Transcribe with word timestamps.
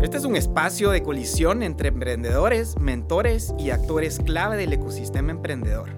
Este 0.00 0.16
es 0.16 0.24
un 0.24 0.36
espacio 0.36 0.90
de 0.90 1.02
colisión 1.02 1.64
entre 1.64 1.88
emprendedores, 1.88 2.78
mentores 2.78 3.52
y 3.58 3.70
actores 3.70 4.20
clave 4.20 4.56
del 4.56 4.72
ecosistema 4.72 5.32
emprendedor. 5.32 5.88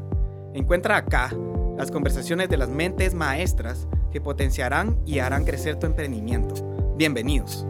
Encuentra 0.54 0.96
acá 0.96 1.30
las 1.76 1.90
conversaciones 1.90 2.48
de 2.48 2.56
las 2.56 2.70
mentes 2.70 3.12
maestras 3.12 3.86
que 4.10 4.22
potenciarán 4.22 4.98
y 5.04 5.18
harán 5.18 5.44
crecer 5.44 5.78
tu 5.78 5.86
emprendimiento. 5.86 6.54
Bienvenidos. 6.96 7.66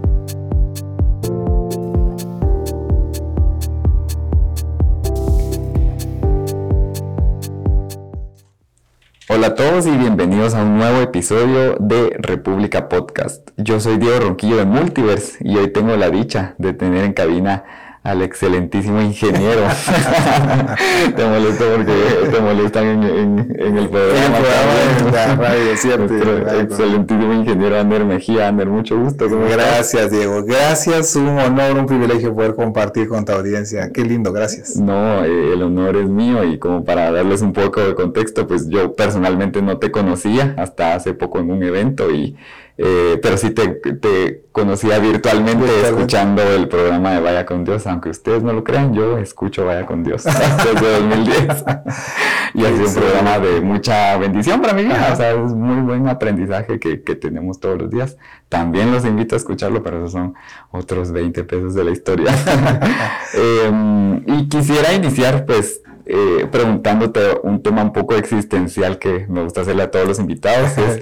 Hola 9.40 9.48
a 9.48 9.54
todos 9.54 9.86
y 9.86 9.90
bienvenidos 9.92 10.52
a 10.52 10.62
un 10.62 10.76
nuevo 10.76 11.00
episodio 11.00 11.76
de 11.80 12.14
República 12.18 12.90
Podcast. 12.90 13.48
Yo 13.56 13.80
soy 13.80 13.96
Diego 13.96 14.20
Ronquillo 14.20 14.58
de 14.58 14.66
Multiverse 14.66 15.38
y 15.40 15.56
hoy 15.56 15.72
tengo 15.72 15.96
la 15.96 16.10
dicha 16.10 16.54
de 16.58 16.74
tener 16.74 17.04
en 17.06 17.14
cabina 17.14 17.64
al 18.02 18.22
excelentísimo 18.22 19.00
ingeniero. 19.02 19.62
te 21.16 21.24
molesto 21.26 21.64
porque 21.76 22.30
te 22.30 22.40
molestan 22.40 23.04
en, 23.04 23.56
el 23.58 23.88
programa. 23.88 24.38
El 25.28 25.38
radio, 25.38 25.76
cierto. 25.76 26.14
excelentísimo 26.60 27.34
ingeniero 27.34 27.78
Ander 27.78 28.04
Mejía. 28.04 28.48
Ander, 28.48 28.68
mucho 28.68 28.98
gusto. 28.98 29.26
Gracias, 29.28 30.10
Diego. 30.10 30.42
Gracias, 30.44 31.14
un 31.14 31.38
honor, 31.38 31.78
un 31.78 31.86
privilegio 31.86 32.34
poder 32.34 32.54
compartir 32.54 33.08
con 33.08 33.24
tu 33.24 33.32
audiencia. 33.32 33.90
Qué 33.92 34.02
lindo, 34.02 34.32
gracias. 34.32 34.76
No, 34.76 35.22
eh, 35.24 35.52
el 35.52 35.62
honor 35.62 35.96
es 35.96 36.08
mío 36.08 36.42
y 36.44 36.58
como 36.58 36.84
para 36.84 37.10
darles 37.12 37.42
un 37.42 37.52
poco 37.52 37.82
de 37.82 37.94
contexto, 37.94 38.46
pues 38.46 38.68
yo 38.68 38.94
personalmente 38.94 39.60
no 39.60 39.76
te 39.78 39.90
conocía 39.90 40.54
hasta 40.56 40.94
hace 40.94 41.12
poco 41.12 41.38
en 41.40 41.50
un 41.50 41.62
evento 41.62 42.10
y 42.10 42.36
eh, 42.82 43.18
pero 43.20 43.36
sí 43.36 43.50
te, 43.50 43.68
te 43.68 44.44
conocía 44.52 44.98
virtualmente, 44.98 45.66
escuchando 45.82 46.40
el 46.42 46.66
programa 46.66 47.12
de 47.12 47.20
Vaya 47.20 47.44
con 47.44 47.62
Dios, 47.62 47.86
aunque 47.86 48.08
ustedes 48.08 48.42
no 48.42 48.54
lo 48.54 48.64
crean, 48.64 48.94
yo 48.94 49.18
escucho 49.18 49.66
Vaya 49.66 49.84
con 49.84 50.02
Dios 50.02 50.24
desde 50.24 51.00
2010 51.00 51.44
y 52.54 52.64
ha 52.64 52.68
sido 52.68 52.88
un 52.88 52.94
programa 52.94 53.38
de 53.38 53.60
mucha 53.60 54.16
bendición 54.16 54.62
para 54.62 54.72
mí, 54.72 54.86
o 54.86 55.16
sea, 55.16 55.32
es 55.32 55.52
muy 55.52 55.82
buen 55.82 56.08
aprendizaje 56.08 56.80
que, 56.80 57.02
que, 57.02 57.16
tenemos 57.16 57.60
todos 57.60 57.78
los 57.78 57.90
días. 57.90 58.16
También 58.48 58.90
los 58.90 59.04
invito 59.04 59.34
a 59.34 59.38
escucharlo, 59.38 59.82
pero 59.82 59.98
esos 59.98 60.12
son 60.12 60.34
otros 60.70 61.12
20 61.12 61.44
pesos 61.44 61.74
de 61.74 61.84
la 61.84 61.90
historia. 61.90 62.34
Em, 63.34 64.22
y 64.26 64.48
quisiera 64.48 64.94
iniciar 64.94 65.44
pues 65.44 65.82
eh, 66.06 66.48
preguntándote 66.50 67.20
un 67.42 67.62
tema 67.62 67.82
un 67.82 67.92
poco 67.92 68.14
existencial 68.14 68.98
que 68.98 69.26
me 69.28 69.42
gusta 69.42 69.60
hacerle 69.60 69.82
a 69.82 69.90
todos 69.90 70.08
los 70.08 70.18
invitados. 70.18 70.78
Es, 70.78 71.00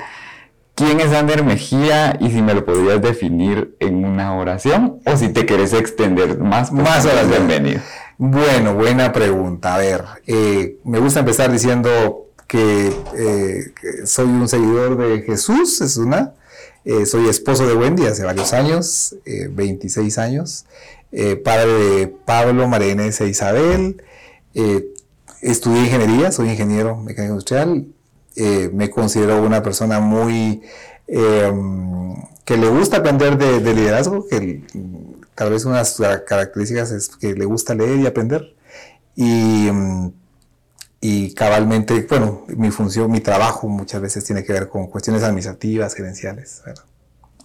¿Quién 0.78 1.00
es 1.00 1.12
Ander 1.12 1.42
Mejía? 1.42 2.16
Y 2.20 2.30
si 2.30 2.40
me 2.40 2.54
lo 2.54 2.64
podrías 2.64 3.02
definir 3.02 3.74
en 3.80 4.04
una 4.04 4.36
oración 4.36 5.00
o 5.04 5.16
si 5.16 5.30
te 5.30 5.44
querés 5.44 5.72
extender 5.72 6.38
más, 6.38 6.70
pues, 6.70 6.84
más 6.84 7.04
horas, 7.04 7.28
bienvenido. 7.28 7.80
Bueno, 8.16 8.74
buena 8.74 9.12
pregunta. 9.12 9.74
A 9.74 9.78
ver, 9.78 10.04
eh, 10.28 10.78
me 10.84 11.00
gusta 11.00 11.18
empezar 11.18 11.50
diciendo 11.50 12.28
que, 12.46 12.92
eh, 13.16 14.06
soy 14.06 14.26
un 14.26 14.46
seguidor 14.48 14.96
de 14.96 15.22
Jesús, 15.22 15.80
es 15.80 15.96
una. 15.96 16.34
Eh, 16.84 17.06
soy 17.06 17.28
esposo 17.28 17.66
de 17.66 17.74
Wendy 17.74 18.06
hace 18.06 18.24
varios 18.24 18.52
años, 18.52 19.16
26 19.50 20.16
años. 20.18 20.64
padre 21.42 21.72
de 21.72 22.06
Pablo, 22.06 22.68
Marenese 22.68 23.24
e 23.24 23.28
Isabel. 23.30 24.00
estudié 25.42 25.80
ingeniería, 25.80 26.30
soy 26.30 26.50
ingeniero 26.50 26.96
mecánico 26.98 27.32
industrial 27.32 27.86
eh, 28.38 28.70
me 28.72 28.88
considero 28.88 29.42
una 29.42 29.62
persona 29.62 29.98
muy 29.98 30.62
em, 31.08 32.14
que 32.44 32.56
le 32.56 32.68
gusta 32.68 32.98
aprender 32.98 33.36
de, 33.36 33.74
liderazgo, 33.74 34.26
que 34.28 34.62
tal 35.34 35.50
vez 35.50 35.64
una 35.64 35.80
de 35.80 35.84
sus 35.84 36.06
características 36.24 36.92
es 36.92 37.08
que 37.08 37.34
le 37.34 37.44
gusta 37.44 37.74
leer 37.74 37.98
y 37.98 38.06
aprender. 38.06 38.54
Y, 39.16 39.68
y 41.00 41.34
cabalmente, 41.34 42.06
bueno, 42.08 42.44
mi 42.48 42.70
función, 42.70 43.10
mi 43.10 43.20
trabajo 43.20 43.66
muchas 43.68 44.00
veces 44.00 44.24
tiene 44.24 44.44
que 44.44 44.52
ver 44.52 44.68
con 44.68 44.86
cuestiones 44.86 45.24
administrativas, 45.24 45.94
gerenciales. 45.94 46.62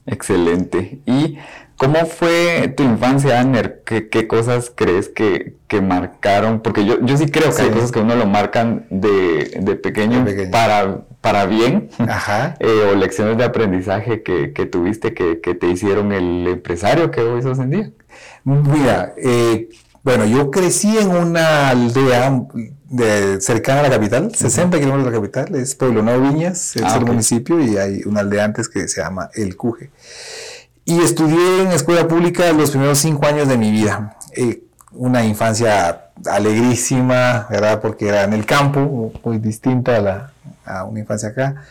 Excelente. 0.06 1.00
¿Y 1.06 1.38
cómo 1.78 2.06
fue 2.06 2.74
tu 2.76 2.84
infancia, 2.84 3.40
Aner? 3.40 3.84
¿Qué, 3.86 4.28
cosas 4.28 4.72
crees 4.74 5.10
que, 5.10 5.56
marcaron? 5.82 6.62
Porque 6.62 6.86
yo, 6.86 7.00
yo 7.02 7.18
sí 7.18 7.28
creo 7.28 7.54
que 7.56 7.64
hay 7.64 7.70
cosas 7.70 7.92
que 7.92 8.00
uno 8.00 8.16
lo 8.16 8.28
marcan 8.28 8.86
de, 8.90 9.80
pequeño, 9.82 10.26
Para, 10.52 11.02
para 11.22 11.46
bien, 11.46 11.90
eh, 12.60 12.90
o 12.92 12.96
lecciones 12.96 13.38
de 13.38 13.44
aprendizaje 13.44 14.24
que, 14.24 14.66
tuviste 14.66 15.14
que, 15.14 15.36
te 15.36 15.68
hicieron 15.68 16.12
el 16.12 16.48
empresario 16.48 17.12
que 17.12 17.22
hoy 17.22 17.42
sos 17.42 17.60
en 17.60 17.70
día. 17.70 17.92
Mira, 18.44 19.14
eh, 19.18 19.70
bueno, 20.04 20.26
yo 20.26 20.52
crecí 20.52 20.98
en 20.98 21.10
una 21.10 21.70
aldea 21.70 22.46
de, 22.90 23.40
cercana 23.40 23.80
a 23.80 23.84
la 23.84 23.90
capital, 23.90 24.36
60 24.36 24.78
kilómetros 24.78 25.06
de 25.06 25.12
la 25.12 25.18
capital, 25.18 25.56
es 25.56 25.76
Pueblo 25.76 26.04
Nuevo 26.04 26.30
Viñas, 26.30 26.76
es 26.76 26.84
ah, 26.84 26.98
el 26.98 27.06
municipio, 27.06 27.60
y 27.62 27.78
hay 27.78 28.02
una 28.06 28.20
aldea 28.20 28.44
antes 28.44 28.68
que 28.68 28.88
se 28.90 29.02
llama 29.02 29.30
El 29.34 29.56
Cuje. 29.56 29.92
Y 30.84 31.00
estudié 31.00 31.62
en 31.62 31.72
escuela 31.72 32.06
pública 32.08 32.52
los 32.52 32.72
primeros 32.72 33.00
cinco 33.00 33.26
años 33.26 33.48
de 33.48 33.58
mi 33.58 33.72
vida. 33.72 34.18
Eh, 34.36 34.64
una 34.92 35.24
infancia 35.24 36.10
alegrísima, 36.30 37.48
¿verdad? 37.50 37.80
Porque 37.80 38.10
era 38.10 38.26
en 38.26 38.34
el 38.34 38.46
campo, 38.46 39.14
muy 39.24 39.38
distinta 39.38 39.96
a, 39.96 40.02
la, 40.02 40.34
a 40.66 40.84
una 40.84 41.00
infancia 41.00 41.30
acá. 41.30 41.64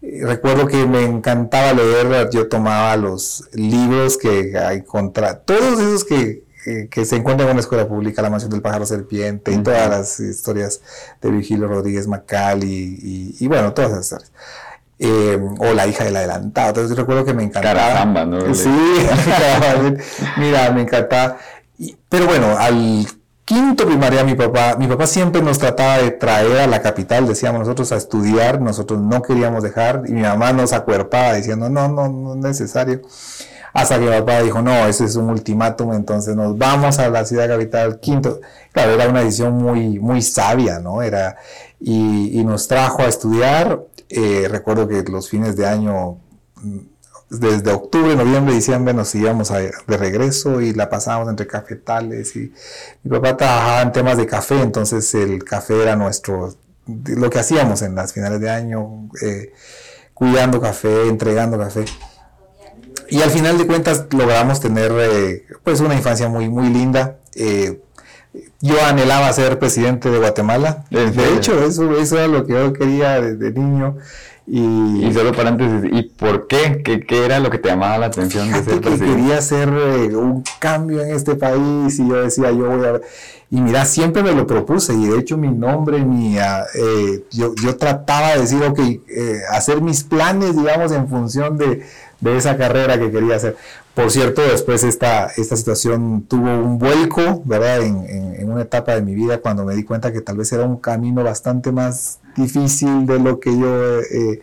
Eh, 0.00 0.20
recuerdo 0.22 0.66
que 0.66 0.86
me 0.86 1.04
encantaba 1.04 1.74
leer, 1.74 2.30
yo 2.30 2.48
tomaba 2.48 2.96
los 2.96 3.48
libros 3.52 4.16
que 4.16 4.58
hay 4.58 4.82
contra, 4.82 5.40
todos 5.40 5.78
esos 5.78 6.04
que 6.04 6.45
que, 6.90 7.04
se 7.04 7.16
encuentra 7.16 7.46
en 7.46 7.52
una 7.52 7.60
escuela 7.60 7.86
pública, 7.86 8.22
La 8.22 8.30
Mansión 8.30 8.50
del 8.50 8.62
Pájaro 8.62 8.86
Serpiente, 8.86 9.52
y 9.52 9.58
todas 9.58 9.88
las 9.88 10.20
historias 10.20 10.80
de 11.22 11.30
Virgilio 11.30 11.68
Rodríguez 11.68 12.08
Macal 12.08 12.64
y, 12.64 13.36
y, 13.38 13.46
bueno, 13.46 13.72
todas 13.72 13.92
esas 13.92 14.04
historias. 14.04 14.32
Eh, 14.98 15.38
o 15.58 15.74
La 15.74 15.86
hija 15.86 16.04
del 16.04 16.16
adelantado. 16.16 16.68
Entonces 16.70 16.96
recuerdo 16.96 17.24
que 17.24 17.34
me 17.34 17.44
encantaba. 17.44 18.24
¿no? 18.24 18.54
Sí, 18.54 18.70
mira, 20.38 20.70
me 20.72 20.82
encantaba. 20.82 21.36
pero 22.08 22.26
bueno, 22.26 22.56
al 22.58 23.06
quinto 23.44 23.86
primaria 23.86 24.24
mi 24.24 24.34
papá, 24.34 24.76
mi 24.76 24.88
papá 24.88 25.06
siempre 25.06 25.42
nos 25.42 25.58
trataba 25.58 25.98
de 25.98 26.12
traer 26.12 26.60
a 26.60 26.66
la 26.66 26.80
capital, 26.80 27.28
decíamos 27.28 27.60
nosotros, 27.60 27.92
a 27.92 27.96
estudiar, 27.96 28.60
nosotros 28.60 29.00
no 29.00 29.22
queríamos 29.22 29.62
dejar, 29.62 30.02
y 30.08 30.12
mi 30.12 30.22
mamá 30.22 30.52
nos 30.52 30.72
acuerpaba 30.72 31.34
diciendo, 31.34 31.68
no, 31.68 31.88
no, 31.88 32.08
no 32.08 32.32
es 32.32 32.40
necesario. 32.40 33.02
Hasta 33.76 33.98
que 33.98 34.06
mi 34.06 34.10
papá 34.10 34.40
dijo, 34.40 34.62
no, 34.62 34.72
ese 34.86 35.04
es 35.04 35.16
un 35.16 35.28
ultimátum, 35.28 35.92
entonces 35.92 36.34
nos 36.34 36.56
vamos 36.56 36.98
a 36.98 37.10
la 37.10 37.26
ciudad 37.26 37.46
capital 37.46 38.00
quinto. 38.00 38.40
Claro, 38.72 38.92
era 38.92 39.06
una 39.06 39.20
decisión 39.20 39.52
muy, 39.52 39.98
muy 39.98 40.22
sabia, 40.22 40.78
¿no? 40.78 41.02
Era, 41.02 41.36
y, 41.78 42.42
nos 42.42 42.68
trajo 42.68 43.02
a 43.02 43.04
estudiar. 43.06 43.82
Eh, 44.08 44.48
recuerdo 44.50 44.88
que 44.88 45.02
los 45.02 45.28
fines 45.28 45.56
de 45.56 45.66
año, 45.66 46.16
mm, 46.54 46.78
desde 47.28 47.70
octubre, 47.70 48.16
noviembre, 48.16 48.54
diciembre, 48.54 48.94
nos 48.94 49.14
íbamos 49.14 49.50
de 49.50 49.96
regreso 49.98 50.62
y 50.62 50.72
la 50.72 50.88
pasábamos 50.88 51.28
entre 51.28 51.46
cafetales. 51.46 52.34
Y 52.34 52.54
mi 53.02 53.10
papá 53.10 53.36
trabajaba 53.36 53.82
en 53.82 53.92
temas 53.92 54.16
de 54.16 54.26
café, 54.26 54.58
entonces 54.62 55.14
el 55.14 55.44
café 55.44 55.82
era 55.82 55.96
nuestro, 55.96 56.54
lo 56.86 57.28
que 57.28 57.40
hacíamos 57.40 57.82
en 57.82 57.94
las 57.94 58.14
finales 58.14 58.40
de 58.40 58.48
año, 58.48 59.10
eh, 59.20 59.52
cuidando 60.14 60.62
café, 60.62 61.08
entregando 61.08 61.58
café. 61.58 61.84
Y 63.08 63.22
al 63.22 63.30
final 63.30 63.58
de 63.58 63.66
cuentas 63.66 64.06
logramos 64.10 64.60
tener 64.60 64.92
eh, 64.98 65.46
pues 65.62 65.80
una 65.80 65.94
infancia 65.94 66.28
muy, 66.28 66.48
muy 66.48 66.68
linda. 66.68 67.16
Eh, 67.34 67.80
yo 68.60 68.82
anhelaba 68.84 69.32
ser 69.32 69.58
presidente 69.58 70.10
de 70.10 70.18
Guatemala. 70.18 70.84
De 70.90 71.34
hecho, 71.34 71.62
eso, 71.64 71.96
eso 71.98 72.18
era 72.18 72.26
lo 72.26 72.46
que 72.46 72.52
yo 72.52 72.72
quería 72.72 73.20
desde 73.20 73.52
niño. 73.58 73.96
Y, 74.48 75.10
solo 75.12 75.32
paréntesis, 75.32 75.90
¿y 75.92 76.02
por 76.04 76.46
qué? 76.46 76.80
qué? 76.84 77.00
¿Qué, 77.00 77.24
era 77.24 77.40
lo 77.40 77.50
que 77.50 77.58
te 77.58 77.68
llamaba 77.68 77.98
la 77.98 78.06
atención 78.06 78.46
de 78.46 78.62
ser 78.62 78.80
presidente? 78.80 79.04
quería 79.04 79.38
hacer 79.38 79.68
eh, 79.68 80.14
un 80.14 80.44
cambio 80.60 81.02
en 81.02 81.10
este 81.10 81.34
país 81.34 81.98
y 81.98 82.08
yo 82.08 82.22
decía, 82.22 82.52
yo 82.52 82.70
voy 82.70 82.86
a... 82.86 83.00
Y 83.50 83.60
mira, 83.60 83.84
siempre 83.84 84.22
me 84.22 84.32
lo 84.32 84.46
propuse 84.46 84.94
y 84.94 85.06
de 85.06 85.18
hecho 85.18 85.36
mi 85.36 85.48
nombre, 85.48 86.04
mi, 86.04 86.38
ah, 86.38 86.64
yo, 87.30 87.54
yo 87.56 87.76
trataba 87.76 88.34
de 88.34 88.40
decir, 88.40 88.62
ok, 88.62 88.80
hacer 89.50 89.80
mis 89.82 90.02
planes, 90.02 90.56
digamos, 90.56 90.90
en 90.90 91.08
función 91.08 91.56
de, 91.56 91.84
de 92.20 92.36
esa 92.36 92.56
carrera 92.56 92.98
que 92.98 93.10
quería 93.10 93.36
hacer. 93.36 93.56
Por 93.94 94.10
cierto, 94.10 94.42
después 94.42 94.84
esta, 94.84 95.26
esta 95.36 95.56
situación 95.56 96.26
tuvo 96.28 96.50
un 96.50 96.78
vuelco, 96.78 97.42
¿verdad? 97.44 97.82
En, 97.82 98.04
en, 98.08 98.50
una 98.50 98.62
etapa 98.62 98.94
de 98.94 99.02
mi 99.02 99.14
vida 99.14 99.38
cuando 99.38 99.64
me 99.64 99.74
di 99.74 99.84
cuenta 99.84 100.12
que 100.12 100.20
tal 100.20 100.36
vez 100.36 100.52
era 100.52 100.64
un 100.64 100.76
camino 100.76 101.24
bastante 101.24 101.72
más 101.72 102.18
difícil 102.36 103.06
de 103.06 103.18
lo 103.18 103.40
que 103.40 103.58
yo 103.58 104.00
eh, 104.00 104.42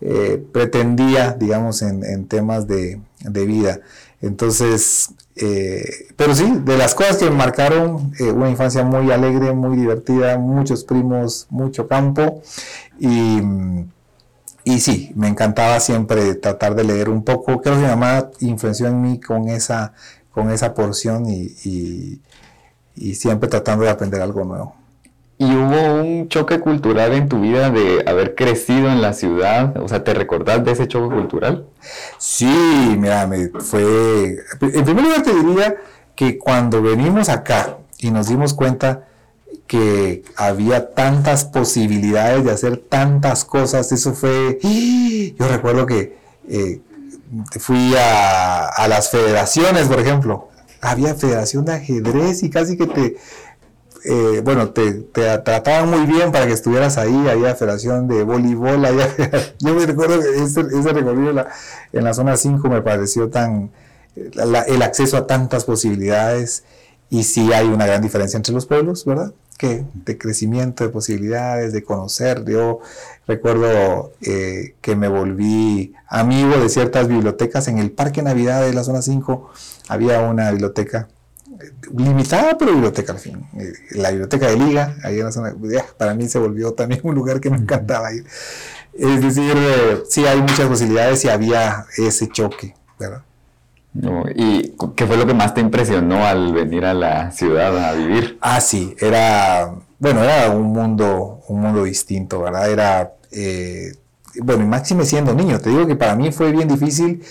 eh, 0.00 0.44
pretendía, 0.52 1.32
digamos, 1.32 1.82
en, 1.82 2.04
en 2.04 2.26
temas 2.26 2.66
de, 2.66 3.00
de, 3.20 3.46
vida. 3.46 3.80
Entonces, 4.20 5.14
eh, 5.36 6.08
pero 6.16 6.34
sí, 6.34 6.52
de 6.64 6.76
las 6.76 6.94
cosas 6.94 7.16
que 7.16 7.26
me 7.26 7.36
marcaron, 7.36 8.12
una 8.34 8.50
infancia 8.50 8.82
muy 8.82 9.10
alegre, 9.10 9.52
muy 9.52 9.76
divertida, 9.76 10.36
muchos 10.36 10.84
primos, 10.84 11.46
mucho 11.48 11.86
campo 11.86 12.42
y 12.98 13.40
y 14.70 14.78
sí, 14.78 15.10
me 15.16 15.26
encantaba 15.26 15.80
siempre 15.80 16.34
tratar 16.36 16.76
de 16.76 16.84
leer 16.84 17.08
un 17.08 17.24
poco. 17.24 17.60
Creo 17.60 17.74
que 17.74 17.80
mi 17.80 17.88
mamá 17.88 18.30
influenció 18.38 18.86
en 18.86 19.02
mí 19.02 19.20
con 19.20 19.48
esa, 19.48 19.94
con 20.30 20.50
esa 20.50 20.74
porción 20.74 21.26
y, 21.28 22.20
siempre 23.14 23.48
tratando 23.48 23.84
de 23.84 23.90
aprender 23.90 24.20
algo 24.20 24.44
nuevo. 24.44 24.76
¿Y 25.38 25.46
hubo 25.56 26.02
un 26.02 26.28
choque 26.28 26.60
cultural 26.60 27.14
en 27.14 27.28
tu 27.28 27.40
vida 27.40 27.70
de 27.70 28.04
haber 28.06 28.34
crecido 28.36 28.90
en 28.90 29.02
la 29.02 29.12
ciudad? 29.12 29.76
O 29.78 29.88
sea, 29.88 30.04
¿te 30.04 30.14
recordás 30.14 30.64
de 30.64 30.72
ese 30.72 30.86
choque 30.86 31.14
cultural? 31.14 31.66
Sí, 32.18 32.94
mira, 32.98 33.26
me 33.26 33.48
fue... 33.48 34.36
En 34.60 34.84
primer 34.84 35.04
lugar 35.04 35.22
te 35.22 35.34
diría 35.34 35.76
que 36.14 36.38
cuando 36.38 36.80
venimos 36.80 37.28
acá 37.28 37.78
y 37.98 38.10
nos 38.10 38.28
dimos 38.28 38.54
cuenta 38.54 39.08
que 39.70 40.24
había 40.34 40.94
tantas 40.94 41.44
posibilidades 41.44 42.42
de 42.42 42.50
hacer 42.50 42.76
tantas 42.76 43.44
cosas, 43.44 43.92
eso 43.92 44.14
fue... 44.14 44.58
Yo 45.38 45.46
recuerdo 45.46 45.86
que 45.86 46.18
eh, 46.48 46.80
fui 47.60 47.94
a, 47.96 48.88
las 48.88 49.10
federaciones, 49.10 49.86
por 49.86 50.00
ejemplo. 50.00 50.48
Había 50.80 51.14
federación 51.14 51.64
de 51.66 51.74
ajedrez 51.74 52.42
y 52.42 52.50
casi 52.50 52.76
que 52.76 52.88
te, 52.88 53.16
eh, 54.06 54.40
bueno, 54.42 54.70
te, 54.70 54.90
trataban 55.12 55.88
muy 55.88 56.04
bien 56.04 56.32
para 56.32 56.48
que 56.48 56.52
estuvieras 56.52 56.98
ahí, 56.98 57.28
había 57.28 57.54
federación 57.54 58.08
de 58.08 58.24
voleibol, 58.24 58.82
yo 59.60 59.74
me 59.74 59.86
recuerdo 59.86 60.18
que 60.18 60.42
ese, 60.42 60.64
recorrido 60.64 61.46
en 61.92 62.04
la, 62.04 62.12
zona 62.14 62.36
5 62.36 62.68
me 62.68 62.82
pareció 62.82 63.30
tan, 63.30 63.70
el 64.16 64.82
acceso 64.82 65.16
a 65.16 65.28
tantas 65.28 65.64
posibilidades 65.64 66.64
y 67.08 67.22
sí 67.22 67.52
hay 67.52 67.68
una 67.68 67.86
gran 67.86 68.02
diferencia 68.02 68.36
entre 68.36 68.52
los 68.52 68.66
pueblos, 68.66 69.04
¿verdad? 69.04 69.32
De 69.60 70.18
crecimiento, 70.18 70.84
de 70.84 70.90
posibilidades, 70.90 71.72
de 71.72 71.82
conocer. 71.82 72.44
Yo 72.46 72.80
recuerdo 73.26 74.12
eh, 74.22 74.74
que 74.80 74.96
me 74.96 75.08
volví 75.08 75.94
amigo 76.08 76.56
de 76.56 76.68
ciertas 76.68 77.08
bibliotecas 77.08 77.68
en 77.68 77.78
el 77.78 77.90
Parque 77.90 78.22
Navidad 78.22 78.62
de 78.62 78.72
la 78.72 78.84
zona 78.84 79.02
5. 79.02 79.50
Había 79.88 80.20
una 80.20 80.50
biblioteca 80.50 81.08
eh, 81.60 81.72
limitada, 81.96 82.56
pero 82.58 82.72
biblioteca 82.72 83.12
al 83.12 83.18
fin. 83.18 83.46
Eh, 83.58 83.72
la 83.92 84.10
biblioteca 84.10 84.48
de 84.48 84.56
Liga, 84.56 84.96
ahí 85.04 85.18
en 85.18 85.24
la 85.24 85.32
zona, 85.32 85.54
para 85.98 86.14
mí 86.14 86.28
se 86.28 86.38
volvió 86.38 86.72
también 86.72 87.00
un 87.04 87.14
lugar 87.14 87.40
que 87.40 87.50
me 87.50 87.56
encantaba 87.58 88.12
ir. 88.12 88.24
Es 88.92 89.22
decir, 89.22 89.54
sí 90.08 90.26
hay 90.26 90.40
muchas 90.40 90.66
posibilidades 90.66 91.24
y 91.24 91.28
había 91.28 91.86
ese 91.96 92.28
choque, 92.28 92.74
¿verdad? 92.98 93.22
¿Y 93.92 94.74
qué 94.94 95.06
fue 95.06 95.16
lo 95.16 95.26
que 95.26 95.34
más 95.34 95.52
te 95.54 95.60
impresionó 95.60 96.24
al 96.24 96.52
venir 96.52 96.84
a 96.84 96.94
la 96.94 97.32
ciudad 97.32 97.76
a 97.76 97.92
vivir? 97.94 98.38
Ah, 98.40 98.60
sí, 98.60 98.94
era, 99.00 99.74
bueno, 99.98 100.22
era 100.22 100.50
un 100.50 100.72
mundo, 100.72 101.40
un 101.48 101.60
mundo 101.60 101.82
distinto, 101.82 102.40
¿verdad? 102.40 102.70
Era, 102.70 103.14
eh, 103.32 103.94
bueno, 104.42 104.62
y 104.62 104.66
máxime 104.66 105.04
siendo 105.04 105.34
niño, 105.34 105.58
te 105.58 105.70
digo 105.70 105.86
que 105.86 105.96
para 105.96 106.14
mí 106.14 106.30
fue 106.30 106.52
bien 106.52 106.68
difícil. 106.68 107.24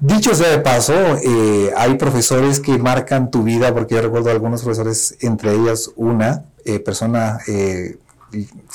Dicho 0.00 0.34
sea 0.34 0.50
de 0.50 0.58
paso, 0.58 0.94
eh, 1.22 1.72
hay 1.76 1.94
profesores 1.94 2.58
que 2.58 2.76
marcan 2.78 3.30
tu 3.30 3.44
vida, 3.44 3.72
porque 3.72 3.94
yo 3.94 4.02
recuerdo 4.02 4.30
algunos 4.30 4.62
profesores, 4.62 5.16
entre 5.20 5.54
ellas 5.54 5.90
una 5.94 6.44
eh, 6.64 6.80
persona 6.80 7.38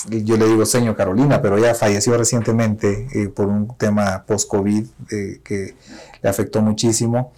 yo 0.09 0.36
le 0.36 0.47
digo 0.47 0.65
señor 0.65 0.97
Carolina, 0.97 1.42
pero 1.42 1.57
ella 1.57 1.74
falleció 1.74 2.18
recientemente 2.18 3.07
por 3.33 3.47
un 3.47 3.74
tema 3.77 4.25
post-COVID 4.27 4.86
que 5.45 5.75
le 6.25 6.30
afectó 6.31 6.60
muchísimo 6.63 7.31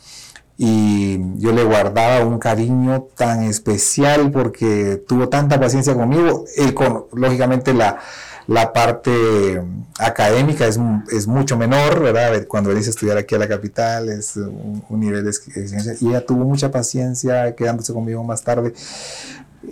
y 0.58 1.20
yo 1.40 1.52
le 1.52 1.66
guardaba 1.66 2.26
un 2.26 2.40
cariño 2.40 3.10
tan 3.16 3.44
especial 3.44 4.32
porque 4.32 5.04
tuvo 5.06 5.28
tanta 5.28 5.60
paciencia 5.60 5.94
conmigo. 5.94 6.46
Él, 6.56 6.74
con, 6.74 7.06
lógicamente, 7.12 7.74
la, 7.74 8.00
la 8.48 8.72
parte 8.72 9.62
académica 10.00 10.66
es, 10.66 10.80
es, 11.12 11.28
mucho 11.28 11.58
menor, 11.58 12.02
¿verdad? 12.02 12.48
Cuando 12.48 12.72
él 12.72 12.78
dice 12.78 12.92
estudiar 12.92 13.18
aquí 13.18 13.36
a 13.36 13.40
la 13.40 13.50
capital 13.50 14.08
es 14.08 14.38
un, 14.38 14.82
nivel 14.90 15.26
de 15.26 15.32
exigencia. 15.32 15.96
Y 16.00 16.08
ella 16.08 16.26
tuvo 16.26 16.46
mucha 16.46 16.72
paciencia 16.72 17.54
quedándose 17.56 17.92
conmigo 17.92 18.24
más 18.24 18.42
tarde. 18.42 18.74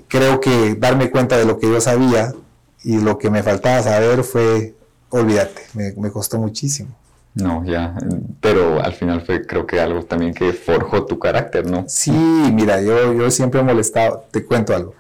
Creo 0.09 0.41
que 0.41 0.75
darme 0.75 1.09
cuenta 1.09 1.37
de 1.37 1.45
lo 1.45 1.57
que 1.57 1.71
yo 1.71 1.79
sabía 1.79 2.33
y 2.83 2.97
lo 2.97 3.17
que 3.17 3.29
me 3.29 3.41
faltaba 3.43 3.81
saber 3.81 4.25
fue, 4.25 4.75
olvídate, 5.09 5.61
me 5.73 6.11
costó 6.11 6.37
muchísimo. 6.37 6.89
No, 7.35 7.65
ya, 7.65 7.93
pero 8.39 8.81
al 8.81 8.93
final 8.93 9.21
fue 9.21 9.45
creo 9.45 9.67
que 9.67 9.81
algo 9.81 10.03
también 10.03 10.33
que 10.33 10.53
forjó 10.53 11.05
tu 11.05 11.19
carácter, 11.19 11.69
¿no? 11.69 11.83
Sí, 11.87 12.11
mira, 12.11 12.81
yo, 12.81 13.13
yo 13.13 13.29
siempre 13.29 13.59
he 13.59 13.63
molestado, 13.63 14.25
te 14.31 14.45
cuento 14.45 14.73
algo. 14.73 14.95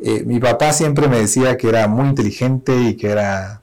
Eh, 0.00 0.24
mi 0.24 0.40
papá 0.40 0.72
siempre 0.72 1.06
me 1.08 1.18
decía 1.18 1.56
que 1.56 1.68
era 1.68 1.86
muy 1.86 2.08
inteligente 2.08 2.76
y 2.80 2.96
que 2.96 3.10
era 3.10 3.60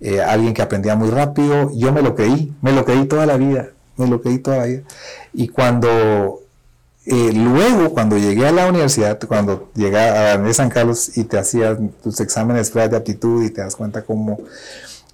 eh, 0.00 0.20
alguien 0.20 0.52
que 0.52 0.60
aprendía 0.60 0.96
muy 0.96 1.10
rápido. 1.10 1.70
Yo 1.74 1.92
me 1.92 2.02
lo 2.02 2.14
creí, 2.14 2.52
me 2.60 2.72
lo 2.72 2.84
creí 2.84 3.06
toda 3.06 3.24
la 3.24 3.38
vida, 3.38 3.70
me 3.96 4.06
lo 4.06 4.20
creí 4.20 4.38
toda 4.38 4.58
la 4.58 4.64
vida. 4.64 4.82
Y 5.32 5.48
cuando, 5.48 6.40
eh, 7.06 7.32
luego, 7.32 7.94
cuando 7.94 8.18
llegué 8.18 8.48
a 8.48 8.52
la 8.52 8.68
universidad, 8.68 9.18
cuando 9.26 9.70
llegué 9.74 9.98
a 9.98 10.52
San 10.52 10.68
Carlos 10.68 11.16
y 11.16 11.24
te 11.24 11.38
hacías 11.38 11.78
tus 12.02 12.20
exámenes 12.20 12.72
de 12.72 12.82
aptitud 12.96 13.42
y 13.44 13.50
te 13.50 13.62
das 13.62 13.76
cuenta 13.76 14.02
cómo 14.02 14.40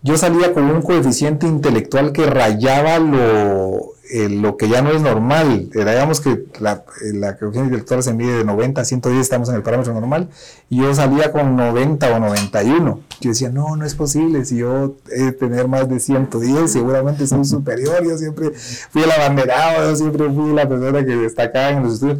yo 0.06 0.16
salía 0.16 0.54
con 0.54 0.70
un 0.70 0.82
coeficiente 0.82 1.48
intelectual 1.48 2.12
que 2.12 2.26
rayaba 2.26 3.00
lo, 3.00 3.94
eh, 4.08 4.28
lo 4.28 4.56
que 4.56 4.68
ya 4.68 4.80
no 4.80 4.92
es 4.92 5.02
normal. 5.02 5.68
Era, 5.74 5.90
digamos 5.90 6.20
que 6.20 6.44
la, 6.60 6.84
eh, 7.02 7.12
la 7.12 7.36
coeficiente 7.36 7.70
intelectual 7.70 8.04
se 8.04 8.14
mide 8.14 8.38
de 8.38 8.44
90 8.44 8.80
a 8.80 8.84
110, 8.84 9.20
estamos 9.20 9.48
en 9.48 9.56
el 9.56 9.62
parámetro 9.64 9.92
normal, 9.94 10.28
y 10.70 10.76
yo 10.78 10.94
salía 10.94 11.32
con 11.32 11.56
90 11.56 12.14
o 12.14 12.20
91. 12.20 13.00
Yo 13.20 13.30
decía, 13.30 13.48
no, 13.48 13.74
no 13.74 13.84
es 13.84 13.96
posible, 13.96 14.44
si 14.44 14.58
yo 14.58 14.94
he 15.10 15.24
de 15.24 15.32
tener 15.32 15.66
más 15.66 15.88
de 15.88 15.98
110, 15.98 16.70
seguramente 16.70 17.26
soy 17.26 17.44
superior, 17.44 18.04
yo 18.04 18.16
siempre 18.16 18.52
fui 18.52 19.02
el 19.02 19.10
abanderado, 19.10 19.90
yo 19.90 19.96
siempre 19.96 20.30
fui 20.30 20.52
la 20.52 20.68
persona 20.68 21.04
que 21.04 21.16
destacaba 21.16 21.70
en 21.70 21.82
los 21.82 21.94
estudios. 21.94 22.18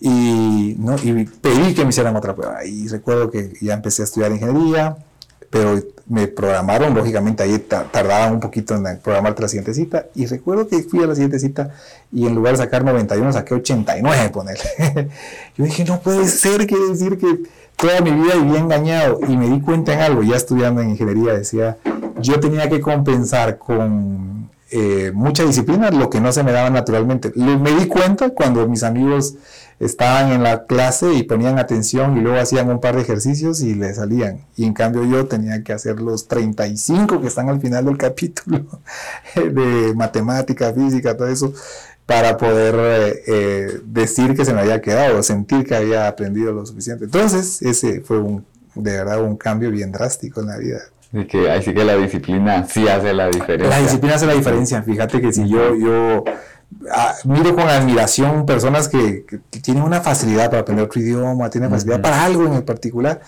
Y, 0.00 0.76
¿no? 0.78 0.94
y 1.02 1.24
pedí 1.24 1.74
que 1.74 1.82
me 1.82 1.90
hicieran 1.90 2.14
otra 2.14 2.32
prueba. 2.36 2.64
Y 2.64 2.86
recuerdo 2.86 3.32
que 3.32 3.54
ya 3.60 3.74
empecé 3.74 4.02
a 4.02 4.04
estudiar 4.04 4.30
ingeniería, 4.30 4.96
pero 5.50 5.82
me 6.06 6.26
programaron, 6.26 6.94
lógicamente 6.94 7.42
ahí 7.42 7.58
tardaban 7.58 8.34
un 8.34 8.40
poquito 8.40 8.74
en 8.74 8.98
programar 8.98 9.38
la 9.38 9.48
siguiente 9.48 9.74
cita, 9.74 10.06
y 10.14 10.26
recuerdo 10.26 10.68
que 10.68 10.82
fui 10.82 11.02
a 11.02 11.06
la 11.06 11.14
siguiente 11.14 11.38
cita 11.38 11.74
y 12.10 12.26
en 12.26 12.34
lugar 12.34 12.54
de 12.54 12.58
sacar 12.58 12.84
91 12.84 13.32
saqué 13.32 13.54
89, 13.54 14.30
ponerle. 14.30 14.64
Yo 15.56 15.64
dije, 15.64 15.84
no 15.84 16.00
puede 16.00 16.26
ser, 16.26 16.66
quiere 16.66 16.88
decir 16.88 17.18
que 17.18 17.42
toda 17.76 18.00
mi 18.00 18.10
vida 18.10 18.34
vivía 18.36 18.58
engañado, 18.58 19.20
y 19.28 19.36
me 19.36 19.48
di 19.48 19.60
cuenta 19.60 19.92
en 19.92 20.00
algo, 20.00 20.22
ya 20.22 20.36
estudiando 20.36 20.80
en 20.80 20.90
ingeniería, 20.90 21.34
decía, 21.34 21.76
yo 22.20 22.40
tenía 22.40 22.68
que 22.68 22.80
compensar 22.80 23.58
con 23.58 24.50
eh, 24.70 25.12
mucha 25.14 25.44
disciplina 25.44 25.90
lo 25.90 26.10
que 26.10 26.20
no 26.20 26.32
se 26.32 26.42
me 26.42 26.52
daba 26.52 26.70
naturalmente. 26.70 27.32
Me 27.36 27.72
di 27.74 27.86
cuenta 27.86 28.30
cuando 28.30 28.66
mis 28.68 28.82
amigos 28.82 29.34
estaban 29.80 30.32
en 30.32 30.42
la 30.42 30.66
clase 30.66 31.14
y 31.14 31.22
ponían 31.22 31.58
atención 31.58 32.16
y 32.16 32.20
luego 32.20 32.38
hacían 32.38 32.68
un 32.68 32.80
par 32.80 32.96
de 32.96 33.02
ejercicios 33.02 33.60
y 33.60 33.74
le 33.74 33.94
salían. 33.94 34.44
Y 34.56 34.64
en 34.64 34.72
cambio 34.72 35.04
yo 35.04 35.26
tenía 35.26 35.62
que 35.62 35.72
hacer 35.72 36.00
los 36.00 36.26
35 36.26 37.20
que 37.20 37.28
están 37.28 37.48
al 37.48 37.60
final 37.60 37.84
del 37.84 37.96
capítulo 37.98 38.64
de 39.34 39.92
matemática, 39.94 40.72
física, 40.72 41.16
todo 41.16 41.28
eso, 41.28 41.52
para 42.06 42.36
poder 42.36 42.74
eh, 42.78 43.22
eh, 43.26 43.80
decir 43.84 44.34
que 44.34 44.44
se 44.44 44.54
me 44.54 44.60
había 44.60 44.80
quedado, 44.80 45.22
sentir 45.22 45.66
que 45.66 45.76
había 45.76 46.08
aprendido 46.08 46.52
lo 46.52 46.64
suficiente. 46.64 47.04
Entonces, 47.04 47.60
ese 47.62 48.00
fue 48.00 48.18
un, 48.18 48.44
de 48.74 48.92
verdad 48.92 49.22
un 49.22 49.36
cambio 49.36 49.70
bien 49.70 49.92
drástico 49.92 50.40
en 50.40 50.46
la 50.46 50.56
vida. 50.56 50.80
Así 51.12 51.26
que, 51.26 51.50
así 51.50 51.74
que 51.74 51.84
la 51.84 51.96
disciplina 51.96 52.66
sí 52.66 52.86
hace 52.86 53.14
la 53.14 53.28
diferencia. 53.28 53.68
La 53.68 53.80
disciplina 53.80 54.14
hace 54.14 54.26
la 54.26 54.34
diferencia. 54.34 54.82
Fíjate 54.82 55.20
que 55.20 55.32
si 55.32 55.48
yo, 55.48 55.74
yo 55.74 56.24
Ah, 56.92 57.14
miro 57.24 57.54
con 57.54 57.68
admiración 57.68 58.44
personas 58.46 58.88
que, 58.88 59.24
tienen 59.62 59.82
una 59.82 60.00
facilidad 60.00 60.50
para 60.50 60.62
aprender 60.62 60.84
otro 60.84 61.00
idioma, 61.00 61.50
tienen 61.50 61.70
facilidad 61.70 62.00
para 62.00 62.24
algo 62.24 62.44
en 62.44 62.54
el 62.54 62.64
particular. 62.64 63.20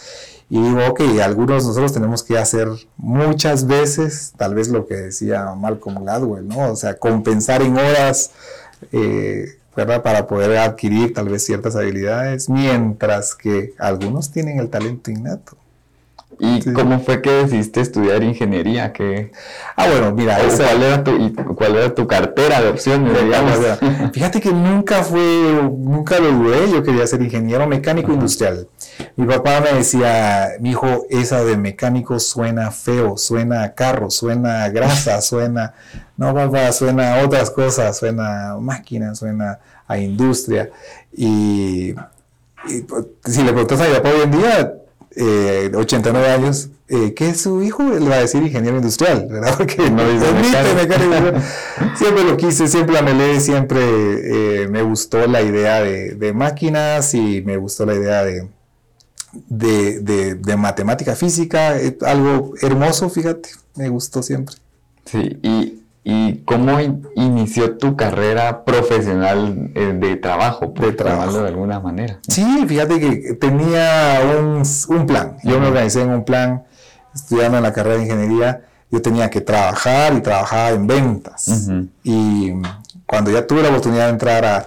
Y 0.49 0.61
digo, 0.61 0.81
ok, 0.89 1.01
algunos 1.23 1.65
nosotros 1.65 1.93
tenemos 1.93 2.23
que 2.23 2.37
hacer 2.37 2.69
muchas 2.97 3.67
veces, 3.67 4.33
tal 4.37 4.55
vez 4.55 4.69
lo 4.69 4.87
que 4.87 4.95
decía 4.95 5.55
Malcolm 5.57 6.03
Gladwell, 6.03 6.47
¿no? 6.47 6.73
O 6.73 6.77
sea, 6.77 6.99
compensar 6.99 7.63
en 7.63 7.79
horas, 7.79 8.33
eh, 8.93 9.47
¿verdad? 9.77 10.03
Para 10.03 10.27
poder 10.27 10.59
adquirir 10.59 11.15
tal 11.15 11.29
vez 11.29 11.45
ciertas 11.45 11.77
habilidades, 11.77 12.49
mientras 12.49 13.35
que 13.35 13.75
algunos 13.79 14.33
tienen 14.33 14.59
el 14.59 14.69
talento 14.69 15.11
innato. 15.11 15.57
¿Y 16.39 16.73
cómo 16.73 17.01
fue 17.01 17.21
que 17.21 17.31
decidiste 17.31 17.81
estudiar 17.81 18.23
ingeniería? 18.23 18.93
¿Qué... 18.93 19.31
Ah, 19.77 19.89
bueno, 19.89 20.15
mira, 20.15 20.39
¿cuál, 20.39 20.83
era 20.83 21.05
tu, 21.05 21.55
¿cuál 21.55 21.77
era 21.77 21.95
tu 21.95 22.07
cartera 22.07 22.63
de 22.63 22.69
opciones? 22.69 23.19
Fíjate 24.13 24.41
que 24.41 24.53
nunca 24.53 25.03
fue, 25.03 25.21
nunca 25.21 26.19
lo 26.19 26.33
dudé, 26.33 26.71
yo 26.71 26.83
quería 26.83 27.07
ser 27.07 27.21
ingeniero 27.21 27.67
mecánico 27.67 28.13
industrial. 28.13 28.69
Mi 29.17 29.27
papá 29.27 29.61
me 29.61 29.79
decía, 29.79 30.53
mi 30.61 30.71
hijo, 30.71 31.05
esa 31.11 31.45
de 31.45 31.57
mecánico 31.57 32.19
suena 32.21 32.71
feo, 32.71 33.19
suena 33.19 33.63
a 33.63 33.75
carro, 33.75 34.09
suena 34.09 34.65
a 34.65 34.69
grasa, 34.71 35.21
suena, 35.23 35.75
no 36.17 36.33
papá, 36.33 36.73
suena 36.73 37.15
a 37.15 37.25
otras 37.25 37.51
cosas, 37.51 37.99
suena 37.99 38.53
a 38.53 38.59
máquina, 38.59 39.15
suena 39.15 39.59
a 39.87 39.99
industria. 39.99 40.71
Y, 41.13 41.93
pues, 42.89 43.07
si 43.25 43.43
le 43.43 43.53
preguntas 43.53 43.81
a 43.81 43.89
mi 43.89 43.95
papá 43.95 44.09
hoy 44.11 44.23
en 44.23 44.31
día, 44.31 44.80
eh, 45.17 45.71
89 45.75 46.29
años, 46.29 46.69
eh, 46.89 47.15
que 47.15 47.35
su 47.35 47.63
hijo 47.63 47.83
le 47.83 48.09
va 48.09 48.17
a 48.17 48.21
decir 48.21 48.43
ingeniero 48.43 48.77
industrial, 48.77 49.27
¿verdad? 49.29 49.55
Porque 49.59 49.91
no 49.91 50.09
dice 50.09 50.27
mecánico. 50.33 51.41
siempre 51.97 52.25
lo 52.25 52.37
quise, 52.37 52.69
siempre 52.69 52.95
la 52.95 53.01
anhelé, 53.01 53.41
siempre 53.41 53.81
eh, 53.83 54.69
me 54.69 54.83
gustó 54.83 55.27
la 55.27 55.43
idea 55.43 55.81
de, 55.81 56.15
de, 56.15 56.33
máquinas 56.33 57.15
y 57.15 57.43
me 57.43 57.57
gustó 57.57 57.87
la 57.87 57.95
idea 57.95 58.25
de, 58.25 58.49
de, 59.49 60.35
de 60.35 60.57
matemática 60.57 61.15
física, 61.15 61.77
algo 62.03 62.55
hermoso, 62.61 63.09
fíjate, 63.11 63.51
me 63.77 63.89
gustó 63.89 64.23
siempre. 64.23 64.57
Sí, 65.05 65.39
y 65.43 65.80
¿Y 66.03 66.39
cómo 66.45 66.79
inició 67.15 67.77
tu 67.77 67.95
carrera 67.95 68.65
profesional 68.65 69.71
eh, 69.75 69.93
de 69.95 70.17
trabajo? 70.17 70.73
de 70.81 70.93
trabajo. 70.93 71.43
de 71.43 71.49
alguna 71.49 71.79
manera. 71.79 72.19
Sí, 72.27 72.65
fíjate 72.67 72.99
que 72.99 73.35
tenía 73.35 74.21
un, 74.39 75.07
plan. 75.07 75.37
Yo 75.45 75.61
me 75.61 75.67
organicé 75.67 76.03
en 76.03 76.11
un 76.11 76.25
plan, 76.25 76.65
estudiando 77.15 77.59
en 77.59 77.63
la 77.63 77.73
carrera 77.73 77.97
de 77.97 78.05
ingeniería. 78.05 78.63
Yo 78.91 79.03
tenía 79.03 79.29
que 79.29 79.43
trabajar 79.43 80.15
y 80.15 80.21
trabajaba 80.23 80.71
en 80.71 80.87
ventas. 80.87 81.71
Y 82.03 82.53
cuando 83.07 83.31
ya 83.31 83.47
tuve 83.47 83.63
la 83.63 83.69
oportunidad 83.69 84.07
de 84.07 84.13
entrar 84.13 84.67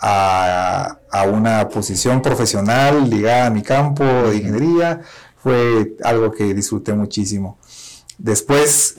a, 0.00 0.98
a 1.10 1.22
una 1.24 1.68
posición 1.68 2.22
profesional 2.22 3.10
ligada 3.10 3.46
a 3.46 3.50
mi 3.50 3.62
campo 3.62 4.04
de 4.04 4.36
ingeniería, 4.36 5.00
fue 5.42 5.96
algo 6.04 6.30
que 6.30 6.54
disfruté 6.54 6.94
muchísimo. 6.94 7.58
Después 8.16 8.96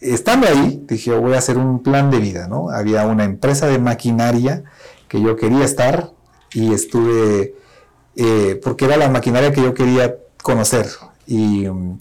estando 0.00 0.46
ahí, 0.46 0.84
dije, 0.86 1.12
voy 1.12 1.34
a 1.34 1.38
hacer 1.38 1.58
un 1.58 1.82
plan 1.82 2.10
de 2.10 2.18
vida, 2.18 2.48
¿no? 2.48 2.70
Había 2.70 3.06
una 3.06 3.24
empresa 3.24 3.66
de 3.66 3.78
maquinaria 3.78 4.64
que 5.08 5.20
yo 5.20 5.36
quería 5.36 5.64
estar 5.64 6.10
y 6.52 6.72
estuve, 6.72 7.54
eh, 8.16 8.60
porque 8.62 8.84
era 8.84 8.96
la 8.96 9.08
maquinaria 9.08 9.52
que 9.52 9.62
yo 9.62 9.74
quería 9.74 10.16
conocer. 10.42 10.86
Y 11.26 11.68
mm, 11.68 12.00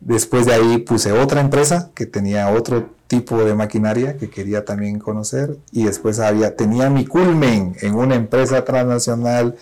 después 0.00 0.46
de 0.46 0.54
ahí 0.54 0.78
puse 0.78 1.12
otra 1.12 1.40
empresa 1.40 1.90
que 1.94 2.06
tenía 2.06 2.50
otro 2.50 2.90
tipo 3.06 3.42
de 3.42 3.54
maquinaria 3.54 4.16
que 4.16 4.28
quería 4.30 4.64
también 4.64 4.98
conocer. 4.98 5.56
Y 5.72 5.84
después 5.84 6.20
había, 6.20 6.56
tenía 6.56 6.90
mi 6.90 7.06
culmen 7.06 7.76
en 7.80 7.94
una 7.94 8.14
empresa 8.14 8.64
transnacional 8.64 9.56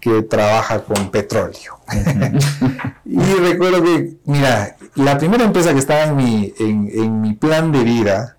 que 0.00 0.22
trabaja 0.22 0.82
con 0.82 1.10
petróleo. 1.10 1.78
y 3.04 3.18
recuerdo 3.18 3.82
que, 3.82 4.16
mira, 4.24 4.76
la 4.94 5.18
primera 5.18 5.44
empresa 5.44 5.72
que 5.72 5.78
estaba 5.78 6.04
en 6.04 6.16
mi, 6.16 6.54
en, 6.58 7.20
mi 7.20 7.34
plan 7.34 7.70
de 7.70 7.84
vida, 7.84 8.36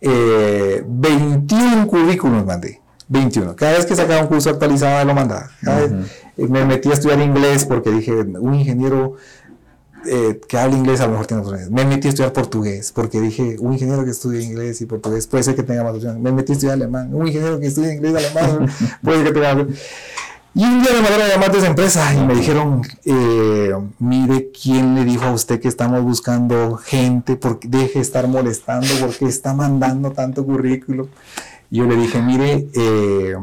21 0.00 1.82
eh, 1.82 1.86
currículums 1.86 2.46
mandé. 2.46 2.80
21. 3.08 3.56
Cada 3.56 3.72
vez 3.72 3.84
que 3.84 3.94
sacaba 3.94 4.22
un 4.22 4.28
curso 4.28 4.48
actualizado 4.50 5.04
lo 5.04 5.14
mandaba. 5.14 5.50
me 6.36 6.64
metí 6.64 6.88
a 6.90 6.94
estudiar 6.94 7.20
inglés 7.20 7.66
porque 7.66 7.90
dije, 7.90 8.12
un 8.12 8.54
ingeniero 8.54 9.16
eh, 10.04 10.40
que 10.48 10.58
hable 10.58 10.76
inglés 10.76 11.00
a 11.00 11.06
lo 11.06 11.12
mejor 11.12 11.26
tiene 11.26 11.42
oportunidades. 11.42 11.72
Me 11.72 11.84
metí 11.84 12.08
a 12.08 12.10
estudiar 12.10 12.32
portugués 12.32 12.90
porque 12.92 13.20
dije, 13.20 13.56
un 13.60 13.74
ingeniero 13.74 14.04
que 14.04 14.10
estudie 14.10 14.42
inglés 14.42 14.80
y 14.80 14.86
portugués 14.86 15.26
puede 15.26 15.44
ser 15.44 15.54
que 15.54 15.62
tenga 15.62 15.84
más 15.84 15.94
opciones. 15.94 16.20
Me 16.20 16.32
metí 16.32 16.52
a 16.52 16.54
estudiar 16.54 16.74
alemán. 16.74 17.14
Un 17.14 17.26
ingeniero 17.26 17.60
que 17.60 17.66
estudie 17.66 17.94
inglés 17.94 18.12
y 18.12 18.16
alemán 18.16 18.68
puede 19.02 19.18
ser 19.18 19.26
que 19.26 19.32
tenga 19.32 19.54
más 19.54 19.66
y 20.54 20.64
un 20.64 20.82
día 20.82 20.92
me 20.92 21.00
mandaron 21.00 21.26
a 21.26 21.28
llamar 21.28 21.50
de 21.50 21.58
esa 21.58 21.66
empresa 21.66 22.14
y 22.14 22.26
me 22.26 22.34
dijeron, 22.34 22.82
eh, 23.06 23.72
mire, 23.98 24.50
¿quién 24.50 24.94
le 24.94 25.04
dijo 25.04 25.24
a 25.24 25.32
usted 25.32 25.58
que 25.60 25.68
estamos 25.68 26.02
buscando 26.02 26.76
gente? 26.76 27.36
Porque 27.36 27.68
deje 27.68 27.94
de 27.94 28.00
estar 28.00 28.28
molestando, 28.28 28.86
porque 29.00 29.24
está 29.24 29.54
mandando 29.54 30.10
tanto 30.10 30.44
currículo. 30.44 31.08
Y 31.70 31.78
yo 31.78 31.86
le 31.86 31.96
dije, 31.96 32.20
mire, 32.20 32.68
eh, 32.74 33.34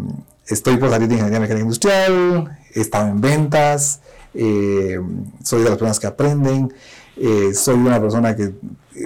estoy 0.45 0.77
por 0.77 0.91
salir 0.91 1.07
de 1.07 1.15
Ingeniería 1.15 1.39
Mecánica 1.39 1.63
Industrial, 1.63 2.59
he 2.75 2.81
estado 2.81 3.07
en 3.07 3.21
ventas, 3.21 4.01
eh, 4.35 4.99
soy 5.43 5.63
de 5.63 5.69
las 5.69 5.79
personas 5.79 5.99
que 5.99 6.05
aprenden, 6.05 6.71
soy 7.55 7.75
una 7.75 7.99
persona 7.99 8.35
que 8.35 8.53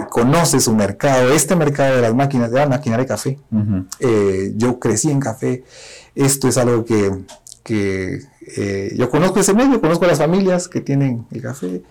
conoce 0.09 0.59
su 0.59 0.75
mercado, 0.75 1.31
este 1.31 1.55
mercado 1.55 1.95
de 1.95 2.01
las 2.01 2.13
máquinas, 2.13 2.51
de 2.51 2.59
la 2.59 2.67
maquinaria 2.67 3.05
de 3.05 3.07
café. 3.07 3.39
yo 4.57 4.79
crecí 4.79 5.09
en 5.09 5.21
café, 5.21 5.63
esto 6.15 6.47
es 6.47 6.57
algo 6.57 6.85
que 6.85 7.11
que 7.63 8.21
eh, 8.57 8.93
yo 8.95 9.09
conozco 9.09 9.39
ese 9.39 9.53
medio, 9.53 9.79
conozco 9.79 10.05
a 10.05 10.09
las 10.09 10.17
familias 10.17 10.67
que 10.67 10.81
tienen 10.81 11.25
el 11.31 11.41
café 11.41 11.81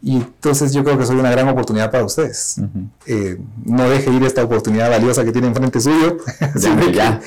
y 0.00 0.16
entonces 0.16 0.72
yo 0.72 0.82
creo 0.84 0.98
que 0.98 1.04
soy 1.04 1.16
una 1.16 1.30
gran 1.30 1.48
oportunidad 1.48 1.90
para 1.90 2.04
ustedes. 2.04 2.60
Eh, 3.06 3.38
no 3.64 3.88
deje 3.90 4.10
ir 4.10 4.22
esta 4.24 4.42
oportunidad 4.42 4.90
valiosa 4.90 5.24
que 5.24 5.32
tiene 5.32 5.48
enfrente 5.48 5.80
suyo. 5.80 6.18
ya, 6.92 7.20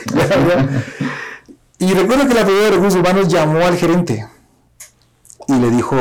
y 1.77 1.93
recuerdo 1.93 2.27
que 2.27 2.34
la 2.34 2.46
Federación 2.46 2.63
de 2.63 2.70
Recursos 2.72 3.00
Humanos 3.00 3.27
llamó 3.27 3.60
al 3.60 3.75
gerente 3.75 4.27
y 5.48 5.53
le 5.53 5.70
dijo, 5.72 5.98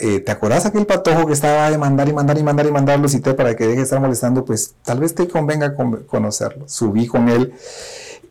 eh, 0.00 0.20
¿te 0.20 0.32
acordás 0.32 0.66
aquel 0.66 0.86
patojo 0.86 1.26
que 1.26 1.32
estaba 1.32 1.70
de 1.70 1.78
mandar 1.78 2.08
y 2.08 2.12
mandar 2.12 2.38
y 2.38 2.42
mandar 2.42 2.66
y 2.66 2.72
mandarlo 2.72 3.06
y 3.06 3.20
te 3.20 3.34
para 3.34 3.54
que 3.54 3.64
deje 3.64 3.76
de 3.76 3.82
estar 3.82 4.00
molestando? 4.00 4.44
Pues 4.44 4.74
tal 4.82 5.00
vez 5.00 5.14
te 5.14 5.28
convenga 5.28 5.74
conocerlo. 6.06 6.68
Subí 6.68 7.06
con 7.06 7.28
él 7.28 7.52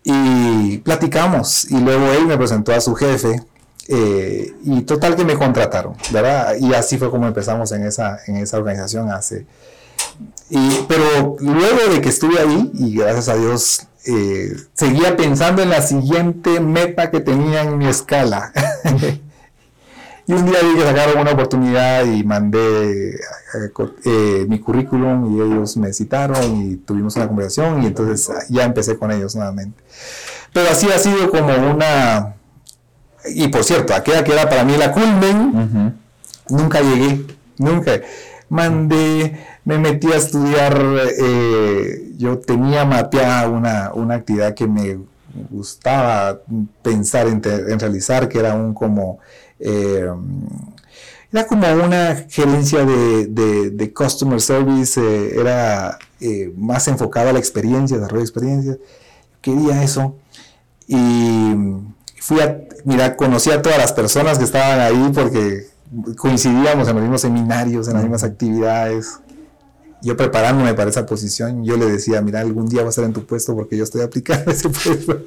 y 0.03 0.77
platicamos 0.79 1.69
y 1.69 1.79
luego 1.79 2.11
él 2.11 2.25
me 2.25 2.37
presentó 2.37 2.73
a 2.73 2.81
su 2.81 2.95
jefe 2.95 3.43
eh, 3.87 4.53
y 4.63 4.81
total 4.81 5.15
que 5.15 5.25
me 5.25 5.35
contrataron, 5.35 5.95
¿verdad? 6.11 6.55
Y 6.59 6.73
así 6.73 6.97
fue 6.97 7.09
como 7.09 7.27
empezamos 7.27 7.71
en 7.71 7.85
esa, 7.85 8.19
en 8.27 8.37
esa 8.37 8.57
organización 8.57 9.11
hace... 9.11 9.45
Y, 10.51 10.85
pero 10.87 11.35
luego 11.39 11.93
de 11.93 12.01
que 12.01 12.09
estuve 12.09 12.39
ahí 12.39 12.71
y 12.73 12.95
gracias 12.95 13.29
a 13.29 13.35
Dios 13.35 13.87
eh, 14.05 14.55
seguía 14.73 15.15
pensando 15.15 15.61
en 15.61 15.69
la 15.69 15.81
siguiente 15.81 16.59
meta 16.59 17.11
que 17.11 17.19
tenía 17.19 17.61
en 17.63 17.77
mi 17.77 17.87
escala. 17.87 18.51
Y 20.29 20.33
un 20.33 20.45
día 20.45 20.59
vi 20.61 20.75
que 20.75 20.83
sacaron 20.83 21.17
una 21.17 21.31
oportunidad 21.31 22.05
y 22.05 22.23
mandé 22.23 23.15
eh, 23.15 23.19
eh, 24.05 24.45
mi 24.47 24.59
currículum 24.59 25.35
y 25.35 25.41
ellos 25.41 25.75
me 25.75 25.91
citaron 25.91 26.37
y 26.55 26.75
tuvimos 26.75 27.15
una 27.15 27.25
conversación 27.25 27.81
y 27.81 27.87
entonces 27.87 28.29
ya 28.47 28.63
empecé 28.63 28.95
con 28.95 29.11
ellos 29.11 29.35
nuevamente. 29.35 29.81
Pero 30.53 30.69
así 30.69 30.87
ha 30.91 30.99
sido 30.99 31.31
como 31.31 31.51
una... 31.71 32.35
Y 33.25 33.47
por 33.47 33.63
cierto, 33.63 33.95
aquella 33.95 34.23
que 34.23 34.33
era 34.33 34.47
para 34.47 34.63
mí 34.63 34.77
la 34.77 34.91
culmen, 34.91 35.97
nunca 36.47 36.81
llegué, 36.81 37.25
nunca. 37.57 37.99
Mandé, 38.49 39.35
me 39.65 39.79
metí 39.79 40.11
a 40.11 40.17
estudiar, 40.17 40.79
eh, 41.23 42.11
yo 42.19 42.37
tenía 42.37 42.85
mapeada 42.85 43.49
una, 43.49 43.93
una 43.95 44.13
actividad 44.13 44.53
que 44.53 44.67
me 44.67 44.99
gustaba 45.49 46.39
pensar 46.83 47.25
en, 47.25 47.41
en 47.43 47.79
realizar, 47.79 48.29
que 48.29 48.37
era 48.37 48.53
un 48.53 48.75
como 48.75 49.17
eh, 49.59 50.09
era 51.31 51.45
como 51.45 51.67
una 51.71 52.25
gerencia 52.29 52.85
de, 52.85 53.93
customer 53.95 54.41
service, 54.41 54.99
eh, 54.99 55.39
era 55.39 55.99
eh, 56.19 56.51
más 56.57 56.87
enfocada 56.87 57.29
a 57.29 57.33
la 57.33 57.39
experiencia, 57.39 57.97
desarrollo 57.97 58.21
de 58.21 58.25
experiencias. 58.25 58.77
Quería 59.41 59.83
eso. 59.83 60.15
Y 60.87 61.53
fui 62.19 62.39
a, 62.41 62.61
mira, 62.83 63.15
conocí 63.15 63.51
a 63.51 63.61
todas 63.61 63.77
las 63.77 63.93
personas 63.93 64.39
que 64.39 64.45
estaban 64.45 64.79
ahí 64.79 65.11
porque 65.13 65.67
coincidíamos 66.17 66.87
en 66.87 66.95
los 66.95 67.03
mismos 67.03 67.21
seminarios, 67.21 67.87
en 67.87 67.93
las 67.93 68.03
mismas 68.03 68.23
actividades 68.23 69.19
yo 70.01 70.15
preparándome 70.15 70.73
para 70.73 70.89
esa 70.89 71.05
posición, 71.05 71.65
yo 71.65 71.75
le 71.75 71.85
decía, 71.85 72.21
mira, 72.21 72.39
algún 72.39 72.67
día 72.69 72.81
va 72.81 72.87
a 72.87 72.89
estar 72.89 73.03
en 73.03 73.13
tu 73.13 73.25
puesto 73.25 73.53
porque 73.55 73.75
yo 73.75 73.83
estoy 73.83 74.01
aplicando 74.01 74.51
ese 74.51 74.69
puesto. 74.69 75.23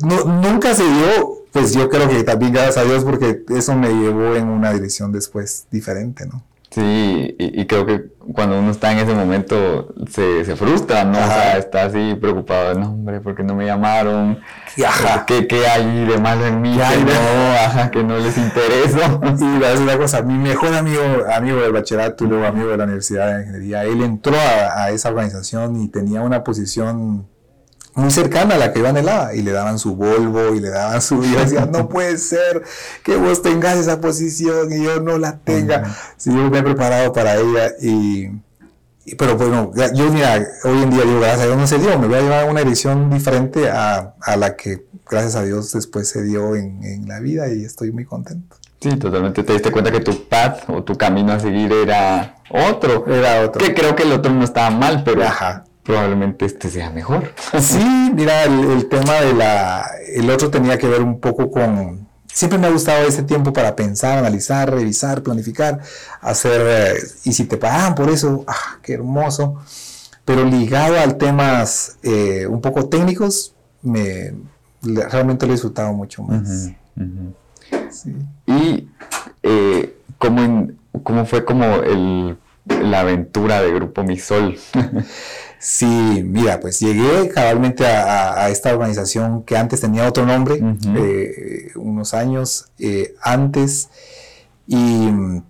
nunca 0.00 0.74
se 0.74 0.84
dio 0.84 1.39
pues 1.52 1.72
yo 1.72 1.88
creo 1.88 2.08
que 2.08 2.22
también 2.22 2.52
gracias 2.52 2.78
a 2.78 2.84
Dios 2.84 3.04
porque 3.04 3.44
eso 3.48 3.74
me 3.74 3.88
llevó 3.88 4.36
en 4.36 4.48
una 4.48 4.72
dirección 4.72 5.12
después 5.12 5.66
diferente, 5.70 6.26
¿no? 6.26 6.42
Sí, 6.70 7.34
y, 7.36 7.66
creo 7.66 7.84
que 7.84 8.12
cuando 8.32 8.56
uno 8.60 8.70
está 8.70 8.92
en 8.92 8.98
ese 8.98 9.12
momento 9.12 9.92
se, 10.08 10.44
se 10.44 10.54
frustra, 10.54 11.04
¿no? 11.04 11.18
O 11.18 11.26
sea, 11.26 11.58
está 11.58 11.86
así 11.86 12.14
preocupado, 12.14 12.78
no, 12.78 12.92
hombre, 12.92 13.20
¿por 13.20 13.34
qué 13.34 13.42
no 13.42 13.56
me 13.56 13.66
llamaron? 13.66 14.38
Ajá. 14.86 15.26
¿Qué, 15.26 15.48
¿Qué, 15.48 15.66
hay 15.66 16.04
de 16.04 16.18
malo 16.18 16.46
en 16.46 16.60
mí? 16.62 16.70
Que 16.74 17.04
no, 17.04 17.54
ajá, 17.64 17.90
que 17.90 18.04
no 18.04 18.18
les 18.18 18.38
interesa. 18.38 19.18
Y 19.40 19.64
es 19.64 19.80
una 19.80 19.98
cosa, 19.98 20.22
mi 20.22 20.34
mejor 20.34 20.72
amigo, 20.74 21.02
amigo 21.34 21.60
del 21.60 21.72
bachillerato, 21.72 22.24
luego 22.24 22.46
amigo 22.46 22.68
de 22.68 22.76
la 22.76 22.84
Universidad 22.84 23.34
de 23.34 23.40
Ingeniería, 23.40 23.82
él 23.82 24.00
entró 24.02 24.36
a, 24.36 24.84
a 24.84 24.90
esa 24.90 25.08
organización 25.08 25.82
y 25.82 25.88
tenía 25.88 26.20
una 26.20 26.44
posición 26.44 27.26
muy 27.94 28.10
cercana 28.10 28.54
a 28.54 28.58
la 28.58 28.72
que 28.72 28.78
iba 28.78 28.90
anhelaba 28.90 29.34
y 29.34 29.42
le 29.42 29.52
daban 29.52 29.78
su 29.78 29.96
Volvo 29.96 30.54
y 30.54 30.60
le 30.60 30.70
daban 30.70 31.02
su 31.02 31.22
y 31.24 31.28
decía 31.28 31.66
no 31.66 31.88
puede 31.88 32.18
ser 32.18 32.62
que 33.02 33.16
vos 33.16 33.42
tengas 33.42 33.78
esa 33.78 34.00
posición 34.00 34.72
y 34.72 34.84
yo 34.84 35.00
no 35.00 35.18
la 35.18 35.38
tenga 35.38 35.96
si 36.16 36.30
yo 36.30 36.50
me 36.50 36.58
he 36.58 36.62
preparado 36.62 37.12
para 37.12 37.36
ella 37.36 37.72
y, 37.80 38.28
pero 39.18 39.36
bueno 39.36 39.72
yo 39.94 40.10
mira 40.10 40.46
hoy 40.64 40.82
en 40.82 40.90
día 40.90 41.02
digo 41.02 41.20
gracias 41.20 41.40
a 41.40 41.46
Dios 41.46 41.58
no 41.58 41.66
se 41.66 41.78
dio 41.78 41.98
me 41.98 42.06
voy 42.06 42.18
a 42.18 42.22
llevar 42.22 42.44
a 42.44 42.50
una 42.50 42.60
edición 42.60 43.10
diferente 43.10 43.68
a, 43.68 44.14
a, 44.20 44.36
la 44.36 44.56
que 44.56 44.86
gracias 45.08 45.34
a 45.34 45.42
Dios 45.42 45.72
después 45.72 46.08
se 46.08 46.22
dio 46.22 46.54
en, 46.54 46.82
en 46.84 47.08
la 47.08 47.18
vida 47.18 47.52
y 47.52 47.64
estoy 47.64 47.92
muy 47.92 48.04
contento 48.04 48.56
Sí, 48.82 48.96
totalmente. 48.96 49.42
Te 49.42 49.52
diste 49.52 49.70
cuenta 49.70 49.92
que 49.92 50.00
tu 50.00 50.26
path 50.26 50.70
o 50.70 50.82
tu 50.82 50.96
camino 50.96 51.34
a 51.34 51.38
seguir 51.38 51.70
era 51.70 52.36
otro. 52.48 53.06
Era 53.06 53.42
otro. 53.42 53.62
Que 53.62 53.74
creo 53.74 53.94
que 53.94 54.04
el 54.04 54.12
otro 54.12 54.32
no 54.32 54.42
estaba 54.42 54.70
mal, 54.70 55.02
pero 55.04 55.22
Ajá 55.22 55.66
probablemente 55.82 56.46
este 56.46 56.70
sea 56.70 56.90
mejor. 56.90 57.32
Sí, 57.60 58.12
mira, 58.14 58.44
el, 58.44 58.88
tema 58.88 59.20
de 59.20 59.34
la, 59.34 59.90
el 60.14 60.30
otro 60.30 60.50
tenía 60.50 60.78
que 60.78 60.88
ver 60.88 61.02
un 61.02 61.20
poco 61.20 61.50
con, 61.50 62.08
siempre 62.32 62.58
me 62.58 62.66
ha 62.66 62.70
gustado 62.70 63.06
ese 63.06 63.22
tiempo 63.22 63.52
para 63.52 63.76
pensar, 63.76 64.18
analizar, 64.18 64.70
revisar, 64.70 65.22
planificar, 65.22 65.80
hacer, 66.20 66.60
eh, 66.64 66.98
y 67.24 67.32
si 67.32 67.44
te 67.44 67.56
pagan 67.56 67.94
por 67.94 68.10
eso, 68.10 68.44
ah, 68.46 68.78
qué 68.82 68.94
hermoso. 68.94 69.56
Pero 70.24 70.44
ligado 70.44 70.98
al 70.98 71.16
temas 71.16 71.98
eh, 72.02 72.46
un 72.46 72.60
poco 72.60 72.88
técnicos, 72.88 73.54
me, 73.82 74.32
realmente 74.82 75.46
lo 75.46 75.52
he 75.52 75.54
disfrutado 75.54 75.92
mucho 75.92 76.22
más. 76.22 76.70
Y 78.46 78.88
eh, 79.42 79.96
¿cómo, 80.18 81.26
fue 81.26 81.44
como 81.44 81.64
el, 81.76 82.36
la 82.66 83.00
aventura 83.00 83.60
de 83.62 83.72
Grupo 83.72 84.02
Misol? 84.02 84.58
Sí, 85.60 86.24
mira, 86.24 86.58
pues 86.58 86.80
llegué 86.80 87.28
cabalmente 87.28 87.86
a, 87.86 88.48
esta 88.48 88.72
organización 88.72 89.42
que 89.42 89.58
antes 89.58 89.82
tenía 89.82 90.08
otro 90.08 90.24
nombre, 90.24 90.58
eh, 90.96 91.72
unos 91.76 92.14
años 92.14 92.70
eh, 92.78 93.14
antes, 93.20 93.90
y 94.66 94.76
mm, 94.76 95.42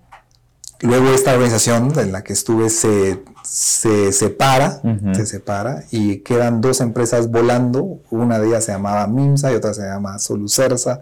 luego 0.80 1.10
esta 1.10 1.32
organización 1.32 1.96
en 1.96 2.10
la 2.10 2.24
que 2.24 2.32
estuve 2.32 2.70
se, 2.70 3.22
separa, 3.44 4.82
se 5.12 5.26
separa, 5.26 5.84
y 5.92 6.16
quedan 6.18 6.60
dos 6.60 6.80
empresas 6.80 7.30
volando, 7.30 8.00
una 8.10 8.40
de 8.40 8.48
ellas 8.48 8.64
se 8.64 8.72
llamaba 8.72 9.06
MIMSA 9.06 9.52
y 9.52 9.54
otra 9.54 9.74
se 9.74 9.82
llama 9.82 10.18
Solucersa, 10.18 10.98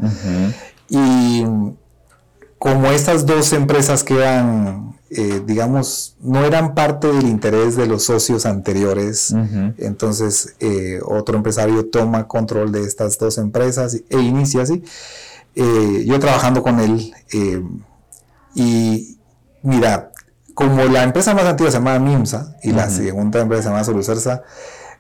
y 0.90 1.44
mm, 1.46 1.76
como 2.58 2.88
estas 2.88 3.24
dos 3.24 3.54
empresas 3.54 4.04
quedan 4.04 4.97
eh, 5.10 5.42
digamos, 5.44 6.16
no 6.20 6.44
eran 6.44 6.74
parte 6.74 7.06
del 7.06 7.26
interés 7.26 7.76
de 7.76 7.86
los 7.86 8.04
socios 8.04 8.46
anteriores. 8.46 9.34
Entonces, 9.78 10.54
eh, 10.60 11.00
otro 11.04 11.36
empresario 11.36 11.86
toma 11.86 12.28
control 12.28 12.72
de 12.72 12.82
estas 12.82 13.18
dos 13.18 13.38
empresas 13.38 14.00
e 14.08 14.18
inicia 14.18 14.62
así. 14.62 14.82
Eh, 15.54 16.04
yo 16.06 16.18
trabajando 16.20 16.62
con 16.62 16.78
él, 16.78 17.12
y 18.54 19.18
mira, 19.62 20.12
como 20.54 20.84
la 20.84 21.04
empresa 21.04 21.34
más 21.34 21.44
antigua 21.44 21.70
se 21.70 21.78
llama 21.78 21.98
MIMSA 21.98 22.56
y 22.62 22.72
la 22.72 22.90
segunda 22.90 23.40
empresa 23.40 23.62
se 23.62 23.68
llama 23.70 23.84
Solucersa, 23.84 24.42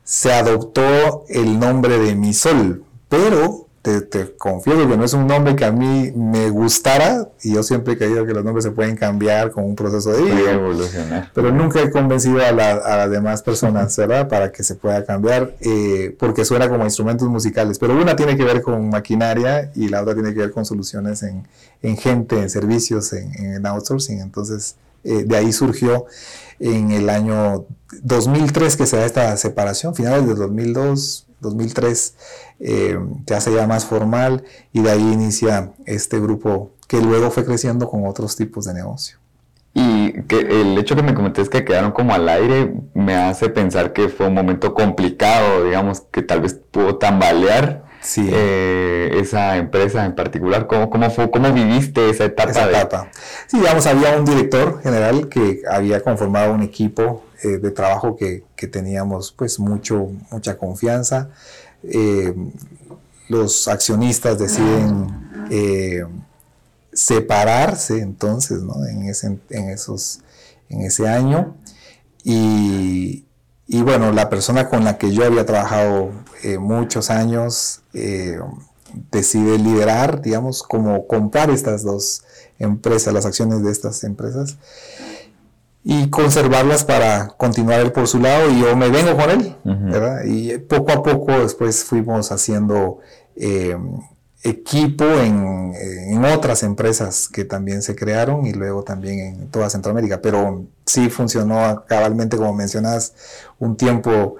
se 0.04 0.32
adoptó 0.32 1.24
el 1.28 1.58
nombre 1.58 1.98
de 1.98 2.14
Misol, 2.14 2.84
pero 3.08 3.67
te, 3.88 4.02
te, 4.02 4.36
confieso 4.36 4.86
que 4.86 4.96
no 4.98 5.04
es 5.04 5.14
un 5.14 5.26
nombre 5.26 5.56
que 5.56 5.64
a 5.64 5.72
mí 5.72 6.12
me 6.14 6.50
gustara 6.50 7.30
y 7.42 7.54
yo 7.54 7.62
siempre 7.62 7.94
he 7.94 7.96
creído 7.96 8.26
que 8.26 8.34
los 8.34 8.44
nombres 8.44 8.64
se 8.64 8.70
pueden 8.70 8.96
cambiar 8.96 9.50
con 9.50 9.64
un 9.64 9.74
proceso 9.74 10.12
de 10.12 10.50
evolucionar. 10.52 11.30
Pero 11.34 11.52
nunca 11.52 11.80
he 11.80 11.90
convencido 11.90 12.44
a, 12.44 12.52
las 12.52 13.10
demás 13.10 13.42
personas, 13.42 13.96
¿verdad? 13.96 14.28
Para 14.28 14.52
que 14.52 14.62
se 14.62 14.74
pueda 14.74 15.04
cambiar 15.06 15.54
eh, 15.60 16.14
porque 16.18 16.44
suena 16.44 16.68
como 16.68 16.84
instrumentos 16.84 17.26
musicales. 17.28 17.78
Pero 17.78 17.96
una 17.96 18.14
tiene 18.14 18.36
que 18.36 18.44
ver 18.44 18.60
con 18.60 18.90
maquinaria 18.90 19.72
y 19.74 19.88
la 19.88 20.02
otra 20.02 20.12
tiene 20.12 20.34
que 20.34 20.40
ver 20.40 20.50
con 20.50 20.66
soluciones 20.66 21.22
en, 21.22 21.48
en 21.80 21.96
gente, 21.96 22.38
en 22.38 22.50
servicios, 22.50 23.14
en, 23.14 23.32
en 23.34 23.64
outsourcing. 23.64 24.20
Entonces, 24.20 24.76
eh, 25.02 25.24
de 25.24 25.36
ahí 25.36 25.52
surgió 25.52 26.04
en 26.58 26.90
el 26.90 27.08
año 27.08 27.64
2003 28.02 28.76
que 28.76 28.86
se 28.86 28.96
da 28.96 29.06
esta 29.06 29.36
separación, 29.38 29.94
finales 29.94 30.26
de 30.26 30.34
2002, 30.34 31.27
2003 31.40 32.14
eh, 32.60 32.98
ya 33.26 33.40
se 33.40 33.50
llama 33.50 33.68
más 33.68 33.84
formal 33.84 34.44
y 34.72 34.82
de 34.82 34.90
ahí 34.90 35.12
inicia 35.12 35.72
este 35.86 36.18
grupo 36.18 36.72
que 36.88 37.00
luego 37.00 37.30
fue 37.30 37.44
creciendo 37.44 37.88
con 37.88 38.06
otros 38.06 38.36
tipos 38.36 38.64
de 38.64 38.74
negocio. 38.74 39.18
Y 39.74 40.22
que 40.22 40.38
el 40.38 40.76
hecho 40.78 40.96
que 40.96 41.02
me 41.02 41.14
comenté 41.14 41.46
que 41.48 41.64
quedaron 41.64 41.92
como 41.92 42.14
al 42.14 42.28
aire 42.28 42.74
me 42.94 43.14
hace 43.14 43.48
pensar 43.48 43.92
que 43.92 44.08
fue 44.08 44.26
un 44.26 44.34
momento 44.34 44.74
complicado, 44.74 45.64
digamos, 45.64 46.00
que 46.10 46.22
tal 46.22 46.40
vez 46.40 46.54
pudo 46.54 46.96
tambalear 46.96 47.84
eh, 48.16 49.18
esa 49.20 49.56
empresa 49.56 50.06
en 50.06 50.14
particular. 50.14 50.66
¿Cómo, 50.66 50.90
cómo, 50.90 51.10
fue, 51.10 51.30
cómo 51.30 51.52
viviste 51.52 52.08
esa 52.10 52.24
etapa? 52.24 52.50
Esa 52.50 52.70
etapa. 52.70 53.10
Sí, 53.46 53.58
digamos, 53.58 53.86
había 53.86 54.16
un 54.16 54.24
director 54.24 54.82
general 54.82 55.28
que 55.28 55.62
había 55.70 56.00
conformado 56.00 56.54
un 56.54 56.62
equipo 56.62 57.22
eh, 57.42 57.58
de 57.58 57.70
trabajo 57.70 58.16
que, 58.16 58.44
que, 58.56 58.66
teníamos 58.66 59.30
pues 59.30 59.60
mucho, 59.60 60.10
mucha 60.32 60.58
confianza. 60.58 61.30
Eh, 61.84 62.34
los 63.28 63.68
accionistas 63.68 64.40
deciden 64.40 65.46
eh, 65.48 66.04
separarse 66.92 68.00
entonces 68.00 68.60
en, 68.90 69.04
ese, 69.04 69.38
en, 69.50 69.70
esos, 69.70 70.18
en 70.68 70.82
ese 70.82 71.08
año. 71.08 71.56
Y, 72.24 73.24
bueno, 73.68 74.10
la 74.10 74.28
persona 74.28 74.68
con 74.68 74.84
la 74.84 74.98
que 74.98 75.12
yo 75.12 75.24
había 75.24 75.46
trabajado 75.46 76.10
muchos 76.58 77.08
años 77.10 77.82
decide 79.12 79.58
liderar, 79.58 80.22
digamos, 80.22 80.62
como 80.62 81.06
comprar 81.06 81.50
estas 81.50 81.84
dos 81.84 82.24
empresas, 82.58 83.14
las 83.14 83.26
acciones 83.26 83.62
de 83.62 83.70
estas 83.70 84.02
empresas 84.02 84.56
y 85.84 86.10
conservarlas 86.10 86.84
para 86.84 87.28
continuar 87.28 87.80
él 87.80 87.92
por 87.92 88.08
su 88.08 88.18
lado 88.18 88.50
y 88.50 88.60
yo 88.60 88.76
me 88.76 88.88
vengo 88.88 89.16
con 89.16 89.30
él, 89.30 89.56
¿verdad? 89.64 90.24
Y 90.24 90.58
poco 90.58 90.92
a 90.92 91.02
poco 91.02 91.32
después 91.32 91.84
fuimos 91.84 92.32
haciendo 92.32 92.98
em, 93.36 94.00
equipo 94.42 95.04
en, 95.04 95.74
en, 95.74 96.24
otras 96.24 96.62
empresas 96.62 97.28
que 97.28 97.44
también 97.44 97.82
se 97.82 97.96
crearon 97.96 98.46
y 98.46 98.52
luego 98.52 98.82
también 98.82 99.18
en 99.20 99.48
toda 99.48 99.70
Centroamérica, 99.70 100.20
pero 100.20 100.66
sí 100.84 101.10
funcionó 101.10 101.84
cabalmente, 101.88 102.36
como 102.36 102.52
mencionas, 102.52 103.14
un 103.58 103.76
tiempo 103.76 104.36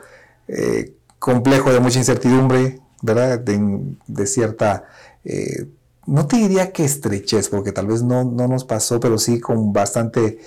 eh, 0.48 0.94
complejo 1.18 1.72
de 1.72 1.80
mucha 1.80 1.98
incertidumbre, 1.98 2.80
¿verdad? 3.02 3.38
De, 3.38 3.80
de 4.06 4.26
cierta... 4.26 4.84
Eh, 5.24 5.66
no 6.08 6.26
te 6.26 6.36
diría 6.36 6.72
que 6.72 6.84
estrechez, 6.84 7.50
porque 7.50 7.70
tal 7.70 7.86
vez 7.86 8.02
no, 8.02 8.24
no 8.24 8.48
nos 8.48 8.64
pasó, 8.64 8.98
pero 8.98 9.18
sí 9.18 9.40
con 9.40 9.74
bastante 9.74 10.38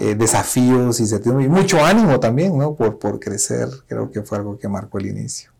eh, 0.00 0.14
desafíos 0.14 1.00
y, 1.00 1.04
y 1.04 1.48
mucho 1.48 1.84
ánimo 1.84 2.20
también, 2.20 2.56
¿no? 2.56 2.74
Por, 2.74 3.00
por 3.00 3.18
crecer, 3.18 3.68
creo 3.88 4.12
que 4.12 4.22
fue 4.22 4.38
algo 4.38 4.56
que 4.56 4.68
marcó 4.68 4.98
el 4.98 5.06
inicio. 5.06 5.50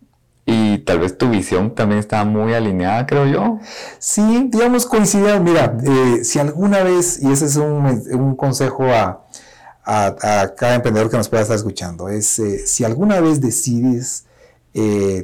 Y 0.46 0.78
tal 0.78 1.00
vez 1.00 1.18
tu 1.18 1.28
visión 1.28 1.74
también 1.74 1.98
estaba 1.98 2.24
muy 2.24 2.54
alineada, 2.54 3.04
creo 3.04 3.26
yo. 3.26 3.58
Sí, 3.98 4.48
digamos, 4.48 4.86
coincidía. 4.86 5.40
Mira, 5.40 5.76
eh, 5.82 6.24
si 6.24 6.38
alguna 6.38 6.84
vez, 6.84 7.20
y 7.20 7.32
ese 7.32 7.46
es 7.46 7.56
un, 7.56 7.84
un 8.12 8.36
consejo 8.36 8.84
a, 8.84 9.26
a, 9.84 10.54
cada 10.56 10.76
emprendedor 10.76 11.10
que 11.10 11.16
nos 11.16 11.28
pueda 11.28 11.42
estar 11.42 11.56
escuchando, 11.56 12.08
es 12.08 12.38
eh, 12.38 12.64
si 12.64 12.84
alguna 12.84 13.20
vez 13.20 13.40
decides 13.40 14.24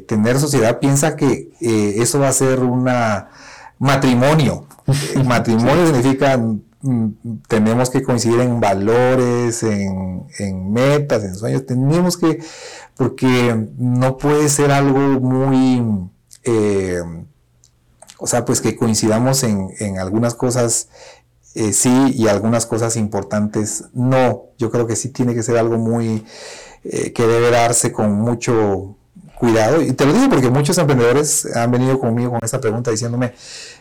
tener 0.08 0.40
sociedad, 0.40 0.80
piensa 0.80 1.14
que 1.14 1.52
eso 1.60 2.18
va 2.18 2.26
a 2.26 2.32
ser 2.32 2.58
una 2.58 3.28
matrimonio. 3.84 4.66
matrimonio 5.24 5.86
significa 5.86 6.38
mm, 6.38 7.40
tenemos 7.46 7.90
que 7.90 8.02
coincidir 8.02 8.40
en 8.40 8.58
valores, 8.58 9.62
en, 9.62 10.72
metas, 10.72 11.22
en 11.22 11.34
sueños. 11.34 11.66
Tenemos 11.66 12.16
que, 12.16 12.42
porque 12.96 13.68
no 13.76 14.16
puede 14.16 14.48
ser 14.48 14.72
algo 14.72 14.98
muy, 15.20 16.08
eh, 16.44 17.02
o 18.18 18.26
sea, 18.26 18.44
pues 18.44 18.60
que 18.62 18.74
coincidamos 18.74 19.42
en, 19.42 19.98
algunas 19.98 20.34
cosas 20.34 20.88
eh, 21.54 21.72
sí 21.72 22.12
y 22.14 22.28
algunas 22.28 22.64
cosas 22.64 22.96
importantes 22.96 23.84
no. 23.92 24.44
Yo 24.58 24.70
creo 24.70 24.86
que 24.86 24.96
sí 24.96 25.10
tiene 25.10 25.34
que 25.34 25.42
ser 25.42 25.58
algo 25.58 25.76
muy, 25.76 26.24
eh, 26.84 27.12
que 27.12 27.26
debe 27.26 27.50
darse 27.50 27.92
con 27.92 28.12
mucho 28.12 28.96
cuidado. 29.38 29.82
Y 29.82 29.92
te 29.92 30.06
lo 30.06 30.12
digo 30.12 30.28
porque 30.30 30.50
muchos 30.50 30.78
emprendedores 30.78 31.46
han 31.54 31.70
venido 31.70 31.98
conmigo 31.98 32.30
con 32.30 32.40
esta 32.42 32.60
pregunta 32.60 32.90
diciéndome, 32.90 33.34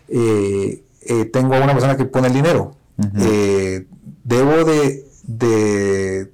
eh, 0.07 0.83
eh, 1.01 1.25
tengo 1.25 1.55
a 1.55 1.59
una 1.59 1.73
persona 1.73 1.97
que 1.97 2.05
pone 2.05 2.27
el 2.27 2.33
dinero, 2.33 2.75
eh, 3.19 3.87
debo 4.23 4.63
de, 4.63 6.29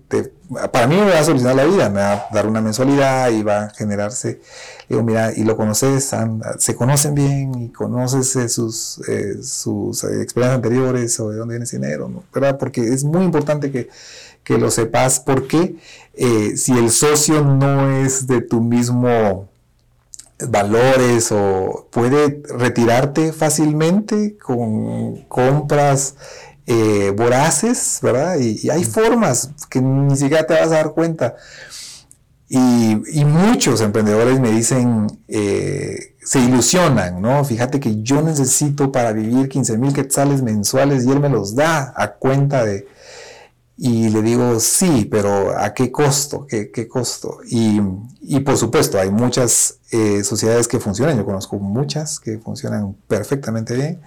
para 0.71 0.87
mí 0.87 0.95
me 0.95 1.09
va 1.09 1.19
a 1.19 1.23
solucionar 1.23 1.55
la 1.55 1.65
vida, 1.65 1.89
me 1.89 1.99
va 2.01 2.13
a 2.13 2.27
dar 2.31 2.47
una 2.47 2.61
mensualidad 2.61 3.31
y 3.31 3.41
va 3.43 3.63
a 3.63 3.69
generarse, 3.69 4.41
digo, 4.87 5.03
mira, 5.03 5.31
y 5.35 5.43
lo 5.43 5.55
conoces, 5.57 6.13
se 6.59 6.75
conocen 6.75 7.15
bien 7.15 7.55
y 7.55 7.69
conoces 7.69 8.51
sus, 8.51 9.01
sus 9.41 10.03
experiencias 10.03 10.55
anteriores 10.55 11.19
o 11.19 11.29
de 11.29 11.37
dónde 11.37 11.53
viene 11.53 11.65
ese 11.65 11.77
dinero, 11.77 12.23
¿verdad? 12.33 12.57
Porque 12.57 12.81
es 12.81 13.03
muy 13.03 13.23
importante 13.23 13.71
que, 13.71 13.89
que 14.43 14.57
lo 14.57 14.69
sepas, 14.69 15.19
porque 15.19 15.77
si 16.55 16.77
el 16.77 16.91
socio 16.91 17.43
no 17.43 17.89
es 17.89 18.27
de 18.27 18.41
tu 18.41 18.61
mismo 18.61 19.48
valores 20.47 21.31
o 21.31 21.87
puede 21.91 22.41
retirarte 22.47 23.33
fácilmente 23.33 24.37
con 24.37 25.23
compras 25.23 26.15
eh, 26.65 27.11
voraces, 27.15 27.99
¿verdad? 28.01 28.37
Y, 28.39 28.69
hay 28.69 28.83
formas 28.83 29.51
que 29.69 29.81
ni 29.81 30.15
siquiera 30.15 30.45
te 30.45 30.53
vas 30.53 30.67
a 30.67 30.75
dar 30.75 30.91
cuenta. 30.91 31.35
Y, 32.47 33.25
muchos 33.25 33.81
emprendedores 33.81 34.39
me 34.39 34.51
dicen, 34.51 35.07
eh, 35.27 36.15
se 36.23 36.39
ilusionan, 36.39 37.21
¿no? 37.21 37.43
Fíjate 37.43 37.79
que 37.79 38.01
yo 38.01 38.21
necesito 38.21 38.91
para 38.91 39.13
vivir 39.13 39.49
15 39.49 39.77
mil 39.77 39.93
quetzales 39.93 40.41
mensuales 40.41 41.05
y 41.05 41.11
él 41.11 41.19
me 41.19 41.29
los 41.29 41.55
da 41.55 41.93
a 41.95 42.13
cuenta 42.13 42.65
de... 42.65 42.87
Y 43.81 44.09
le 44.09 44.21
digo, 44.21 44.59
sí, 44.59 45.07
pero 45.09 45.57
¿a 45.57 45.73
qué 45.73 45.89
costo? 45.89 46.45
¿Qué, 46.45 46.69
qué 46.69 46.85
costo? 46.85 47.37
Y, 47.49 47.79
y, 48.19 48.41
por 48.41 48.57
supuesto, 48.57 48.99
hay 48.99 49.09
muchas 49.09 49.79
eh, 49.91 50.21
sociedades 50.25 50.67
que 50.67 50.81
funcionan, 50.81 51.15
yo 51.15 51.23
conozco 51.23 51.57
muchas 51.59 52.19
que 52.19 52.39
funcionan 52.39 52.97
perfectamente 53.07 53.75
bien 53.75 54.01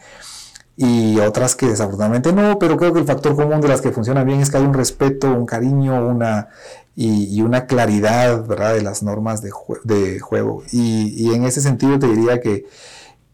y 0.76 1.18
otras 1.20 1.54
que 1.54 1.66
desafortunadamente 1.66 2.32
no, 2.32 2.58
pero 2.58 2.76
creo 2.76 2.92
que 2.92 3.00
el 3.00 3.06
factor 3.06 3.36
común 3.36 3.60
de 3.60 3.68
las 3.68 3.80
que 3.80 3.92
funcionan 3.92 4.26
bien 4.26 4.40
es 4.40 4.50
que 4.50 4.56
hay 4.56 4.64
un 4.64 4.74
respeto, 4.74 5.30
un 5.30 5.46
cariño, 5.46 6.06
una, 6.06 6.48
y, 6.94 7.40
una 7.40 7.66
claridad 7.66 8.46
¿verdad? 8.46 8.74
de 8.74 8.82
las 8.82 9.02
normas 9.02 9.42
de, 9.42 9.50
de 9.84 10.20
juego. 10.20 10.64
Y, 10.70 11.32
en 11.32 11.44
ese 11.44 11.60
sentido 11.60 11.98
te 11.98 12.08
diría 12.08 12.40
que, 12.40 12.66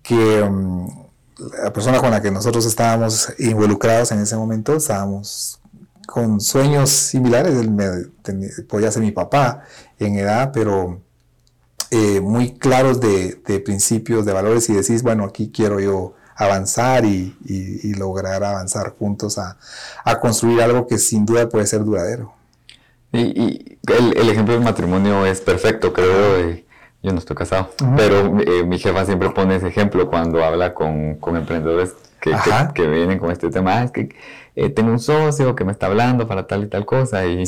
que 0.02 0.42
um, 0.42 0.88
la 1.62 1.72
persona 1.72 1.98
con 1.98 2.10
la 2.10 2.22
que 2.22 2.30
nosotros 2.30 2.66
estábamos 2.66 3.32
involucrados 3.38 4.12
en 4.12 4.20
ese 4.20 4.36
momento, 4.36 4.74
estábamos 4.76 5.60
con 6.08 6.40
sueños 6.40 6.88
similares, 6.88 7.54
él 7.54 7.70
me, 7.70 7.84
podía 8.66 8.90
ser 8.90 9.02
mi 9.02 9.12
papá 9.12 9.64
en 9.98 10.16
edad, 10.16 10.52
pero 10.54 11.02
eh, 11.90 12.22
muy 12.22 12.54
claros 12.54 12.98
de, 12.98 13.62
principios, 13.62 14.24
de 14.24 14.32
valores 14.32 14.70
y 14.70 14.72
decís, 14.72 15.02
bueno, 15.02 15.24
aquí 15.24 15.52
quiero 15.54 15.80
yo 15.80 16.14
avanzar 16.34 17.04
y, 17.04 17.36
lograr 17.98 18.42
avanzar 18.42 18.94
juntos 18.98 19.36
a, 19.36 19.58
construir 20.18 20.62
algo 20.62 20.86
que 20.86 20.96
sin 20.96 21.26
duda 21.26 21.46
puede 21.46 21.66
ser 21.66 21.84
duradero. 21.84 22.32
Y, 23.12 23.76
el, 23.86 24.30
ejemplo 24.30 24.54
del 24.54 24.64
matrimonio 24.64 25.26
es 25.26 25.42
perfecto, 25.42 25.92
creo. 25.92 26.56
yo 27.02 27.12
no 27.12 27.18
estoy 27.18 27.36
casado, 27.36 27.70
pero 27.98 28.40
eh, 28.40 28.64
mi 28.64 28.78
jefa 28.78 29.04
siempre 29.04 29.28
pone 29.28 29.56
ese 29.56 29.68
ejemplo 29.68 30.08
cuando 30.08 30.42
habla 30.42 30.72
con, 30.72 31.18
emprendedores 31.36 31.92
que, 32.18 32.34
que, 32.74 32.86
vienen 32.86 33.18
con 33.18 33.30
este 33.30 33.50
tema. 33.50 33.76
Ah, 33.76 33.84
es 33.84 33.90
que 33.90 34.08
eh, 34.60 34.70
tengo 34.70 34.90
un 34.90 34.98
socio 34.98 35.54
que 35.54 35.64
me 35.64 35.70
está 35.70 35.86
hablando 35.86 36.26
para 36.26 36.48
tal 36.48 36.64
y 36.64 36.66
tal 36.66 36.84
cosa 36.84 37.24
y, 37.26 37.44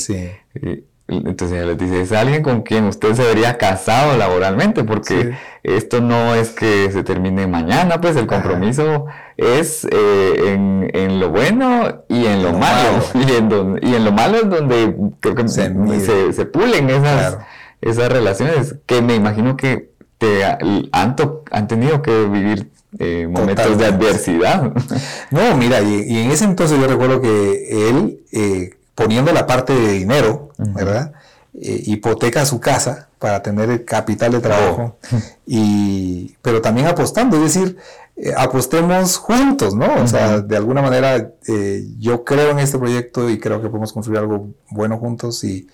entonces 1.09 1.59
ella 1.59 1.67
les 1.67 1.79
dice, 1.79 2.03
es 2.03 2.13
alguien 2.13 2.41
con 2.41 2.63
quien 2.63 2.85
usted 2.85 3.15
se 3.15 3.25
vería 3.25 3.59
casado 3.59 4.17
laboralmente, 4.17 4.85
porque 4.85 5.37
esto 5.65 6.01
no 6.01 6.37
es 6.37 6.51
que 6.51 6.89
se 6.93 7.03
termine 7.03 7.49
mañana, 7.49 8.01
pues 8.01 8.15
el 8.15 8.29
compromiso 8.29 9.07
es 9.37 9.89
eh, 9.91 10.53
en, 10.93 11.19
lo 11.19 11.31
bueno 11.31 12.05
y 12.09 12.27
en 12.27 12.45
lo, 12.45 12.53
malo. 12.53 13.03
Y, 13.83 13.93
en 13.93 14.05
lo 14.05 14.13
malo 14.13 14.37
es 14.37 14.49
donde 14.49 14.95
creo 15.19 15.35
que 15.35 15.49
se, 15.49 16.33
se, 16.33 16.47
pulen 16.47 16.91
esas, 16.91 17.39
esas 17.81 18.09
relaciones, 18.09 18.77
que 18.87 19.03
me 19.03 19.17
imagino 19.17 19.57
que 19.57 19.91
te 20.19 20.45
han, 20.45 20.93
han 20.93 21.67
tenido 21.67 22.03
que 22.03 22.27
vivir 22.27 22.71
eh, 22.99 23.29
momentos 23.29 23.79
de 23.79 23.87
adversidad. 23.87 24.73
No, 25.31 25.57
mira, 25.57 25.81
y, 25.81 26.19
en 26.19 26.31
ese 26.31 26.45
entonces 26.45 26.79
yo 26.79 26.89
recuerdo 26.89 27.21
que 27.21 27.89
él, 27.89 28.21
eh, 28.33 28.71
poniendo 28.97 29.33
la 29.33 29.47
parte 29.47 29.73
de 29.73 29.93
dinero, 29.93 30.51
¿verdad? 30.59 31.13
Eh, 31.55 31.83
hipoteca 31.87 32.45
su 32.45 32.59
casa 32.59 33.09
para 33.19 33.43
tener 33.43 33.71
el 33.71 33.85
capital 33.85 34.33
de 34.33 34.41
trabajo, 34.41 34.97
oh. 35.13 35.17
y, 35.47 36.35
pero 36.43 36.61
también 36.61 36.89
apostando, 36.89 37.37
es 37.37 37.55
decir, 37.55 37.77
apostemos 38.37 39.17
juntos, 39.17 39.75
¿no? 39.75 40.03
O 40.03 40.07
sea, 40.09 40.41
de 40.41 40.57
alguna 40.57 40.83
manera 40.83 41.33
yo 41.99 42.25
creo 42.25 42.51
en 42.51 42.59
este 42.59 42.79
proyecto 42.79 43.31
y 43.31 43.39
creo 43.39 43.63
que 43.63 43.69
podemos 43.69 43.93
construir 43.93 44.19
algo 44.19 44.49
bueno 44.71 44.99
juntos 44.99 45.45
y 45.45 45.69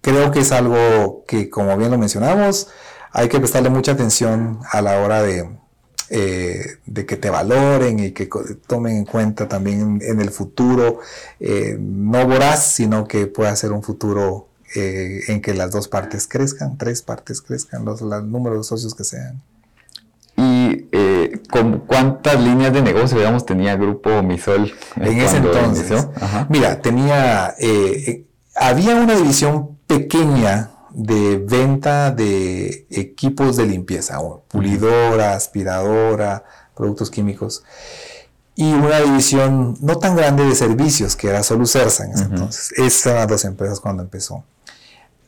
creo 0.00 0.30
que 0.30 0.40
es 0.40 0.52
algo 0.52 1.24
que, 1.26 1.50
como 1.50 1.76
bien 1.76 1.90
lo 1.90 1.98
mencionamos, 1.98 2.68
hay 3.12 3.28
que 3.28 3.38
prestarle 3.38 3.70
mucha 3.70 3.92
atención 3.92 4.60
a 4.70 4.82
la 4.82 5.00
hora 5.00 5.22
de, 5.22 5.48
eh, 6.10 6.78
de 6.86 7.04
que 7.04 7.18
te 7.18 7.28
valoren 7.28 7.98
y 7.98 8.12
que 8.12 8.30
tomen 8.66 8.96
en 8.96 9.04
cuenta 9.04 9.46
también 9.46 10.00
en, 10.02 10.20
el 10.22 10.30
futuro, 10.30 11.00
eh, 11.38 11.76
no 11.78 12.26
voraz, 12.26 12.72
sino 12.72 13.06
que 13.06 13.26
pueda 13.26 13.54
ser 13.56 13.72
un 13.72 13.82
futuro 13.82 14.48
eh, 14.74 15.20
en 15.28 15.42
que 15.42 15.52
las 15.52 15.70
dos 15.70 15.86
partes 15.88 16.26
crezcan, 16.26 16.78
tres 16.78 17.02
partes 17.02 17.42
crezcan, 17.42 17.84
los, 17.84 18.00
números 18.00 18.58
de 18.58 18.64
socios 18.64 18.94
que 18.94 19.04
sean. 19.04 19.42
¿Y 20.36 20.86
con 21.50 21.80
cuántas 21.80 22.40
líneas 22.40 22.72
de 22.72 22.80
negocio, 22.80 23.18
digamos, 23.18 23.44
tenía 23.44 23.76
Grupo 23.76 24.22
Misol? 24.22 24.72
En 24.96 25.20
ese 25.20 25.38
entonces, 25.38 26.06
mira, 26.48 26.80
tenía, 26.80 27.54
había 28.54 28.96
una 28.96 29.14
división 29.14 29.76
pequeña 29.86 30.70
de 30.90 31.38
venta 31.38 32.10
de 32.10 32.86
equipos 32.90 33.56
de 33.56 33.66
limpieza, 33.66 34.18
pulidora, 34.48 35.34
aspiradora, 35.34 36.44
productos 36.74 37.10
químicos, 37.10 37.64
y 38.54 38.72
una 38.72 39.00
división 39.00 39.76
no 39.80 39.98
tan 39.98 40.16
grande 40.16 40.44
de 40.44 40.54
servicios, 40.54 41.14
que 41.14 41.28
era 41.28 41.42
Solucersa 41.42 42.04
en 42.04 42.12
ese 42.12 42.24
entonces. 42.24 42.72
Esas 42.76 43.06
eran 43.06 43.18
las 43.20 43.28
dos 43.28 43.44
empresas 43.44 43.78
cuando 43.78 44.02
empezó. 44.02 44.42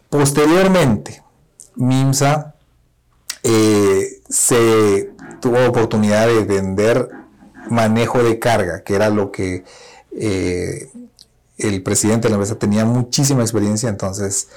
Posteriormente, 0.08 1.22
MIMSA 1.76 2.54
eh, 3.44 4.20
se 4.28 5.12
tuvo 5.40 5.64
oportunidad 5.64 6.26
de 6.26 6.44
vender 6.44 7.08
manejo 7.70 8.22
de 8.22 8.38
carga, 8.40 8.82
que 8.82 8.94
era 8.96 9.10
lo 9.10 9.30
que 9.30 9.64
eh, 10.12 10.90
el 11.56 11.82
presidente 11.82 12.26
de 12.26 12.30
la 12.30 12.34
empresa 12.34 12.58
tenía 12.58 12.84
muchísima 12.84 13.42
experiencia, 13.42 13.88
entonces 13.88 14.48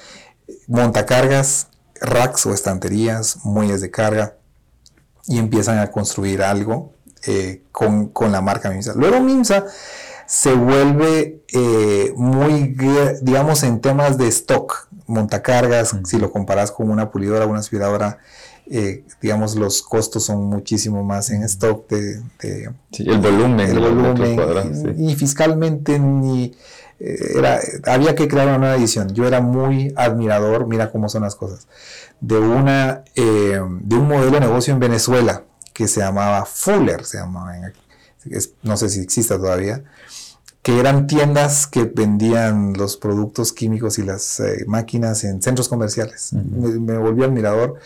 montacargas, 0.66 1.68
racks 2.00 2.46
o 2.46 2.54
estanterías, 2.54 3.38
muelles 3.44 3.80
de 3.80 3.90
carga 3.90 4.36
y 5.26 5.38
empiezan 5.38 5.78
a 5.78 5.90
construir 5.90 6.42
algo 6.42 6.92
eh, 7.26 7.62
con, 7.72 8.12
la 8.30 8.40
marca 8.40 8.70
MIMSA. 8.70 8.94
Luego 8.94 9.20
MIMSA 9.20 9.64
se 10.26 10.52
vuelve 10.54 11.42
eh, 11.52 12.12
muy, 12.16 12.76
digamos, 13.22 13.62
en 13.62 13.80
temas 13.80 14.18
de 14.18 14.28
stock, 14.28 14.88
montacargas, 15.06 15.96
si 16.04 16.18
lo 16.18 16.30
comparas 16.30 16.70
con 16.70 16.90
una 16.90 17.10
pulidora 17.10 17.46
o 17.46 17.48
una 17.48 17.60
aspiradora, 17.60 18.18
eh, 18.66 19.04
digamos, 19.20 19.56
los 19.56 19.82
costos 19.82 20.24
son 20.24 20.44
muchísimo 20.44 21.04
más 21.04 21.30
en 21.30 21.42
stock 21.44 21.88
de... 21.88 22.22
el 22.40 23.18
volumen. 23.18 23.60
El 23.60 23.80
volumen. 23.80 24.94
Y 24.98 25.14
fiscalmente 25.16 25.98
ni 25.98 26.54
era, 26.98 27.60
había 27.86 28.14
que 28.14 28.28
crear 28.28 28.46
una 28.48 28.58
nueva 28.58 28.76
edición. 28.76 29.12
Yo 29.14 29.26
era 29.26 29.40
muy 29.40 29.92
admirador, 29.96 30.66
mira 30.66 30.90
cómo 30.90 31.08
son 31.08 31.22
las 31.22 31.34
cosas, 31.34 31.66
de, 32.20 32.38
una, 32.38 33.04
eh, 33.14 33.60
de 33.80 33.96
un 33.96 34.08
modelo 34.08 34.30
de 34.32 34.40
negocio 34.40 34.72
en 34.72 34.80
Venezuela 34.80 35.44
que 35.72 35.88
se 35.88 36.00
llamaba 36.00 36.44
Fuller, 36.44 37.04
se 37.04 37.18
llamaba, 37.18 37.52
no 38.62 38.76
sé 38.76 38.88
si 38.88 39.00
existe 39.00 39.36
todavía, 39.36 39.82
que 40.62 40.80
eran 40.80 41.06
tiendas 41.06 41.66
que 41.66 41.84
vendían 41.84 42.72
los 42.72 42.96
productos 42.96 43.52
químicos 43.52 43.98
y 43.98 44.02
las 44.02 44.40
eh, 44.40 44.64
máquinas 44.66 45.24
en 45.24 45.42
centros 45.42 45.68
comerciales. 45.68 46.32
me, 46.32 46.96
volví 46.96 47.22
admirador. 47.22 47.78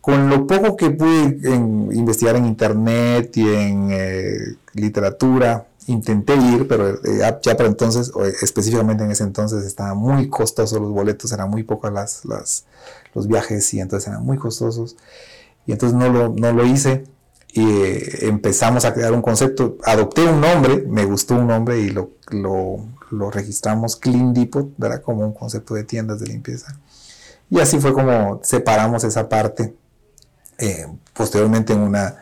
Con 0.00 0.28
lo 0.28 0.46
poco 0.46 0.76
que 0.76 0.90
pude 0.90 1.38
investigar 1.48 2.36
en 2.36 2.46
internet 2.46 3.36
y 3.36 3.48
en 3.48 3.88
eh, 3.92 4.36
literatura, 4.74 5.66
intenté 5.86 6.36
ir, 6.36 6.68
pero 6.68 6.90
eh, 7.04 7.38
ya 7.42 7.56
para 7.56 7.68
entonces, 7.68 8.12
específicamente 8.42 9.04
en 9.04 9.10
ese 9.10 9.24
entonces, 9.24 9.64
estaban 9.64 9.96
muy 9.96 10.28
costosos 10.28 10.80
los 10.80 10.90
boletos, 10.90 11.32
eran 11.32 11.50
muy 11.50 11.62
pocos 11.62 11.92
las, 11.92 12.24
las, 12.24 12.64
los 13.14 13.26
viajes 13.26 13.72
y 13.74 13.80
entonces 13.80 14.08
eran 14.08 14.24
muy 14.24 14.38
costosos. 14.38 14.96
Y 15.66 15.72
entonces 15.72 15.96
no 15.98 16.08
lo, 16.08 16.28
no 16.30 16.52
lo 16.52 16.64
hice 16.64 17.04
y 17.52 17.64
eh, 17.64 18.26
empezamos 18.26 18.84
a 18.84 18.94
crear 18.94 19.12
un 19.12 19.22
concepto. 19.22 19.76
Adopté 19.84 20.24
un 20.24 20.40
nombre, 20.40 20.84
me 20.88 21.04
gustó 21.04 21.34
un 21.34 21.46
nombre 21.46 21.78
y 21.80 21.90
lo, 21.90 22.10
lo, 22.30 22.84
lo 23.10 23.30
registramos 23.30 23.96
Clean 23.96 24.32
Depot, 24.32 24.72
¿verdad? 24.76 25.02
Como 25.02 25.24
un 25.24 25.32
concepto 25.32 25.74
de 25.74 25.84
tiendas 25.84 26.20
de 26.20 26.26
limpieza. 26.26 26.78
Y 27.50 27.60
así 27.60 27.78
fue 27.78 27.92
como 27.92 28.40
separamos 28.42 29.04
esa 29.04 29.28
parte. 29.28 29.74
Eh, 30.58 30.86
posteriormente 31.12 31.72
en 31.72 31.80
una, 31.80 32.16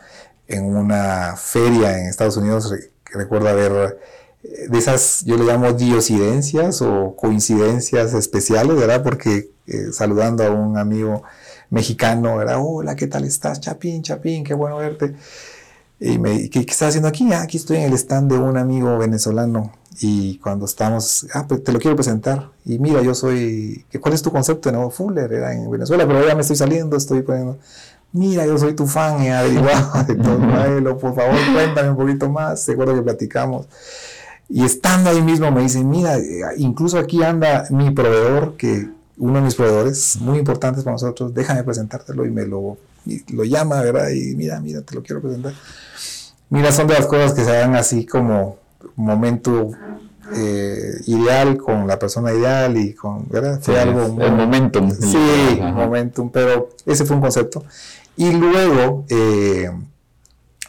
en 0.47 0.75
una 0.75 1.35
feria 1.37 1.97
en 1.97 2.07
Estados 2.07 2.37
Unidos 2.37 2.73
recuerdo 3.13 3.49
haber 3.49 3.97
eh, 4.43 4.67
de 4.69 4.77
esas, 4.77 5.23
yo 5.25 5.37
le 5.37 5.43
llamo 5.43 5.73
diosidencias 5.73 6.81
o 6.81 7.15
coincidencias 7.15 8.13
especiales, 8.13 8.75
¿verdad? 8.75 9.03
Porque 9.03 9.51
eh, 9.67 9.91
saludando 9.91 10.43
a 10.43 10.49
un 10.49 10.77
amigo 10.77 11.23
mexicano, 11.69 12.37
¿verdad? 12.37 12.57
Hola, 12.59 12.95
¿qué 12.95 13.07
tal 13.07 13.23
estás? 13.23 13.59
Chapín, 13.61 14.01
Chapín, 14.03 14.43
qué 14.43 14.53
bueno 14.53 14.77
verte. 14.77 15.15
Y 15.99 16.17
me, 16.17 16.49
¿qué, 16.49 16.59
estás 16.59 16.89
haciendo 16.89 17.07
aquí? 17.07 17.31
Ah, 17.31 17.43
aquí 17.43 17.57
estoy 17.57 17.77
en 17.77 17.83
el 17.83 17.93
stand 17.93 18.31
de 18.31 18.39
un 18.39 18.57
amigo 18.57 18.97
venezolano. 18.97 19.71
Y 19.99 20.39
cuando 20.39 20.65
estamos, 20.65 21.27
ah, 21.33 21.45
pues 21.47 21.63
te 21.63 21.71
lo 21.71 21.79
quiero 21.79 21.95
presentar. 21.95 22.49
Y 22.65 22.79
mira, 22.79 23.01
yo 23.03 23.13
soy, 23.13 23.85
¿cuál 24.01 24.15
es 24.15 24.23
tu 24.23 24.31
concepto? 24.31 24.71
No, 24.71 24.89
Fuller, 24.89 25.31
era 25.31 25.53
en 25.53 25.69
Venezuela, 25.69 26.07
pero 26.07 26.25
ya 26.25 26.33
me 26.33 26.41
estoy 26.41 26.55
saliendo, 26.55 26.97
estoy 26.97 27.21
poniendo 27.21 27.59
mira, 28.13 28.45
yo 28.45 28.57
soy 28.57 28.73
tu 28.73 28.87
fan, 28.87 29.21
he 29.21 29.33
averiguado 29.33 30.03
de 30.07 30.15
todo, 30.15 30.97
por 30.97 31.15
favor, 31.15 31.35
cuéntame 31.53 31.89
un 31.89 31.97
poquito 31.97 32.29
más, 32.29 32.61
seguro 32.61 32.95
que 32.95 33.01
platicamos. 33.01 33.67
Y 34.49 34.65
estando 34.65 35.09
ahí 35.09 35.21
mismo 35.21 35.49
me 35.51 35.61
dicen, 35.61 35.89
mira, 35.89 36.17
incluso 36.57 36.99
aquí 36.99 37.23
anda 37.23 37.65
mi 37.69 37.89
proveedor, 37.91 38.57
que 38.57 38.89
uno 39.17 39.35
de 39.35 39.41
mis 39.41 39.55
proveedores 39.55 40.17
muy 40.19 40.39
importantes 40.39 40.83
para 40.83 40.95
nosotros, 40.95 41.33
déjame 41.33 41.63
presentártelo 41.63 42.25
y 42.25 42.31
me 42.31 42.45
lo, 42.45 42.77
lo 43.33 43.43
llama, 43.45 43.81
¿verdad? 43.81 44.09
Y 44.09 44.35
mira, 44.35 44.59
mira, 44.59 44.81
te 44.81 44.95
lo 44.95 45.03
quiero 45.03 45.21
presentar. 45.21 45.53
Mira, 46.49 46.71
son 46.73 46.87
de 46.87 46.95
las 46.95 47.05
cosas 47.05 47.33
que 47.33 47.45
se 47.45 47.51
dan 47.51 47.75
así 47.75 48.05
como 48.05 48.57
momento 48.95 49.71
eh, 50.35 51.01
ideal 51.07 51.57
con 51.57 51.87
la 51.87 51.97
persona 51.97 52.33
ideal 52.33 52.77
y 52.77 52.93
con, 52.93 53.27
¿verdad? 53.29 53.59
Fue 53.61 53.79
algo... 53.79 54.01
El 54.21 54.33
momentum. 54.33 54.91
Sí, 54.91 55.59
momentum, 55.61 56.29
pero 56.29 56.69
ese 56.85 57.05
fue 57.05 57.15
un 57.15 57.21
concepto. 57.21 57.63
Y 58.15 58.31
luego, 58.31 59.05
eh, 59.09 59.71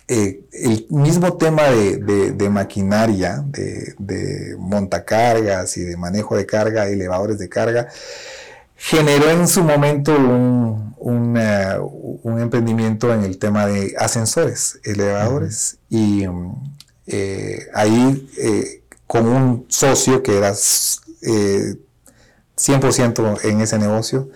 eh, 0.08 0.40
el 0.52 0.86
mismo 0.90 1.36
tema 1.36 1.64
de, 1.64 2.48
maquinaria, 2.50 3.44
de, 3.46 4.56
montacargas 4.58 5.76
y 5.76 5.82
de 5.82 5.96
manejo 5.96 6.36
de 6.36 6.46
carga, 6.46 6.88
elevadores 6.88 7.38
de 7.38 7.48
carga, 7.48 7.88
generó 8.76 9.30
en 9.30 9.46
su 9.46 9.62
momento 9.62 10.14
un, 10.14 10.94
un, 10.98 12.40
emprendimiento 12.40 13.12
en 13.12 13.22
el 13.24 13.38
tema 13.38 13.66
de 13.66 13.94
ascensores, 13.98 14.78
elevadores, 14.84 15.78
y 15.88 16.24
ahí 17.74 18.28
con 19.12 19.26
un 19.28 19.66
socio 19.68 20.22
que 20.22 20.38
era 20.38 20.52
100% 20.52 20.94
eh, 23.44 23.50
en 23.50 23.60
ese 23.60 23.78
negocio 23.78 24.30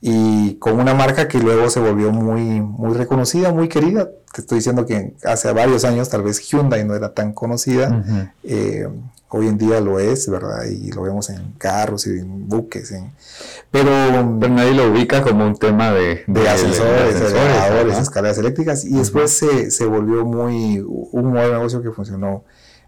y 0.00 0.54
con 0.54 0.80
una 0.80 0.94
marca 0.94 1.28
que 1.28 1.38
luego 1.38 1.68
se 1.68 1.78
volvió 1.78 2.10
muy, 2.10 2.60
muy 2.60 2.94
reconocida, 2.94 3.52
muy 3.52 3.68
querida. 3.68 4.08
Te 4.32 4.40
estoy 4.40 4.58
diciendo 4.58 4.86
que 4.86 5.14
hace 5.24 5.52
varios 5.52 5.84
años 5.84 6.08
tal 6.08 6.22
vez 6.22 6.40
Hyundai 6.40 6.84
no 6.84 6.94
era 6.94 7.12
tan 7.12 7.32
conocida. 7.32 8.32
Eh, 8.42 8.88
hoy 9.28 9.48
en 9.48 9.58
día 9.58 9.80
lo 9.80 9.98
es, 9.98 10.28
¿verdad? 10.30 10.64
Y 10.64 10.90
lo 10.92 11.02
vemos 11.02 11.28
en 11.28 11.52
carros 11.58 12.06
y 12.06 12.18
en 12.18 12.48
buques. 12.48 12.94
Pero, 13.70 13.90
nadie 14.48 14.72
lo 14.72 14.90
ubica 14.90 15.20
como 15.20 15.46
un 15.46 15.56
tema 15.56 15.92
de, 15.92 16.24
de, 16.26 16.48
ascensores, 16.48 17.20
elevadores, 17.20 17.98
escaleras 17.98 18.38
eléctricas. 18.38 18.84
Y 18.86 18.94
después 18.94 19.30
se, 19.30 19.70
se, 19.70 19.84
volvió 19.84 20.24
muy 20.24 20.78
un 20.78 21.30
nuevo 21.30 21.52
negocio 21.52 21.82
que 21.82 21.90
funcionó 21.90 22.44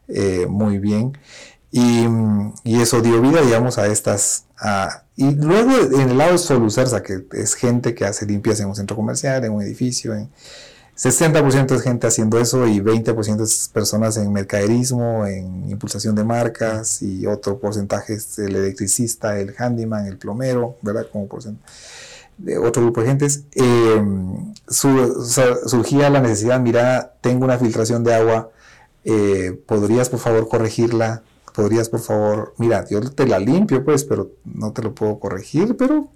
eh, 0.09 0.47
muy 0.49 0.79
bien. 0.79 1.13
Y, 1.73 2.07
eso 2.65 3.01
dio 3.01 3.21
vida, 3.23 3.41
digamos, 3.41 3.79
a 3.79 3.87
estas... 3.87 4.45
y 5.17 5.31
luego 5.33 5.73
en 6.01 6.11
el 6.11 6.19
lado 6.19 6.33
de 6.33 6.39
Solucersa, 6.39 7.03
que 7.03 7.25
es 7.33 7.55
gente 7.55 7.95
que 7.95 8.05
hace 8.05 8.27
limpias 8.27 8.61
en 8.61 8.69
un 8.69 8.77
centro 8.77 8.95
comercial, 8.95 9.45
en 9.45 9.53
un 9.53 9.63
edificio, 9.63 10.15
en 10.15 10.29
60% 10.97 11.75
es 11.75 11.83
gente 11.83 12.07
haciendo 12.07 12.39
eso 12.39 12.69
y 12.69 12.81
20% 12.81 13.43
es 13.43 13.71
personas 13.73 14.19
en 14.19 14.31
mercaderismo, 14.33 15.27
en 15.27 15.71
impulsación 15.71 16.15
de 16.15 16.25
marcas 16.25 17.01
y 17.01 17.27
otro 17.27 17.59
porcentaje 17.59 18.15
es 18.15 18.39
el 18.39 18.55
electricista, 18.55 19.39
el 19.39 19.55
handyman, 19.57 20.07
el 20.07 20.19
plomero, 20.19 20.77
¿verdad? 20.83 21.07
Como 21.11 21.27
de 22.37 22.59
otro 22.59 22.83
grupo 22.83 23.01
de 23.01 23.07
gentes. 23.07 23.45
Eh, 23.55 24.05
surgía 24.69 26.11
la 26.11 26.21
necesidad, 26.21 26.61
mira, 26.61 27.15
tengo 27.23 27.47
una 27.47 27.59
filtración 27.59 28.05
de 28.05 28.15
agua 28.15 28.51
eh, 29.05 29.61
¿podrías 29.67 30.09
por 30.09 30.21
favor 30.21 30.49
corregirla? 30.49 31.23
¿Podrías 31.55 31.89
por 31.89 32.01
favor, 32.01 32.55
mira, 32.59 32.87
yo 32.89 33.01
te 33.01 33.27
la 33.27 33.39
limpio 33.39 33.85
pues, 33.85 34.05
pero 34.05 34.31
no 34.45 34.73
te 34.73 34.83
lo 34.83 34.95
puedo 34.95 35.19
corregir, 35.19 35.77
pero 35.77 36.09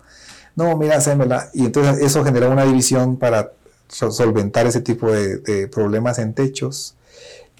no, 0.54 0.76
mira, 0.76 0.96
hacémela. 0.96 1.50
Y 1.52 1.66
entonces 1.66 1.98
eso 1.98 2.24
generó 2.24 2.50
una 2.50 2.64
división 2.64 3.16
para 3.16 3.52
solventar 3.88 4.66
ese 4.66 4.80
tipo 4.80 5.12
de, 5.12 5.68
problemas 5.68 6.18
en 6.18 6.34
techos 6.34 6.96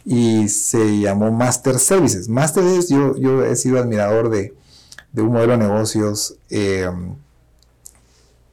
y 0.05 0.49
se 0.49 1.01
llamó 1.01 1.31
Master 1.31 1.79
Services. 1.79 2.29
Master 2.29 2.63
Services, 2.65 2.89
yo, 2.89 3.17
yo 3.17 3.45
he 3.45 3.57
sido 3.57 3.79
admirador 3.79 4.31
de, 4.31 4.55
un 5.17 5.33
modelo 5.33 5.53
de 5.53 5.59
negocios 5.59 6.37
eh, 6.51 6.91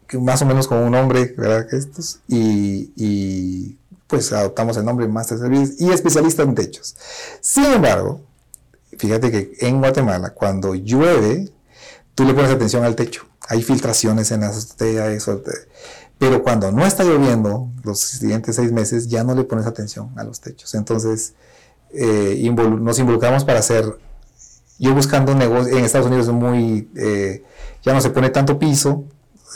que 0.07 0.17
más 0.17 0.41
o 0.41 0.45
menos 0.45 0.67
como 0.67 0.85
un 0.85 0.95
hombre, 0.95 1.33
¿verdad? 1.37 1.73
Estos, 1.73 2.19
y 2.27 3.77
pues 4.13 4.31
adoptamos 4.31 4.77
el 4.77 4.85
nombre 4.85 5.07
Master 5.07 5.39
Service 5.39 5.75
y 5.79 5.91
especialista 5.91 6.43
en 6.43 6.53
techos. 6.53 6.95
Sin 7.41 7.65
embargo, 7.65 8.21
fíjate 8.97 9.31
que 9.31 9.53
en 9.59 9.79
Guatemala, 9.79 10.31
cuando 10.31 10.75
llueve, 10.75 11.51
tú 12.15 12.25
le 12.25 12.33
pones 12.33 12.51
atención 12.51 12.83
al 12.83 12.95
techo. 12.95 13.25
Hay 13.49 13.61
filtraciones 13.61 14.31
en 14.31 14.41
la 14.41 14.47
azotea, 14.49 15.11
eso. 15.11 15.41
Pero 16.17 16.43
cuando 16.43 16.71
no 16.71 16.85
está 16.85 17.03
lloviendo, 17.03 17.69
los 17.83 17.99
siguientes 17.99 18.55
seis 18.55 18.71
meses, 18.71 19.07
ya 19.07 19.23
no 19.23 19.35
le 19.35 19.43
pones 19.43 19.65
atención 19.65 20.11
a 20.15 20.23
los 20.23 20.39
techos. 20.39 20.73
Entonces, 20.75 21.33
eh, 21.93 22.49
nos 22.79 22.99
involucramos 22.99 23.43
para 23.43 23.59
hacer. 23.59 23.99
Yo 24.79 24.93
buscando 24.93 25.33
un 25.33 25.39
negocio, 25.39 25.77
en 25.77 25.85
Estados 25.85 26.07
Unidos 26.07 26.27
es 26.27 26.33
muy. 26.33 26.89
Eh, 26.95 27.43
ya 27.83 27.93
no 27.93 28.01
se 28.01 28.09
pone 28.09 28.29
tanto 28.29 28.57
piso, 28.57 29.05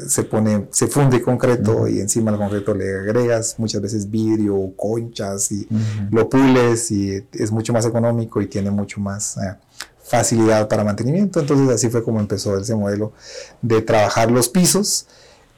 se 0.07 0.23
pone, 0.23 0.67
se 0.71 0.87
funde 0.87 1.21
concreto 1.21 1.87
y 1.87 1.99
encima 1.99 2.31
al 2.31 2.37
concreto 2.37 2.73
le 2.73 2.99
agregas 2.99 3.55
muchas 3.57 3.81
veces 3.81 4.09
vidrio, 4.09 4.73
conchas 4.75 5.51
y 5.51 5.67
lo 6.11 6.29
pules 6.29 6.91
y 6.91 7.25
es 7.33 7.51
mucho 7.51 7.73
más 7.73 7.85
económico 7.85 8.41
y 8.41 8.47
tiene 8.47 8.69
mucho 8.69 8.99
más 8.99 9.37
eh, 9.37 9.55
facilidad 10.03 10.67
para 10.67 10.83
mantenimiento. 10.83 11.39
Entonces 11.39 11.69
así 11.69 11.89
fue 11.89 12.03
como 12.03 12.19
empezó 12.19 12.57
ese 12.57 12.75
modelo 12.75 13.13
de 13.61 13.81
trabajar 13.81 14.29
los 14.29 14.49
pisos 14.49 15.07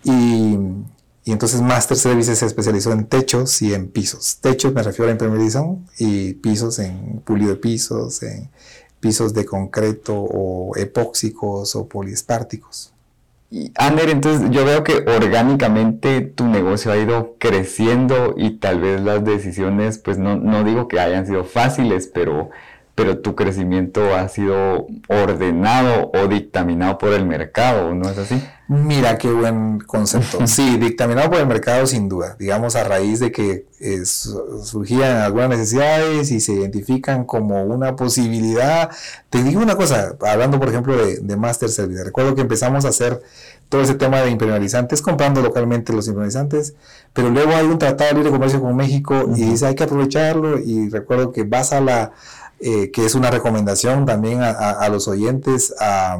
y, 0.04 0.58
y 1.25 1.32
entonces 1.32 1.62
Master 1.62 1.97
Services 1.97 2.39
se 2.39 2.45
especializó 2.45 2.91
en 2.91 3.06
techos 3.06 3.62
y 3.62 3.73
en 3.73 3.89
pisos. 3.89 4.38
Techos 4.41 4.73
me 4.73 4.84
refiero 4.84 5.10
a 5.10 5.12
impermeabilización 5.12 5.86
y 5.97 6.34
pisos 6.36 6.80
en 6.80 7.21
pulido 7.25 7.52
de 7.52 7.58
pisos, 7.58 8.23
en 8.23 8.49
pisos 8.99 9.34
de 9.34 9.45
concreto 9.45 10.15
o 10.15 10.75
epóxicos 10.78 11.75
o 11.75 11.88
poliespárticos. 11.88 12.93
Y 13.51 13.71
Ander, 13.77 14.09
entonces 14.09 14.51
yo 14.51 14.63
veo 14.63 14.83
que 14.83 14.97
orgánicamente 15.07 16.21
tu 16.21 16.45
negocio 16.45 16.91
ha 16.91 16.97
ido 16.97 17.35
creciendo 17.39 18.35
y 18.38 18.57
tal 18.59 18.79
vez 18.79 19.01
las 19.01 19.23
decisiones, 19.23 19.97
pues 19.97 20.19
no, 20.19 20.35
no 20.35 20.63
digo 20.63 20.88
que 20.88 20.99
hayan 20.99 21.25
sido 21.25 21.43
fáciles, 21.43 22.12
pero 22.13 22.51
pero 22.99 23.19
tu 23.19 23.33
crecimiento 23.33 24.13
ha 24.13 24.27
sido 24.27 24.85
ordenado 25.07 26.12
o 26.13 26.27
dictaminado 26.27 26.97
por 26.97 27.13
el 27.13 27.25
mercado, 27.25 27.95
¿no 27.95 28.09
es 28.09 28.17
así? 28.17 28.43
Mira, 28.67 29.17
qué 29.17 29.31
buen 29.31 29.79
concepto. 29.79 30.39
Sí, 30.47 30.77
dictaminado 30.77 31.29
por 31.29 31.39
el 31.39 31.47
mercado 31.47 31.88
sin 31.88 32.09
duda, 32.09 32.35
digamos 32.38 32.75
a 32.75 32.83
raíz 32.83 33.21
de 33.21 33.31
que 33.31 33.67
surgían 34.03 35.15
algunas 35.21 35.47
necesidades 35.47 36.29
y 36.31 36.41
se 36.41 36.51
identifican 36.51 37.23
como 37.23 37.63
una 37.63 37.95
posibilidad. 37.95 38.89
Te 39.29 39.43
digo 39.43 39.62
una 39.62 39.77
cosa, 39.77 40.17
hablando 40.19 40.59
por 40.59 40.67
ejemplo 40.67 40.97
de, 40.97 41.19
de 41.19 41.38
Master 41.38 41.69
Service, 41.69 42.03
recuerdo 42.03 42.35
que 42.35 42.41
empezamos 42.41 42.83
a 42.83 42.89
hacer 42.89 43.21
todo 43.69 43.81
ese 43.81 43.93
tema 43.93 44.19
de 44.21 44.31
impermeabilizantes, 44.31 45.01
comprando 45.01 45.41
localmente 45.41 45.93
los 45.93 46.07
impermeabilizantes, 46.07 46.73
pero 47.13 47.29
luego 47.29 47.55
hay 47.55 47.65
un 47.65 47.79
tratado 47.79 48.09
de 48.09 48.15
libre 48.15 48.31
comercio 48.31 48.59
con 48.59 48.75
México 48.75 49.23
y 49.33 49.43
dice 49.43 49.67
hay 49.67 49.75
que 49.75 49.83
aprovecharlo 49.83 50.59
y 50.59 50.89
recuerdo 50.89 51.31
que 51.31 51.43
vas 51.43 51.71
a 51.71 51.79
la 51.79 52.12
eh, 52.61 52.91
que 52.91 53.05
es 53.05 53.15
una 53.15 53.31
recomendación 53.31 54.05
también 54.05 54.41
a, 54.41 54.87
los 54.89 55.07
oyentes 55.07 55.73
a, 55.79 56.19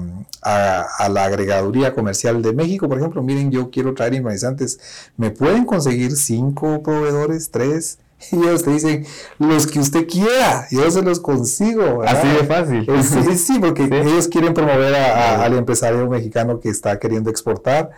la 1.10 1.24
agregaduría 1.24 1.94
comercial 1.94 2.42
de 2.42 2.54
México. 2.54 2.88
Por 2.88 2.98
ejemplo, 2.98 3.22
miren, 3.22 3.52
yo 3.52 3.70
quiero 3.72 3.94
traer 3.94 4.14
impresionantes, 4.14 4.80
¿me 5.18 5.32
pueden 5.32 5.66
conseguir 5.66 6.16
cinco 6.16 6.82
proveedores, 6.82 7.52
tres? 7.52 8.00
Y 8.32 8.36
ellos 8.36 8.64
te 8.64 8.72
dicen, 8.72 9.06
los 9.38 9.66
que 9.68 9.80
usted 9.80 10.08
quiera, 10.08 10.68
yo 10.72 10.90
se 10.92 11.02
los 11.02 11.20
consigo. 11.20 12.04
Así 12.04 12.28
de 12.28 12.44
fácil. 12.44 12.86
Sí, 13.04 13.38
sí, 13.38 13.60
porque 13.60 13.84
ellos 13.92 14.28
quieren 14.28 14.54
promover 14.54 14.94
al 14.96 15.54
empresario 15.54 16.08
mexicano 16.10 16.60
que 16.60 16.70
está 16.70 17.00
queriendo 17.00 17.30
exportar. 17.30 17.92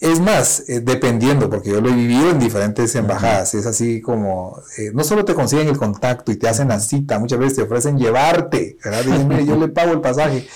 Es 0.00 0.20
más, 0.20 0.62
eh, 0.68 0.80
dependiendo, 0.80 1.50
porque 1.50 1.70
yo 1.70 1.80
lo 1.80 1.88
he 1.88 1.92
vivido 1.92 2.30
en 2.30 2.38
diferentes 2.38 2.94
embajadas, 2.94 3.54
es 3.54 3.66
así 3.66 4.00
como, 4.00 4.62
eh, 4.76 4.92
no 4.94 5.02
solo 5.02 5.24
te 5.24 5.34
consiguen 5.34 5.66
el 5.66 5.76
contacto 5.76 6.30
y 6.30 6.36
te 6.36 6.48
hacen 6.48 6.68
la 6.68 6.78
cita, 6.78 7.18
muchas 7.18 7.40
veces 7.40 7.56
te 7.56 7.62
ofrecen 7.62 7.98
llevarte, 7.98 8.78
¿verdad? 8.84 9.04
Dicen, 9.04 9.26
mire, 9.26 9.44
yo 9.44 9.56
le 9.60 9.66
pago 9.66 9.92
el 9.92 10.00
pasaje. 10.00 10.46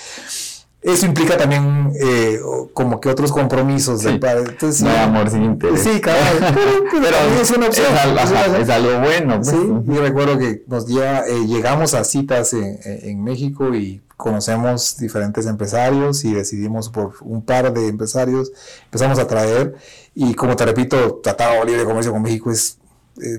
Eso 0.81 1.05
implica 1.05 1.37
también 1.37 1.91
eh, 1.99 2.39
como 2.73 2.99
que 2.99 3.09
otros 3.09 3.31
compromisos 3.31 4.03
padre. 4.19 4.43
Entonces, 4.49 4.81
no 4.81 4.89
hay 4.89 4.97
amor 4.97 5.29
sin 5.29 5.43
interés. 5.43 5.81
Sí, 5.81 6.01
claro. 6.01 6.19
Pero, 6.91 7.41
es 7.41 7.51
una 7.51 7.67
opción. 7.67 7.87
Es, 8.59 8.69
algo 8.69 8.99
bueno. 8.99 9.37
Pues. 9.37 9.47
Sí, 9.47 9.57
y 9.87 9.97
recuerdo 9.97 10.37
que 10.37 10.61
nos 10.67 10.85
lleva, 10.85 11.25
llegamos 11.25 11.93
a 11.93 12.03
citas 12.03 12.51
en, 12.51 12.79
en 12.83 13.23
México 13.23 13.73
y 13.73 14.01
conocemos 14.17 14.97
diferentes 14.97 15.45
empresarios 15.45 16.23
y 16.25 16.33
decidimos 16.33 16.89
por 16.89 17.13
un 17.21 17.43
par 17.43 17.73
de 17.73 17.87
empresarios, 17.87 18.51
empezamos 18.85 19.19
a 19.19 19.27
traer 19.27 19.75
y 20.15 20.33
como 20.33 20.55
te 20.55 20.65
repito, 20.65 21.19
Tratado 21.23 21.63
Libre 21.65 21.81
de 21.81 21.85
Comercio 21.85 22.11
con 22.11 22.21
México 22.21 22.51
es 22.51 22.77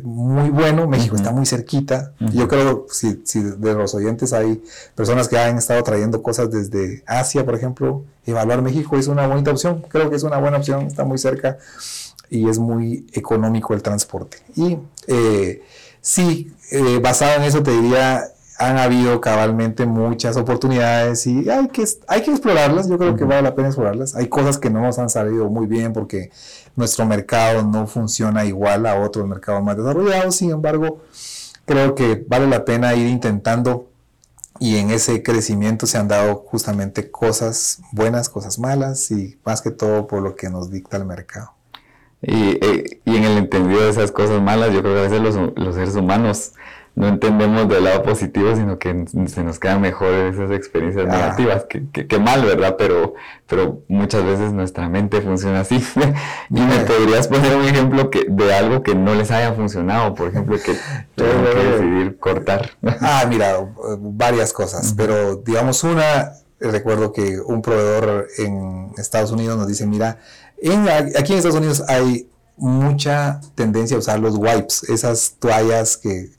muy 0.02 0.50
bueno, 0.50 0.86
México 0.86 1.16
está 1.16 1.32
muy 1.32 1.46
cerquita. 1.46 2.12
Yo 2.32 2.46
creo 2.46 2.86
si, 2.90 3.22
si 3.24 3.42
de 3.42 3.74
los 3.74 3.94
oyentes 3.94 4.32
hay 4.32 4.62
personas 4.94 5.28
que 5.28 5.36
han 5.36 5.58
estado 5.58 5.82
trayendo 5.82 6.22
cosas 6.22 6.50
desde 6.50 7.02
Asia, 7.06 7.44
por 7.44 7.56
ejemplo, 7.56 8.04
evaluar 8.24 8.62
México 8.62 8.96
es 8.96 9.08
una 9.08 9.26
bonita 9.26 9.50
opción, 9.50 9.84
creo 9.88 10.10
que 10.10 10.16
es 10.16 10.22
una 10.22 10.38
buena 10.38 10.58
opción, 10.58 10.86
está 10.86 11.04
muy 11.04 11.18
cerca 11.18 11.58
y 12.30 12.48
es 12.48 12.58
muy 12.58 13.06
económico 13.12 13.74
el 13.74 13.82
transporte. 13.82 14.38
Y 14.54 14.78
eh, 15.08 15.62
sí, 16.00 16.52
eh, 16.70 17.00
basado 17.02 17.36
en 17.36 17.42
eso 17.42 17.62
te 17.62 17.72
diría, 17.72 18.28
han 18.58 18.78
habido 18.78 19.20
cabalmente 19.20 19.84
muchas 19.84 20.36
oportunidades 20.36 21.26
y 21.26 21.48
hay 21.50 21.68
que, 21.68 21.84
hay 22.06 22.22
que 22.22 22.30
explorarlas, 22.30 22.88
yo 22.88 22.98
creo 22.98 23.16
que 23.16 23.24
vale 23.24 23.42
la 23.42 23.54
pena 23.54 23.68
explorarlas. 23.68 24.14
Hay 24.14 24.28
cosas 24.28 24.58
que 24.58 24.70
no 24.70 24.80
nos 24.80 24.98
han 24.98 25.10
salido 25.10 25.48
muy 25.48 25.66
bien 25.66 25.92
porque 25.92 26.30
nuestro 26.76 27.04
mercado 27.04 27.64
no 27.64 27.86
funciona 27.86 28.44
igual 28.44 28.86
a 28.86 29.00
otros 29.00 29.26
mercados 29.26 29.62
más 29.62 29.76
desarrollados, 29.76 30.36
sin 30.36 30.50
embargo, 30.50 31.02
creo 31.64 31.94
que 31.94 32.24
vale 32.28 32.46
la 32.46 32.64
pena 32.64 32.94
ir 32.94 33.08
intentando 33.08 33.88
y 34.60 34.76
en 34.76 34.90
ese 34.90 35.22
crecimiento 35.24 35.86
se 35.86 35.98
han 35.98 36.06
dado 36.06 36.36
justamente 36.36 37.10
cosas 37.10 37.80
buenas, 37.90 38.28
cosas 38.28 38.58
malas 38.60 39.10
y 39.10 39.36
más 39.44 39.62
que 39.62 39.72
todo 39.72 40.06
por 40.06 40.22
lo 40.22 40.36
que 40.36 40.48
nos 40.48 40.70
dicta 40.70 40.96
el 40.96 41.06
mercado. 41.06 41.52
Y, 42.22 42.58
eh, 42.64 43.00
y 43.04 43.16
en 43.16 43.24
el 43.24 43.36
entendido 43.36 43.82
de 43.82 43.90
esas 43.90 44.12
cosas 44.12 44.40
malas, 44.40 44.72
yo 44.72 44.80
creo 44.80 44.94
que 44.94 45.00
a 45.00 45.02
veces 45.02 45.20
los, 45.20 45.36
los 45.56 45.74
seres 45.74 45.96
humanos 45.96 46.52
no 46.96 47.08
entendemos 47.08 47.68
del 47.68 47.84
lado 47.84 48.02
positivo, 48.04 48.54
sino 48.54 48.78
que 48.78 49.04
se 49.26 49.42
nos 49.42 49.58
quedan 49.58 49.80
mejor 49.80 50.14
esas 50.14 50.52
experiencias 50.52 51.06
ah. 51.08 51.12
negativas, 51.12 51.64
que, 51.64 52.06
que, 52.06 52.18
mal, 52.20 52.44
¿verdad? 52.44 52.76
Pero, 52.78 53.14
pero 53.48 53.82
muchas 53.88 54.24
veces 54.24 54.52
nuestra 54.52 54.88
mente 54.88 55.20
funciona 55.20 55.60
así. 55.60 55.76
y 56.50 56.60
me 56.60 56.78
podrías 56.80 57.26
poner 57.26 57.56
un 57.56 57.64
ejemplo 57.64 58.10
que, 58.10 58.26
de 58.28 58.54
algo 58.54 58.82
que 58.82 58.94
no 58.94 59.14
les 59.14 59.32
haya 59.32 59.54
funcionado, 59.54 60.14
por 60.14 60.28
ejemplo, 60.28 60.56
que 60.56 60.76
tengo 61.16 61.50
que 61.52 61.64
decidir 61.64 62.18
cortar. 62.18 62.70
ah, 63.00 63.24
mira, 63.28 63.56
varias 63.98 64.52
cosas, 64.52 64.94
pero 64.96 65.36
digamos 65.36 65.82
una, 65.82 66.32
recuerdo 66.60 67.12
que 67.12 67.40
un 67.40 67.60
proveedor 67.60 68.28
en 68.38 68.92
Estados 68.98 69.32
Unidos 69.32 69.58
nos 69.58 69.66
dice, 69.66 69.84
mira, 69.84 70.18
en, 70.58 70.88
aquí 70.88 71.32
en 71.32 71.38
Estados 71.38 71.56
Unidos 71.56 71.82
hay 71.88 72.28
mucha 72.56 73.40
tendencia 73.56 73.96
a 73.96 73.98
usar 73.98 74.20
los 74.20 74.36
wipes, 74.36 74.84
esas 74.84 75.34
toallas 75.40 75.96
que 75.96 76.30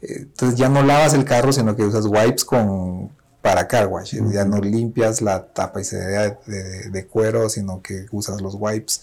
entonces 0.00 0.58
ya 0.58 0.68
no 0.68 0.82
lavas 0.82 1.14
el 1.14 1.24
carro, 1.24 1.52
sino 1.52 1.76
que 1.76 1.84
usas 1.84 2.06
wipes 2.06 2.44
con 2.44 3.10
para 3.42 3.66
car 3.66 3.86
wash. 3.86 4.16
Ya 4.32 4.44
no 4.44 4.58
limpias 4.58 5.20
la 5.20 5.46
tapa 5.46 5.80
y 5.80 5.84
se 5.84 5.96
de, 5.96 6.90
de, 6.90 7.06
cuero, 7.06 7.48
sino 7.48 7.82
que 7.82 8.06
usas 8.10 8.40
los 8.40 8.54
wipes. 8.58 9.02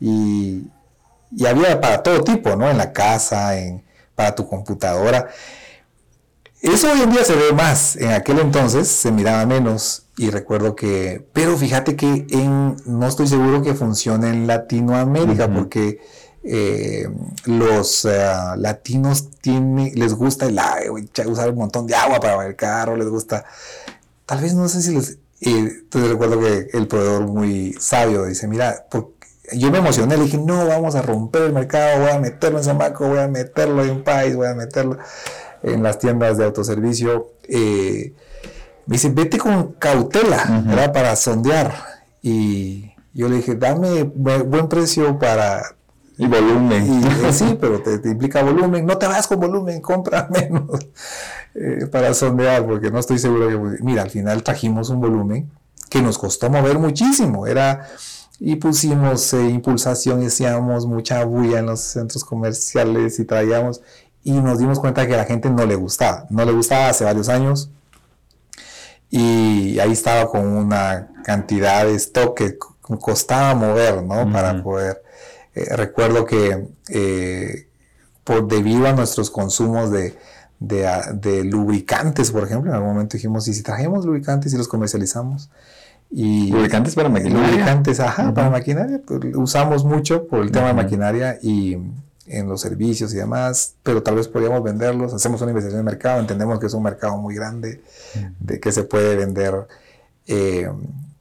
Y, 0.00 0.66
y, 1.30 1.46
había 1.46 1.80
para 1.80 2.02
todo 2.02 2.22
tipo, 2.22 2.56
¿no? 2.56 2.70
En 2.70 2.78
la 2.78 2.92
casa, 2.92 3.58
en, 3.58 3.82
para 4.14 4.34
tu 4.34 4.48
computadora. 4.48 5.28
Eso 6.60 6.90
hoy 6.90 7.02
en 7.02 7.10
día 7.10 7.24
se 7.24 7.36
ve 7.36 7.52
más. 7.52 7.96
En 7.96 8.12
aquel 8.12 8.38
entonces 8.38 8.88
se 8.88 9.12
miraba 9.12 9.44
menos. 9.44 10.06
Y 10.16 10.30
recuerdo 10.30 10.76
que, 10.76 11.26
pero 11.32 11.56
fíjate 11.58 11.96
que 11.96 12.26
en, 12.30 12.76
no 12.86 13.06
estoy 13.06 13.26
seguro 13.26 13.62
que 13.62 13.74
funcione 13.74 14.30
en 14.30 14.46
Latinoamérica, 14.46 15.52
porque 15.52 16.00
eh, 16.44 17.08
los 17.46 18.04
eh, 18.04 18.32
latinos 18.56 19.30
tienen, 19.40 19.92
les 19.94 20.14
gusta 20.14 20.46
el, 20.46 20.60
usar 21.26 21.50
un 21.50 21.56
montón 21.56 21.86
de 21.86 21.94
agua 21.94 22.20
para 22.20 22.46
el 22.46 22.54
carro, 22.54 22.96
les 22.96 23.08
gusta, 23.08 23.44
tal 24.26 24.40
vez 24.40 24.54
no 24.54 24.68
sé 24.68 24.82
si 24.82 24.94
les, 24.94 25.18
entonces 25.40 26.10
recuerdo 26.10 26.40
que 26.40 26.68
el 26.72 26.86
proveedor 26.86 27.26
muy 27.26 27.74
sabio 27.78 28.24
dice, 28.24 28.46
mira, 28.46 28.86
yo 29.52 29.70
me 29.70 29.78
emocioné, 29.78 30.16
le 30.16 30.24
dije, 30.24 30.38
no, 30.38 30.66
vamos 30.66 30.94
a 30.94 31.02
romper 31.02 31.42
el 31.42 31.52
mercado, 31.52 32.00
voy 32.00 32.10
a 32.10 32.18
meterlo 32.18 32.58
en 32.58 32.64
Zamaco, 32.64 33.08
voy 33.08 33.18
a 33.18 33.28
meterlo 33.28 33.84
en 33.84 34.02
Pais, 34.02 34.36
voy 34.36 34.48
a 34.48 34.54
meterlo 34.54 34.98
en 35.62 35.82
las 35.82 35.98
tiendas 35.98 36.38
de 36.38 36.44
autoservicio. 36.44 37.32
Eh, 37.48 38.14
me 38.86 38.94
dice, 38.94 39.10
vete 39.10 39.38
con 39.38 39.72
cautela, 39.72 40.90
Para 40.92 41.16
sondear. 41.16 41.74
Y 42.22 42.92
yo 43.12 43.28
le 43.28 43.36
dije, 43.36 43.54
dame 43.54 44.04
buen 44.04 44.68
precio 44.68 45.18
para 45.18 45.62
y 46.16 46.26
volumen. 46.26 47.02
Y, 47.02 47.26
eh, 47.26 47.32
sí, 47.32 47.56
pero 47.60 47.80
te, 47.80 48.08
implica 48.08 48.42
volumen. 48.42 48.86
No 48.86 48.98
te 48.98 49.06
vayas 49.06 49.26
con 49.26 49.40
volumen, 49.40 49.80
compra 49.80 50.28
menos 50.30 50.80
eh, 51.54 51.86
para 51.90 52.14
sondear, 52.14 52.64
porque 52.66 52.90
no 52.90 52.98
estoy 52.98 53.18
seguro 53.18 53.48
que... 53.48 53.82
Mira, 53.82 54.02
al 54.02 54.10
final 54.10 54.42
trajimos 54.42 54.90
un 54.90 55.00
volumen 55.00 55.50
que 55.88 56.02
nos 56.02 56.18
costó 56.18 56.50
mover 56.50 56.78
muchísimo. 56.78 57.46
Era... 57.46 57.88
Y 58.40 58.56
pusimos 58.56 59.32
eh, 59.32 59.48
impulsación 59.48 60.22
y 60.22 60.26
hacíamos 60.26 60.86
mucha 60.86 61.24
bulla 61.24 61.60
en 61.60 61.66
los 61.66 61.80
centros 61.80 62.24
comerciales 62.24 63.18
y 63.18 63.24
traíamos... 63.24 63.80
Y 64.22 64.32
nos 64.32 64.58
dimos 64.58 64.80
cuenta 64.80 65.06
que 65.06 65.14
a 65.14 65.18
la 65.18 65.24
gente 65.24 65.50
no 65.50 65.66
le 65.66 65.74
gustaba. 65.74 66.26
No 66.30 66.44
le 66.44 66.52
gustaba 66.52 66.88
hace 66.88 67.04
varios 67.04 67.28
años. 67.28 67.70
Y 69.10 69.78
ahí 69.78 69.92
estaba 69.92 70.28
con 70.28 70.46
una 70.46 71.08
cantidad 71.24 71.84
de 71.84 71.94
stock 71.94 72.36
que 72.36 72.58
costaba 73.00 73.54
mover, 73.54 74.02
¿no? 74.02 74.30
Para 74.32 74.62
poder 74.62 75.03
eh, 75.54 75.76
recuerdo 75.76 76.24
que 76.24 76.68
eh, 76.88 77.68
por, 78.24 78.48
debido 78.48 78.86
a 78.86 78.92
nuestros 78.92 79.30
consumos 79.30 79.90
de, 79.90 80.14
lubricantes, 81.44 82.30
por 82.30 82.44
ejemplo, 82.44 82.70
en 82.70 82.76
algún 82.76 82.94
momento 82.94 83.16
dijimos, 83.16 83.46
¿y 83.48 83.54
si 83.54 83.62
trajemos 83.62 84.04
lubricantes 84.04 84.52
y 84.52 84.56
los 84.56 84.68
comercializamos? 84.68 85.50
Y, 86.10 86.50
lubricantes 86.50 86.94
para 86.94 87.08
maquinaria. 87.08 87.48
Lubricantes, 87.48 88.00
ajá, 88.00 88.32
para 88.34 88.50
maquinaria. 88.50 89.00
Pues, 89.04 89.20
usamos 89.34 89.84
mucho 89.84 90.26
por 90.26 90.40
el 90.40 90.50
tema 90.50 90.68
de 90.68 90.74
maquinaria 90.74 91.38
y 91.42 91.78
en 92.26 92.48
los 92.48 92.60
servicios 92.60 93.12
y 93.12 93.16
demás, 93.16 93.74
pero 93.82 94.02
tal 94.02 94.16
vez 94.16 94.28
podríamos 94.28 94.62
venderlos. 94.62 95.12
Hacemos 95.12 95.40
una 95.42 95.50
investigación 95.50 95.84
de 95.84 95.90
mercado, 95.90 96.20
entendemos 96.20 96.58
que 96.58 96.66
es 96.66 96.74
un 96.74 96.82
mercado 96.82 97.16
muy 97.18 97.34
grande, 97.34 97.82
de 98.40 98.60
que 98.60 98.72
se 98.72 98.84
puede 98.84 99.16
vender 99.16 99.66
eh, 100.26 100.70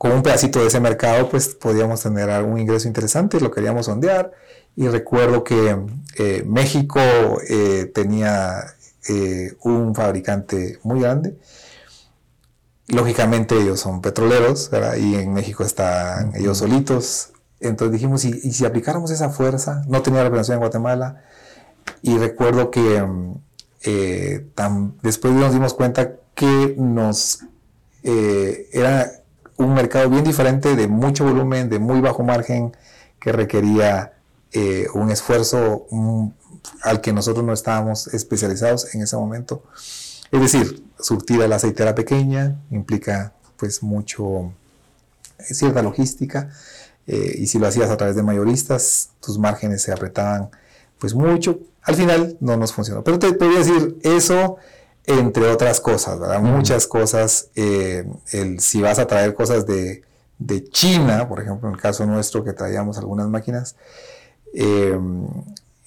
con 0.03 0.11
un 0.11 0.21
pedacito 0.21 0.59
de 0.59 0.67
ese 0.67 0.81
mercado, 0.81 1.29
pues 1.29 1.55
podíamos 1.55 2.01
tener 2.01 2.29
algún 2.29 2.59
ingreso 2.59 2.89
interesante, 2.89 3.39
lo 3.39 3.51
queríamos 3.51 3.85
sondear. 3.85 4.33
Y 4.75 4.89
recuerdo 4.89 5.45
que 5.45 5.77
eh, 6.17 6.43
México 6.45 6.99
eh, 7.47 7.89
tenía 7.95 8.65
eh, 9.07 9.55
un 9.61 9.95
fabricante 9.95 10.77
muy 10.83 10.99
grande. 10.99 11.37
Lógicamente 12.87 13.55
ellos 13.55 13.79
son 13.79 14.01
petroleros, 14.01 14.69
y 14.99 15.15
en 15.15 15.31
México 15.31 15.63
están 15.63 16.35
ellos 16.35 16.57
solitos. 16.57 17.29
Entonces 17.61 17.93
dijimos, 17.93 18.25
¿y, 18.25 18.51
si 18.51 18.65
aplicáramos 18.65 19.09
esa 19.09 19.29
fuerza? 19.29 19.85
No 19.87 20.01
tenía 20.01 20.21
representación 20.21 20.55
en 20.55 20.63
Guatemala. 20.63 21.23
Y 22.01 22.17
recuerdo 22.17 22.71
que 22.71 23.01
después 25.01 25.33
nos 25.33 25.53
dimos 25.53 25.73
cuenta 25.73 26.15
que 26.35 26.75
nos 26.77 27.45
era 28.03 29.22
un 29.57 29.73
mercado 29.73 30.09
bien 30.09 30.23
diferente, 30.23 30.75
de 30.75 30.87
mucho 30.87 31.23
volumen, 31.25 31.69
de 31.69 31.79
muy 31.79 32.01
bajo 32.01 32.23
margen, 32.23 32.75
que 33.19 33.31
requería 33.31 34.13
eh, 34.51 34.87
un 34.93 35.11
esfuerzo 35.11 35.87
al 36.81 37.01
que 37.01 37.13
nosotros 37.13 37.45
no 37.45 37.53
estábamos 37.53 38.07
especializados 38.07 38.93
en 38.93 39.01
ese 39.01 39.15
momento. 39.15 39.63
Es 40.31 40.41
decir, 40.41 40.83
surtir 40.99 41.41
a 41.41 41.47
la 41.47 41.57
aceitera 41.57 41.95
pequeña 41.95 42.59
implica 42.71 43.33
pues 43.57 43.83
mucho, 43.83 44.51
eh, 45.39 45.53
cierta 45.53 45.81
logística, 45.81 46.49
eh, 47.05 47.35
y 47.37 47.47
si 47.47 47.59
lo 47.59 47.67
hacías 47.67 47.89
a 47.89 47.97
través 47.97 48.15
de 48.15 48.23
mayoristas, 48.23 49.09
tus 49.19 49.37
márgenes 49.37 49.81
se 49.81 49.91
apretaban 49.91 50.49
pues 50.99 51.13
mucho. 51.13 51.59
Al 51.81 51.95
final 51.95 52.37
no 52.39 52.55
nos 52.55 52.71
funcionó. 52.71 53.03
Pero 53.03 53.19
te 53.19 53.33
podría 53.33 53.59
decir, 53.59 53.99
eso 54.03 54.57
entre 55.05 55.49
otras 55.49 55.81
cosas, 55.81 56.19
¿verdad? 56.19 56.41
Muchas 56.41 56.87
cosas, 56.87 57.49
eh, 57.55 58.05
el, 58.31 58.59
si 58.59 58.81
vas 58.81 58.99
a 58.99 59.07
traer 59.07 59.33
cosas 59.33 59.65
de, 59.65 60.03
de, 60.39 60.63
China, 60.69 61.27
por 61.27 61.41
ejemplo, 61.41 61.67
en 61.67 61.75
el 61.75 61.81
caso 61.81 62.05
nuestro 62.05 62.43
que 62.43 62.53
traíamos 62.53 62.97
algunas 62.97 63.27
máquinas, 63.27 63.75
eh, 64.53 64.97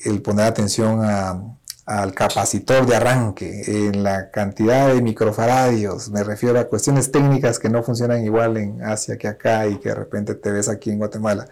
el 0.00 0.22
poner 0.22 0.46
atención 0.46 1.00
al 1.02 2.14
capacitor 2.14 2.84
de 2.86 2.96
arranque, 2.96 3.88
en 3.88 4.02
la 4.02 4.30
cantidad 4.30 4.92
de 4.92 5.00
microfaradios, 5.00 6.10
me 6.10 6.22
refiero 6.22 6.58
a 6.58 6.64
cuestiones 6.64 7.10
técnicas 7.10 7.58
que 7.58 7.70
no 7.70 7.82
funcionan 7.82 8.24
igual 8.24 8.56
en 8.56 8.82
Asia 8.82 9.16
que 9.16 9.28
acá 9.28 9.66
y 9.66 9.76
que 9.78 9.90
de 9.90 9.94
repente 9.94 10.34
te 10.34 10.50
ves 10.50 10.68
aquí 10.68 10.90
en 10.90 10.98
Guatemala 10.98 11.48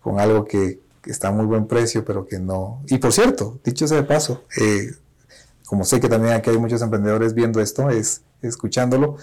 con 0.00 0.18
algo 0.18 0.44
que, 0.44 0.80
está 1.04 1.28
a 1.28 1.32
muy 1.32 1.46
buen 1.46 1.66
precio, 1.66 2.04
pero 2.04 2.28
que 2.28 2.38
no... 2.38 2.80
Y 2.86 2.98
por 2.98 3.12
cierto, 3.12 3.58
dicho 3.64 3.88
sea 3.88 3.96
de 3.96 4.04
paso, 4.04 4.44
eh, 4.56 4.92
como 5.72 5.86
sé 5.86 6.00
que 6.00 6.08
también 6.10 6.34
aquí 6.34 6.50
hay 6.50 6.58
muchos 6.58 6.82
emprendedores 6.82 7.32
viendo 7.32 7.58
esto, 7.58 7.88
es 7.88 8.20
escuchándolo, 8.42 9.16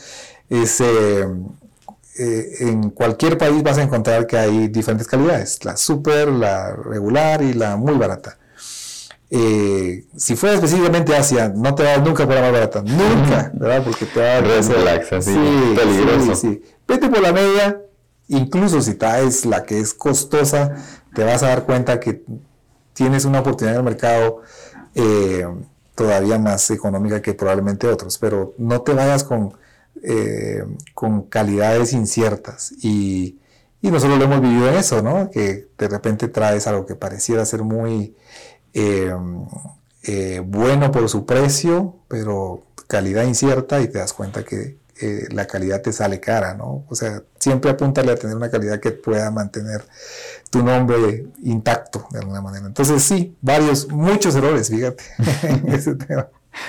es, 0.49 0.81
eh, 0.81 1.27
eh, 2.17 2.55
en 2.61 2.89
cualquier 2.89 3.37
país 3.37 3.61
vas 3.61 3.77
a 3.77 3.83
encontrar 3.83 4.25
que 4.25 4.35
hay 4.35 4.67
diferentes 4.67 5.07
calidades, 5.07 5.63
la 5.63 5.77
super, 5.77 6.27
la 6.27 6.75
regular 6.75 7.43
y 7.43 7.53
la 7.53 7.77
muy 7.77 7.93
barata. 7.99 8.39
Eh, 9.29 10.05
si 10.17 10.35
fuera 10.35 10.55
específicamente 10.55 11.15
Asia, 11.15 11.53
no 11.55 11.75
te 11.75 11.83
va 11.83 11.89
a 11.89 11.97
dar 11.97 12.07
nunca 12.07 12.25
por 12.25 12.33
la 12.33 12.41
más 12.41 12.51
barata, 12.51 12.81
nunca, 12.81 13.51
¿verdad? 13.53 13.83
Porque 13.83 14.05
te 14.07 14.19
va 14.19 14.25
a 14.25 14.41
dar... 14.41 15.21
sí, 15.21 15.75
peligroso. 15.75 16.35
Sí, 16.35 16.63
Vete 16.87 17.09
por 17.09 17.21
la 17.21 17.31
media, 17.31 17.79
incluso 18.27 18.81
si 18.81 18.95
traes 18.95 19.45
la 19.45 19.65
que 19.65 19.79
es 19.79 19.93
costosa, 19.93 20.73
te 21.13 21.23
vas 21.23 21.43
a 21.43 21.49
dar 21.49 21.65
cuenta 21.65 21.99
que 21.99 22.23
tienes 22.93 23.25
una 23.25 23.41
oportunidad 23.41 23.75
en 23.75 23.85
el 23.85 23.85
mercado 23.85 24.41
todavía 25.99 26.39
más 26.39 26.71
económica 26.71 27.21
que 27.21 27.33
probablemente 27.33 27.85
otros, 27.85 28.17
pero 28.17 28.53
no 28.57 28.83
te 28.83 28.93
vayas 28.93 29.25
con, 29.25 29.53
eh, 30.01 30.63
con 30.93 31.23
calidades 31.23 31.91
inciertas. 31.91 32.71
Y, 32.81 33.37
nosotros 33.81 34.17
lo 34.17 34.25
hemos 34.25 34.41
vivido 34.41 34.69
en 34.69 34.75
eso, 34.75 35.01
¿no? 35.01 35.29
Que 35.29 35.67
de 35.77 35.87
repente 35.89 36.29
traes 36.29 36.67
algo 36.67 36.85
que 36.85 36.95
pareciera 36.95 37.45
ser 37.45 37.63
muy 37.63 38.15
eh, 38.73 39.13
eh, 40.03 40.41
bueno 40.45 40.89
por 40.91 41.09
su 41.09 41.25
precio, 41.25 41.97
pero 42.07 42.63
calidad 42.87 43.25
incierta 43.25 43.81
y 43.81 43.89
te 43.89 43.97
das 43.97 44.13
cuenta 44.13 44.45
que 44.45 44.77
la 45.31 45.47
calidad 45.47 45.81
te 45.81 45.93
sale 45.93 46.19
cara, 46.19 46.55
¿no? 46.55 46.85
O 46.89 46.95
sea, 46.95 47.23
siempre 47.39 47.71
apúntale 47.71 48.11
a 48.11 48.15
tener 48.15 48.35
una 48.35 48.49
calidad 48.49 48.79
que 48.81 48.91
pueda 48.91 49.31
mantener 49.31 49.85
tu 50.49 50.63
nombre 50.63 51.27
intacto 51.43 52.07
de 52.11 52.19
alguna 52.19 52.41
manera. 52.41 52.67
Entonces 52.67 53.03
sí, 53.03 53.35
varios, 53.41 53.89
muchos 53.89 54.35
errores, 54.35 54.69
fíjate, 54.69 55.03
en 55.43 55.69
ese 55.69 55.95
tema. 55.95 56.27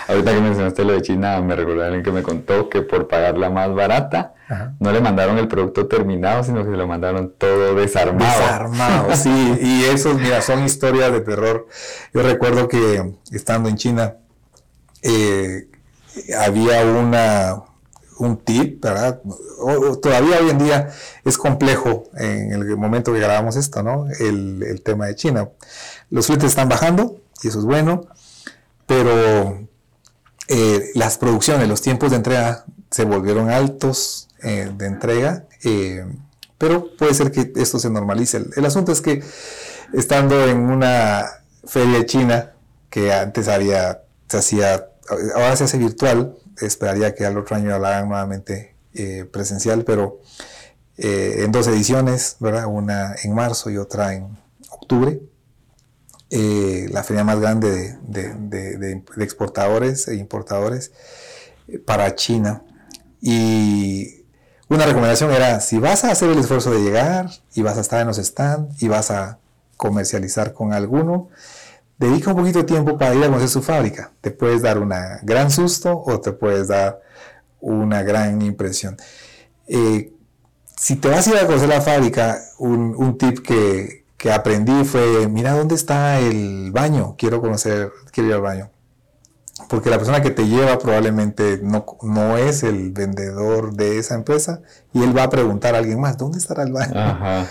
Ahorita 0.08 0.32
que 0.32 0.40
mencionaste 0.40 0.84
lo 0.84 0.92
de 0.92 1.02
China, 1.02 1.40
me 1.40 1.56
recordé 1.56 1.84
alguien 1.84 2.02
que 2.02 2.12
me 2.12 2.22
contó 2.22 2.68
que 2.68 2.82
por 2.82 3.08
pagar 3.08 3.38
la 3.38 3.50
más 3.50 3.74
barata, 3.74 4.34
no 4.78 4.92
le 4.92 5.00
mandaron 5.00 5.38
el 5.38 5.48
producto 5.48 5.86
terminado, 5.86 6.42
sino 6.42 6.64
que 6.64 6.70
se 6.70 6.76
lo 6.76 6.86
mandaron 6.86 7.34
todo 7.38 7.74
desarmado. 7.74 8.40
Desarmado, 8.40 9.14
sí. 9.16 9.58
Y 9.60 9.84
esos, 9.84 10.16
mira, 10.16 10.42
son 10.42 10.64
historias 10.64 11.12
de 11.12 11.20
terror. 11.20 11.66
Yo 12.12 12.22
recuerdo 12.22 12.68
que 12.68 13.14
estando 13.30 13.68
en 13.68 13.76
China, 13.76 14.16
eh, 15.02 15.68
había 16.38 16.84
una, 16.84 17.62
un 18.20 18.36
tip, 18.38 18.82
¿verdad? 18.82 19.20
todavía 20.00 20.38
hoy 20.40 20.50
en 20.50 20.58
día 20.58 20.90
es 21.24 21.36
complejo 21.36 22.04
en 22.16 22.52
el 22.52 22.76
momento 22.76 23.12
que 23.12 23.18
grabamos 23.18 23.56
esto, 23.56 23.82
¿no? 23.82 24.06
El, 24.18 24.62
el 24.62 24.82
tema 24.82 25.06
de 25.06 25.14
China. 25.14 25.48
Los 26.10 26.26
fletes 26.26 26.50
están 26.50 26.68
bajando 26.68 27.20
y 27.42 27.48
eso 27.48 27.58
es 27.58 27.64
bueno, 27.64 28.06
pero 28.86 29.68
eh, 30.48 30.90
las 30.94 31.16
producciones, 31.16 31.68
los 31.68 31.80
tiempos 31.80 32.10
de 32.10 32.16
entrega 32.16 32.64
se 32.90 33.04
volvieron 33.04 33.50
altos 33.50 34.28
eh, 34.42 34.68
de 34.76 34.86
entrega, 34.86 35.44
eh, 35.62 36.04
pero 36.58 36.96
puede 36.96 37.14
ser 37.14 37.30
que 37.30 37.52
esto 37.54 37.78
se 37.78 37.88
normalice. 37.88 38.44
El, 38.56 38.64
asunto 38.64 38.90
es 38.90 39.00
que 39.00 39.22
estando 39.94 40.44
en 40.48 40.58
una 40.58 41.24
feria 41.64 42.04
china, 42.04 42.50
que 42.90 43.12
antes 43.12 43.46
había, 43.46 44.02
se 44.28 44.38
hacía, 44.38 44.88
ahora 45.36 45.54
se 45.54 45.64
hace 45.64 45.78
virtual, 45.78 46.36
esperaría 46.60 47.14
que 47.14 47.26
al 47.26 47.38
otro 47.38 47.56
año 47.56 47.78
la 47.78 47.96
hagan 47.96 48.08
nuevamente 48.08 48.74
presencial, 49.30 49.84
pero 49.84 50.20
en 50.96 51.52
dos 51.52 51.66
ediciones, 51.68 52.36
¿verdad? 52.40 52.66
Una 52.66 53.14
en 53.22 53.34
marzo 53.34 53.70
y 53.70 53.76
otra 53.76 54.14
en 54.14 54.36
octubre. 54.70 55.20
Eh, 56.32 56.86
la 56.92 57.02
feria 57.02 57.24
más 57.24 57.40
grande 57.40 57.98
de, 58.02 59.02
exportadores 59.18 60.06
e 60.06 60.14
importadores 60.14 60.92
eh, 61.66 61.80
para 61.80 62.14
China. 62.14 62.62
Y 63.20 64.24
una 64.68 64.86
recomendación 64.86 65.32
era, 65.32 65.58
si 65.60 65.78
vas 65.78 66.04
a 66.04 66.12
hacer 66.12 66.30
el 66.30 66.38
esfuerzo 66.38 66.70
de 66.70 66.82
llegar 66.82 67.30
y 67.54 67.62
vas 67.62 67.76
a 67.78 67.80
estar 67.80 68.00
en 68.00 68.06
los 68.06 68.18
stands 68.18 68.80
y 68.80 68.86
vas 68.86 69.10
a 69.10 69.38
comercializar 69.76 70.52
con 70.52 70.72
alguno, 70.72 71.30
dedica 72.00 72.30
un 72.30 72.38
poquito 72.38 72.58
de 72.58 72.64
tiempo 72.64 72.98
para 72.98 73.14
ir 73.14 73.22
a 73.22 73.28
conocer 73.28 73.48
su 73.48 73.62
fábrica. 73.62 74.10
Te 74.20 74.32
puedes 74.32 74.62
dar 74.62 74.78
un 74.78 74.92
gran 75.22 75.50
susto 75.50 76.02
o 76.04 76.20
te 76.20 76.32
puedes 76.32 76.66
dar 76.66 77.00
una 77.60 78.02
gran 78.02 78.42
impresión. 78.42 78.96
Eh, 79.68 80.12
si 80.76 80.96
te 80.96 81.08
vas 81.08 81.28
a 81.28 81.30
ir 81.30 81.36
a 81.36 81.46
conocer 81.46 81.68
la 81.68 81.80
fábrica, 81.80 82.40
un 82.58 83.16
tip 83.18 83.40
que, 83.40 84.00
que 84.20 84.30
aprendí 84.30 84.84
fue, 84.84 85.28
mira, 85.28 85.54
¿dónde 85.54 85.74
está 85.74 86.20
el 86.20 86.72
baño? 86.72 87.14
Quiero 87.16 87.40
conocer, 87.40 87.90
quiero 88.12 88.28
ir 88.28 88.34
al 88.34 88.42
baño. 88.42 88.70
Porque 89.70 89.88
la 89.88 89.96
persona 89.96 90.20
que 90.20 90.30
te 90.30 90.46
lleva 90.46 90.78
probablemente 90.78 91.60
no, 91.62 91.86
no 92.02 92.36
es 92.36 92.62
el 92.62 92.90
vendedor 92.90 93.72
de 93.72 93.98
esa 93.98 94.14
empresa 94.14 94.60
y 94.92 95.02
él 95.02 95.16
va 95.16 95.22
a 95.22 95.30
preguntar 95.30 95.74
a 95.74 95.78
alguien 95.78 96.00
más, 96.00 96.18
¿dónde 96.18 96.36
estará 96.36 96.64
el 96.64 96.72
baño? 96.72 97.48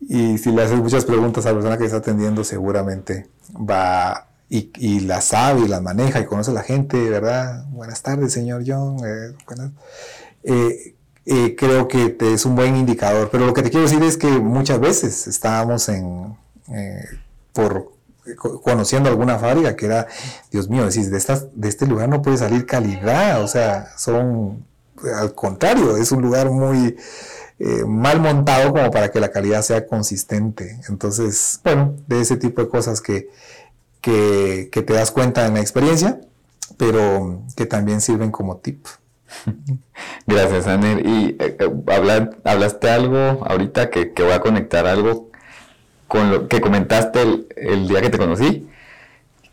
Y 0.00 0.38
si 0.38 0.52
le 0.52 0.62
haces 0.62 0.78
muchas 0.78 1.04
preguntas 1.04 1.46
a 1.46 1.48
la 1.48 1.54
persona 1.54 1.78
que 1.78 1.84
está 1.84 1.98
atendiendo, 1.98 2.44
seguramente 2.44 3.28
va 3.54 4.28
y, 4.48 4.70
y 4.76 5.00
la 5.00 5.20
sabe 5.20 5.62
y 5.62 5.68
la 5.68 5.80
maneja 5.80 6.20
y 6.20 6.26
conoce 6.26 6.50
a 6.50 6.54
la 6.54 6.62
gente, 6.62 7.10
¿verdad? 7.10 7.64
Buenas 7.70 8.02
tardes, 8.02 8.32
señor 8.32 8.62
John. 8.66 8.98
Eh. 9.04 9.34
Eh, 10.44 10.94
eh, 11.26 11.56
creo 11.56 11.88
que 11.88 12.16
es 12.20 12.44
un 12.44 12.54
buen 12.54 12.76
indicador. 12.76 13.28
Pero 13.30 13.46
lo 13.46 13.54
que 13.54 13.62
te 13.62 13.70
quiero 13.70 13.86
decir 13.86 14.02
es 14.02 14.16
que 14.16 14.28
muchas 14.28 14.78
veces 14.78 15.26
estábamos 15.26 15.88
en, 15.88 16.36
por 17.52 17.96
conociendo 18.62 19.08
alguna 19.08 19.38
fábrica 19.38 19.76
que 19.76 19.86
era, 19.86 20.06
Dios 20.50 20.68
mío, 20.68 20.84
decís, 20.84 21.10
de, 21.10 21.18
estas, 21.18 21.46
de 21.54 21.68
este 21.68 21.86
lugar 21.86 22.08
no 22.08 22.22
puede 22.22 22.36
salir 22.36 22.66
calidad, 22.66 23.42
o 23.42 23.46
sea, 23.46 23.96
son, 23.96 24.64
al 25.14 25.34
contrario, 25.34 25.96
es 25.96 26.12
un 26.12 26.22
lugar 26.22 26.50
muy 26.50 26.96
eh, 27.58 27.84
mal 27.86 28.20
montado 28.20 28.72
como 28.72 28.90
para 28.90 29.10
que 29.10 29.20
la 29.20 29.30
calidad 29.30 29.62
sea 29.62 29.86
consistente. 29.86 30.80
Entonces, 30.88 31.60
bueno, 31.64 31.94
de 32.06 32.20
ese 32.20 32.36
tipo 32.36 32.62
de 32.62 32.68
cosas 32.68 33.00
que, 33.00 33.28
que, 34.00 34.68
que 34.70 34.82
te 34.82 34.92
das 34.92 35.10
cuenta 35.10 35.46
en 35.46 35.54
la 35.54 35.60
experiencia, 35.60 36.20
pero 36.76 37.42
que 37.56 37.66
también 37.66 38.00
sirven 38.00 38.30
como 38.30 38.58
tip. 38.58 38.86
Gracias, 40.26 40.66
Aner. 40.66 41.06
Y 41.06 41.36
eh, 41.38 41.56
eh, 41.58 42.30
hablaste 42.44 42.90
algo 42.90 43.44
ahorita 43.46 43.90
que, 43.90 44.12
voy 44.16 44.32
a 44.32 44.40
conectar 44.40 44.86
algo 44.86 45.30
con 46.08 46.30
lo 46.30 46.48
que 46.48 46.60
comentaste 46.60 47.46
el, 47.56 47.88
día 47.88 48.00
que 48.00 48.10
te 48.10 48.18
conocí, 48.18 48.68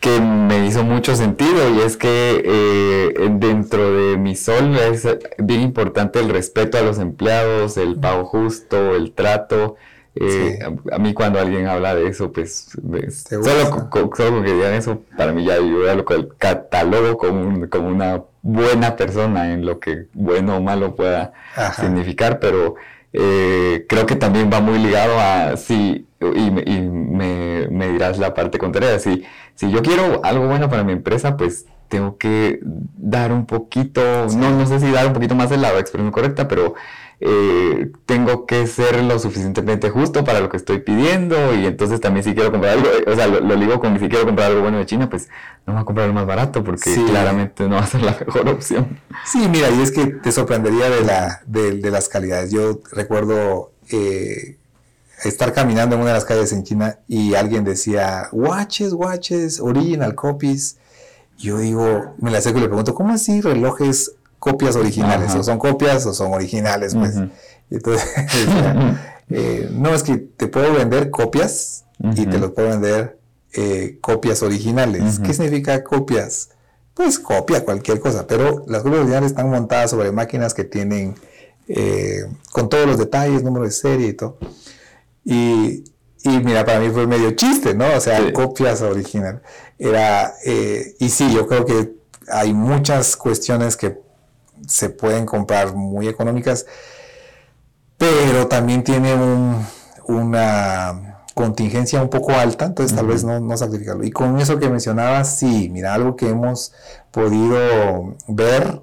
que 0.04 0.20
me 0.20 0.66
hizo 0.66 0.84
mucho 0.84 1.16
sentido 1.16 1.74
y 1.74 1.80
es 1.80 1.95
que 1.95 2.43
eh, 2.45 3.30
dentro 3.36 3.93
de 3.93 4.18
mi 4.18 4.36
sol 4.36 4.76
es 4.76 5.08
bien 5.38 5.62
importante 5.62 6.20
el 6.20 6.28
respeto 6.28 6.78
a 6.78 6.82
los 6.82 6.99
empleados, 6.99 7.78
el 7.78 7.95
pago 7.95 8.26
justo, 8.26 8.95
el 8.95 9.14
trato. 9.14 9.78
a, 10.91 10.99
mí 10.99 11.14
cuando 11.14 11.39
alguien 11.39 11.68
habla 11.68 11.95
de 11.95 12.10
eso, 12.10 12.34
pues, 12.34 12.76
solo, 13.41 13.89
con, 13.89 14.43
que 14.43 14.54
digan 14.54 14.74
eso, 14.74 15.04
para 15.16 15.32
mí 15.32 15.45
ya 15.45 15.56
yo 15.56 15.95
lo 15.95 16.04
catalogo 16.38 17.18
como, 17.18 17.70
como 17.70 17.88
una 17.88 18.24
buena 18.41 18.97
persona 18.97 19.54
en 19.54 19.66
lo 19.66 19.80
que 19.80 20.08
bueno 20.12 20.58
o 20.58 20.62
malo 20.62 20.97
pueda 20.97 21.32
significar, 21.80 22.39
pero 22.41 22.76
eh, 23.14 23.86
creo 23.88 24.06
que 24.06 24.16
también 24.16 24.49
va 24.51 24.60
muy 24.60 24.80
ligado 24.80 25.18
a 25.18 25.56
si, 25.56 26.08
y, 26.20 26.51
me, 26.51 27.68
me, 27.70 27.88
dirás 27.89 28.18
la 28.18 28.34
parte 28.34 28.58
contraria, 28.58 28.97
si, 28.97 29.24
si 29.56 29.72
yo 29.72 29.82
quiero 29.82 30.22
algo 30.24 30.47
bueno 30.47 30.70
para 30.70 30.84
mi 30.84 30.93
empresa, 30.93 31.38
pues 31.38 31.66
tengo 31.89 32.18
que 32.18 32.60
dar 32.64 33.32
un 33.32 33.45
poquito, 33.45 34.01
no, 34.36 34.51
no 34.51 34.66
sé 34.66 34.80
si 34.80 34.91
dar 34.91 35.06
un 35.08 35.14
poquito 35.14 35.36
más 35.36 35.49
de 35.49 35.58
la 35.58 35.78
expresión 35.78 36.12
correcta, 36.12 36.47
pero 36.47 36.74
eh, 37.20 37.91
tengo 38.06 38.45
que 38.45 38.68
ser 38.68 39.01
lo 39.04 39.18
suficientemente 39.20 39.89
justo 39.89 40.24
para 40.24 40.39
lo 40.39 40.49
que 40.49 40.58
estoy 40.58 40.80
pidiendo 40.80 41.54
y 41.54 41.66
entonces 41.66 42.01
también 42.01 42.24
si 42.24 42.34
quiero 42.34 42.51
comprar 42.51 42.80
algo, 42.80 42.89
o 43.08 43.16
sea, 43.16 43.28
lo, 43.28 43.39
lo 43.39 43.56
digo 43.56 43.80
con 43.80 43.97
si 43.99 44.10
quiero 44.10 44.26
comprar 44.26 44.49
algo 44.49 44.62
bueno 44.62 44.80
de 44.80 44.86
China, 44.86 45.10
pues 45.10 45.30
no 45.66 45.74
voy 45.74 45.82
a 45.84 45.86
comprar 45.86 46.08
lo 46.08 46.14
más 46.14 46.26
barato 46.26 46.64
porque 46.64 46.93
claramente 47.08 47.70
no 47.70 47.76
va 47.76 47.84
a 47.84 47.88
ser 47.88 48.01
la 48.01 48.18
mejor 48.20 48.49
opción. 48.49 48.99
Sí, 49.26 49.47
mira, 49.49 49.70
y 49.70 49.82
es 49.82 49.91
que 49.91 50.08
te 50.08 50.32
sorprendería 50.32 50.89
de, 50.89 51.04
la, 51.04 51.41
de, 51.45 51.91
las 51.91 52.10
calidades. 52.10 52.51
Yo 52.51 52.82
recuerdo 52.91 53.72
eh, 53.89 54.58
estar 55.30 55.53
caminando 55.53 55.95
en 55.95 56.01
una 56.01 56.11
de 56.11 56.15
las 56.15 56.26
calles 56.26 56.51
en 56.51 56.63
China 56.63 56.99
y 57.07 57.36
alguien 57.36 57.63
decía, 57.63 58.30
watches, 58.32 58.93
watches, 58.93 59.59
original 59.59 60.15
copies. 60.15 60.78
Yo 61.38 61.57
digo, 61.57 62.13
me 62.19 62.32
la 62.32 62.38
acerco 62.38 62.59
y 62.59 62.61
le 62.61 62.67
pregunto, 62.67 62.93
¿cómo 62.93 63.13
así 63.13 63.41
relojes 63.41 64.13
copias 64.43 64.76
originales, 64.76 65.34
o 65.36 65.41
son 65.41 65.57
copias 65.57 66.05
o 66.05 66.13
son 66.13 66.34
originales, 66.34 66.93
pues. 66.95 67.15
entonces, 67.71 68.05
eh, 69.30 69.69
no, 69.71 69.95
es 69.95 70.03
que 70.03 70.17
te 70.17 70.47
puedo 70.47 70.74
vender 70.74 71.11
copias 71.11 71.86
y 72.13 72.26
te 72.26 72.39
los 72.39 72.51
puedo 72.51 72.67
vender 72.67 73.17
eh, 73.53 73.99
copias 74.01 74.43
originales. 74.43 75.19
¿Qué 75.19 75.34
significa 75.34 75.82
copias? 75.86 76.49
Pues 76.93 77.19
copia 77.19 77.63
cualquier 77.63 78.01
cosa, 78.01 78.28
pero 78.28 78.65
las 78.67 78.82
copias 78.82 78.99
originales 78.99 79.32
están 79.32 79.49
montadas 79.49 79.91
sobre 79.91 80.11
máquinas 80.11 80.53
que 80.53 80.65
tienen 80.65 81.15
eh, 81.69 82.26
con 82.51 82.67
todos 82.67 82.86
los 82.86 82.97
detalles, 82.97 83.43
número 83.43 83.63
de 83.63 83.71
serie 83.71 84.09
y 84.09 84.13
todo. 84.13 84.38
Y, 85.26 85.84
mira, 86.26 86.65
para 86.65 86.80
mí 86.80 86.89
fue 86.89 87.07
medio 87.07 87.32
chiste, 87.32 87.74
¿no? 87.74 87.86
O 87.95 87.99
sea, 87.99 88.32
copias 88.34 88.82
originales. 88.82 89.41
Era, 89.78 90.34
y 90.99 91.09
sí, 91.09 91.34
yo 91.34 91.47
creo 91.47 91.65
que 91.65 91.93
hay 92.30 92.53
muchas 92.53 93.15
cuestiones 93.15 93.76
que 93.78 93.99
se 94.67 94.89
pueden 94.89 95.26
comprar 95.26 95.76
muy 95.76 96.07
económicas, 96.07 96.65
pero 97.97 98.47
también 98.47 98.84
tiene 98.84 99.13
una 100.07 101.24
contingencia 101.34 102.01
un 102.01 102.09
poco 102.09 102.32
alta, 102.32 102.65
entonces 102.65 102.95
tal 102.95 103.07
vez 103.07 103.24
no, 103.24 103.39
no 103.39 103.57
sacrificarlo. 103.57 104.03
Y 104.03 104.11
con 104.11 104.39
eso 104.39 104.59
que 104.59 104.69
mencionabas, 104.69 105.38
sí, 105.38 105.69
mira, 105.69 105.93
algo 105.93 106.15
que 106.15 106.30
hemos 106.30 106.74
podido 107.11 108.15
ver 108.28 108.82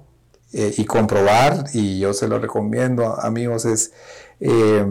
eh, 0.53 0.73
y 0.77 0.85
comprobar, 0.85 1.65
y 1.73 1.99
yo 1.99 2.13
se 2.13 2.27
lo 2.27 2.39
recomiendo, 2.39 3.19
amigos, 3.19 3.65
es 3.65 3.93
eh, 4.39 4.85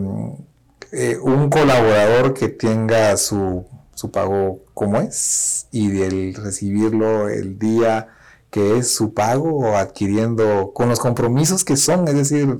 eh, 0.92 1.18
un 1.22 1.50
colaborador 1.50 2.34
que 2.34 2.48
tenga 2.48 3.16
su, 3.16 3.64
su 3.94 4.10
pago 4.10 4.60
como 4.74 5.00
es 5.00 5.68
y 5.70 6.00
el 6.02 6.34
recibirlo 6.34 7.28
el 7.28 7.58
día 7.58 8.08
que 8.50 8.78
es 8.78 8.92
su 8.92 9.14
pago 9.14 9.58
o 9.58 9.76
adquiriendo 9.76 10.72
con 10.74 10.88
los 10.88 10.98
compromisos 10.98 11.64
que 11.64 11.76
son, 11.76 12.08
es 12.08 12.14
decir, 12.14 12.58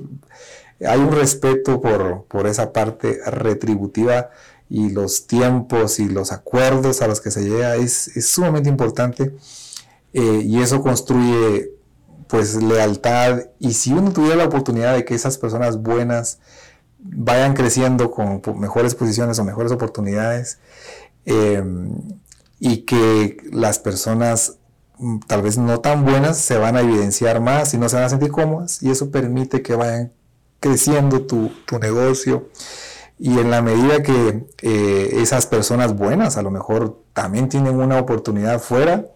hay 0.87 0.99
un 0.99 1.13
respeto 1.13 1.81
por, 1.81 2.47
esa 2.47 2.73
parte 2.73 3.19
retributiva 3.27 4.31
y 4.69 4.91
los 4.91 5.27
tiempos 5.27 5.99
y 5.99 6.09
los 6.09 6.33
acuerdos 6.33 7.03
a 7.03 7.09
los 7.09 7.21
que 7.21 7.31
se 7.31 7.43
llega 7.43 7.77
es, 7.77 8.13
sumamente 8.25 8.69
importante 8.69 9.35
eh, 10.13 10.43
y 10.45 10.61
eso 10.61 10.81
construye 10.81 11.73
pues 12.29 12.55
lealtad. 12.63 13.41
Y 13.59 13.73
si 13.75 13.93
uno 13.93 14.13
tuviera 14.13 14.37
la 14.37 14.45
oportunidad 14.45 14.95
de 14.95 15.05
que 15.05 15.15
esas 15.15 15.37
personas 15.37 15.83
buenas 15.83 16.39
vayan 17.03 17.55
creciendo 17.55 18.11
con 18.11 18.43
mejores 18.59 18.95
posiciones 18.95 19.39
o 19.39 19.45
mejores 19.45 19.73
oportunidades 19.73 20.59
eh, 21.25 21.63
y 22.59 22.83
que 22.83 23.39
las 23.53 23.79
personas 23.79 24.59
mm, 24.99 25.21
tal 25.27 25.43
vez 25.43 25.59
no 25.59 25.81
tan 25.81 26.05
buenas 26.05 26.39
se 26.39 26.59
van 26.59 26.77
a 26.77 26.81
evidenciar 26.81 27.41
más 27.41 27.75
y 27.75 27.79
no 27.79 27.89
se 27.89 27.97
van 27.97 28.05
a 28.05 28.09
sentir 28.09 28.31
cómodas 28.31 28.83
y 28.83 28.91
eso 28.91 29.11
permite 29.11 29.63
que 29.63 29.75
vayan 29.75 30.13
creciendo 30.61 31.23
tu, 31.23 31.51
negocio. 31.81 32.49
Y 33.19 33.39
en 33.39 33.51
la 33.51 33.61
medida 33.61 34.03
que 34.03 34.47
eh, 34.63 35.11
esas 35.21 35.47
personas 35.47 35.97
buenas 35.97 36.37
a 36.37 36.43
lo 36.43 36.51
mejor 36.51 37.03
también 37.13 37.49
tienen 37.49 37.79
una 37.79 37.99
oportunidad 37.99 38.61
fuera, 38.61 39.07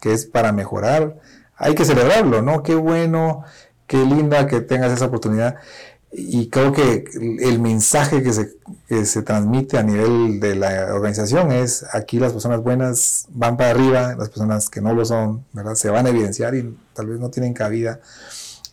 que 0.00 0.12
es 0.12 0.26
para 0.26 0.52
mejorar, 0.52 1.18
hay 1.56 1.74
que 1.74 1.84
celebrarlo, 1.84 2.42
¿no? 2.42 2.62
Qué 2.62 2.74
bueno, 2.74 3.44
qué 3.86 3.98
linda 3.98 4.46
que 4.46 4.60
tengas 4.60 4.92
esa 4.92 5.06
oportunidad. 5.06 5.56
Y 6.16 6.48
creo 6.48 6.72
que 6.72 7.04
el 7.40 7.58
mensaje 7.58 8.22
que 8.22 8.32
se, 8.32 8.56
que 8.86 9.04
se 9.04 9.22
transmite 9.22 9.78
a 9.78 9.82
nivel 9.82 10.38
de 10.38 10.54
la 10.54 10.94
organización 10.94 11.50
es 11.50 11.84
aquí 11.92 12.20
las 12.20 12.32
personas 12.32 12.62
buenas 12.62 13.26
van 13.30 13.56
para 13.56 13.70
arriba, 13.70 14.14
las 14.16 14.28
personas 14.28 14.70
que 14.70 14.80
no 14.80 14.94
lo 14.94 15.04
son, 15.04 15.44
¿verdad? 15.52 15.74
Se 15.74 15.90
van 15.90 16.06
a 16.06 16.10
evidenciar 16.10 16.54
y 16.54 16.72
tal 16.92 17.08
vez 17.08 17.18
no 17.18 17.30
tienen 17.30 17.52
cabida 17.52 18.00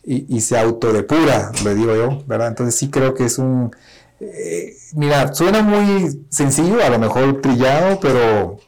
y, 0.04 0.36
y 0.36 0.40
se 0.40 0.56
autodepura, 0.56 1.50
le 1.64 1.74
digo 1.74 1.96
yo, 1.96 2.22
¿verdad? 2.26 2.48
Entonces 2.48 2.76
sí 2.76 2.90
creo 2.90 3.14
que 3.14 3.24
es 3.24 3.38
un... 3.38 3.74
Eh, 4.20 4.76
mira, 4.94 5.34
suena 5.34 5.62
muy 5.62 6.24
sencillo, 6.28 6.80
a 6.80 6.90
lo 6.90 7.00
mejor 7.00 7.40
trillado, 7.40 7.98
pero 8.00 8.58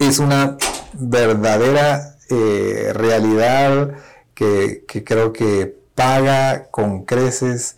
es 0.00 0.18
una 0.18 0.56
verdadera 0.94 2.16
eh, 2.28 2.90
realidad 2.92 3.92
que, 4.34 4.84
que 4.88 5.04
creo 5.04 5.32
que 5.32 5.78
paga 5.94 6.68
con 6.70 7.04
creces 7.04 7.76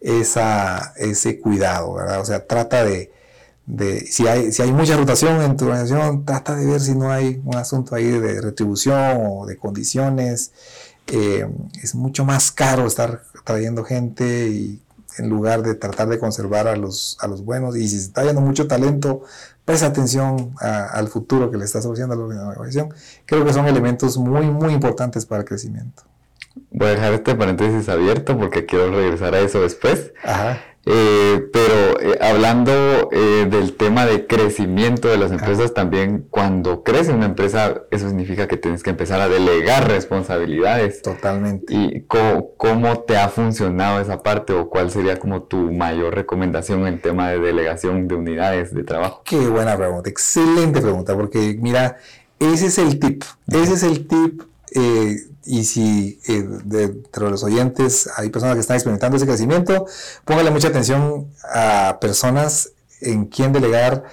esa, 0.00 0.92
ese 0.96 1.40
cuidado, 1.40 1.94
¿verdad? 1.94 2.20
O 2.20 2.24
sea, 2.24 2.46
trata 2.46 2.84
de, 2.84 3.12
de, 3.66 4.00
si, 4.00 4.26
hay, 4.26 4.52
si 4.52 4.62
hay 4.62 4.72
mucha 4.72 4.96
rotación 4.96 5.42
en 5.42 5.56
tu 5.56 5.66
organización, 5.66 6.24
trata 6.24 6.56
de 6.56 6.66
ver 6.66 6.80
si 6.80 6.94
no 6.94 7.10
hay 7.10 7.40
un 7.44 7.56
asunto 7.56 7.94
ahí 7.94 8.06
de 8.06 8.40
retribución 8.40 9.18
o 9.26 9.46
de 9.46 9.56
condiciones. 9.56 10.52
Eh, 11.06 11.46
es 11.82 11.94
mucho 11.94 12.24
más 12.24 12.50
caro 12.50 12.86
estar 12.86 13.22
trayendo 13.44 13.84
gente 13.84 14.48
y 14.48 14.82
en 15.18 15.28
lugar 15.28 15.62
de 15.62 15.74
tratar 15.74 16.08
de 16.08 16.18
conservar 16.18 16.68
a 16.68 16.76
los, 16.76 17.16
a 17.20 17.26
los 17.26 17.44
buenos. 17.44 17.76
Y 17.76 17.88
si 17.88 17.98
se 17.98 18.06
está 18.06 18.24
yendo 18.24 18.40
mucho 18.40 18.66
talento, 18.66 19.22
presta 19.64 19.86
atención 19.86 20.54
al 20.58 21.08
futuro 21.08 21.50
que 21.50 21.58
le 21.58 21.64
estás 21.64 21.84
ofreciendo 21.84 22.14
a 22.14 22.16
la 22.16 22.48
organización. 22.48 22.94
Creo 23.26 23.44
que 23.44 23.52
son 23.52 23.66
elementos 23.66 24.16
muy, 24.16 24.50
muy 24.50 24.72
importantes 24.72 25.26
para 25.26 25.42
el 25.42 25.48
crecimiento. 25.48 26.09
Voy 26.70 26.88
a 26.88 26.90
dejar 26.92 27.12
este 27.12 27.34
paréntesis 27.34 27.88
abierto 27.88 28.38
porque 28.38 28.66
quiero 28.66 28.90
regresar 28.90 29.34
a 29.34 29.40
eso 29.40 29.60
después. 29.60 30.12
Eh, 30.86 31.48
pero 31.52 32.00
eh, 32.00 32.18
hablando 32.22 33.10
eh, 33.12 33.46
del 33.50 33.74
tema 33.74 34.06
de 34.06 34.26
crecimiento 34.26 35.08
de 35.08 35.18
las 35.18 35.30
empresas, 35.30 35.74
también 35.74 36.26
cuando 36.30 36.82
crece 36.82 37.12
una 37.12 37.26
empresa, 37.26 37.82
eso 37.90 38.08
significa 38.08 38.48
que 38.48 38.56
tienes 38.56 38.82
que 38.82 38.90
empezar 38.90 39.20
a 39.20 39.28
delegar 39.28 39.88
responsabilidades. 39.88 41.02
Totalmente. 41.02 41.74
¿Y 41.74 42.00
cómo, 42.02 42.54
cómo, 42.56 43.00
te 43.00 43.18
ha 43.18 43.28
funcionado 43.28 44.00
esa 44.00 44.22
parte 44.22 44.54
o 44.54 44.70
cuál 44.70 44.90
sería 44.90 45.18
como 45.18 45.42
tu 45.42 45.70
mayor 45.70 46.14
recomendación 46.14 46.86
en 46.86 47.00
tema 47.00 47.30
de 47.30 47.40
delegación 47.40 48.08
de 48.08 48.14
unidades 48.14 48.74
de 48.74 48.82
trabajo? 48.82 49.22
Qué 49.24 49.36
buena 49.48 49.76
pregunta, 49.76 50.08
excelente 50.08 50.80
pregunta, 50.80 51.14
porque 51.14 51.58
mira, 51.60 51.98
ese 52.38 52.66
es 52.66 52.78
el 52.78 52.98
tip, 52.98 53.22
ese 53.48 53.74
es 53.74 53.82
el 53.82 54.06
tip 54.06 54.42
y 55.44 55.64
si 55.64 56.20
eh, 56.28 56.46
de, 56.64 57.02
los 57.18 57.42
oyentes 57.42 58.08
hay 58.16 58.30
personas 58.30 58.54
que 58.56 58.60
están 58.60 58.76
experimentando 58.76 59.16
ese 59.16 59.26
crecimiento, 59.26 59.86
póngale 60.24 60.50
mucha 60.50 60.68
atención 60.68 61.28
a 61.52 61.98
personas 62.00 62.72
en 63.00 63.26
quien 63.26 63.52
delegar 63.52 64.04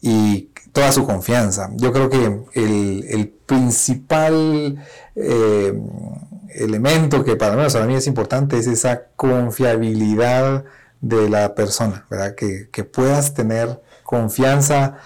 y 0.00 0.50
toda 0.72 0.90
su 0.90 1.06
confianza. 1.06 1.70
Yo 1.74 1.92
creo 1.92 2.10
que 2.10 2.40
el, 2.54 3.32
principal 3.46 4.82
eh, 5.14 5.78
elemento 6.54 7.24
que 7.24 7.36
para, 7.36 7.54
para 7.68 7.86
mí 7.86 7.94
es 7.94 8.06
importante 8.06 8.56
es 8.58 8.66
esa 8.66 9.08
confiabilidad 9.16 10.64
de 11.02 11.28
la 11.28 11.54
persona, 11.54 12.06
¿verdad? 12.08 12.34
Que, 12.34 12.70
que 12.72 12.84
puedas 12.84 13.34
tener 13.34 13.82
confianza 14.02 14.96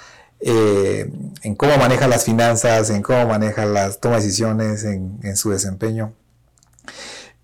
eh, 0.41 1.11
en 1.43 1.55
cómo 1.57 1.76
maneja 1.78 2.07
las 2.07 2.24
finanzas, 2.24 2.91
en 2.91 3.03
cómo 3.03 3.26
maneja 3.26 3.66
las 3.66 4.01
toma 4.01 4.16
de 4.16 4.22
decisiones, 4.22 4.84
en, 4.84 5.36
su 5.36 5.51
desempeño. 5.51 6.12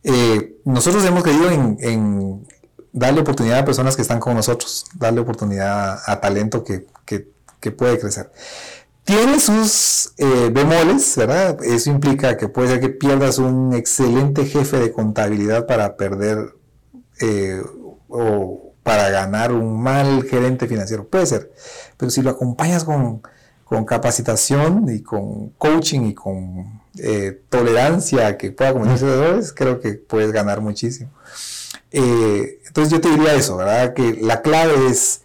Eh, 0.03 0.57
nosotros 0.64 1.05
hemos 1.05 1.24
querido 1.24 1.51
en, 1.51 2.47
darle 2.92 3.20
oportunidad 3.22 3.59
a 3.61 3.64
personas 3.64 3.97
que 3.97 4.03
están 4.03 4.20
con 4.20 4.34
nosotros, 4.34 4.84
darle 4.95 5.20
oportunidad 5.20 5.99
a, 6.07 6.20
talento 6.20 6.62
que, 6.62 6.86
puede 7.72 7.99
crecer. 7.99 8.30
Tiene 9.05 9.40
sus 9.40 10.12
eh, 10.18 10.51
bemoles, 10.53 11.16
¿verdad? 11.16 11.62
Eso 11.62 11.90
implica 11.90 12.36
que 12.36 12.49
puede 12.49 12.68
ser 12.68 12.80
que 12.80 12.90
pierdas 12.90 13.38
un 13.38 13.74
excelente 13.74 14.47
jefe 14.47 14.78
de 14.78 14.92
contabilidad 14.92 15.66
para 15.66 15.97
perder 15.97 16.55
o 18.09 18.64
para 18.85 19.09
ganar 19.09 19.51
un 19.51 19.82
mal 19.82 20.22
gerente 20.24 20.68
financiero. 20.68 21.09
Puede 21.09 21.26
ser. 21.26 21.53
Pero 21.97 22.11
si 22.11 22.22
lo 22.22 22.30
acompañas 22.30 22.85
con, 22.85 23.22
capacitación 23.87 24.89
y 24.89 25.03
con 25.03 25.49
coaching 25.59 26.03
y 26.03 26.14
con 26.14 26.80
eh, 26.97 27.43
tolerancia 27.49 28.39
que 28.39 28.53
pueda 28.53 28.72
cometerse 28.72 29.05
errores, 29.05 29.53
creo 29.53 29.80
que 29.80 29.95
puedes 29.95 30.30
ganar 30.30 30.61
muchísimo. 30.61 31.11
Eh, 31.91 32.61
entonces 32.68 32.93
yo 32.93 33.01
te 33.01 33.09
diría 33.09 33.35
eso, 33.35 33.57
¿verdad? 33.57 33.93
Que 33.93 34.16
la 34.22 34.43
clave 34.43 34.74
es 34.89 35.22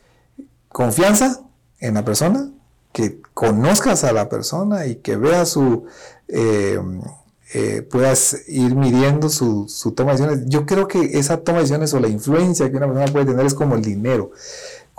confianza 0.70 1.42
en 1.80 1.94
la 1.94 2.04
persona, 2.04 2.50
que 2.92 3.22
conozcas 3.36 4.04
a 4.04 4.14
la 4.14 4.30
persona 4.30 4.88
y 4.88 4.96
que 4.96 5.16
veas 5.16 5.50
su... 5.50 5.86
Eh, 6.28 6.80
puedas 7.90 8.48
ir 8.48 8.76
midiendo 8.76 9.30
su, 9.30 9.68
su, 9.68 9.92
toma 9.94 10.14
de 10.14 10.18
decisiones. 10.18 10.50
Yo 10.50 10.66
creo 10.66 10.88
que 10.88 11.18
esa 11.18 11.38
toma 11.38 11.58
de 11.58 11.64
decisiones 11.64 11.94
o 11.94 12.00
la 12.00 12.08
influencia 12.08 12.70
que 12.70 12.78
una 12.78 12.88
persona 12.88 13.12
puede 13.12 13.26
tener 13.26 13.46
es 13.46 13.54
como 13.54 13.76
el 13.76 13.82
dinero 13.82 14.32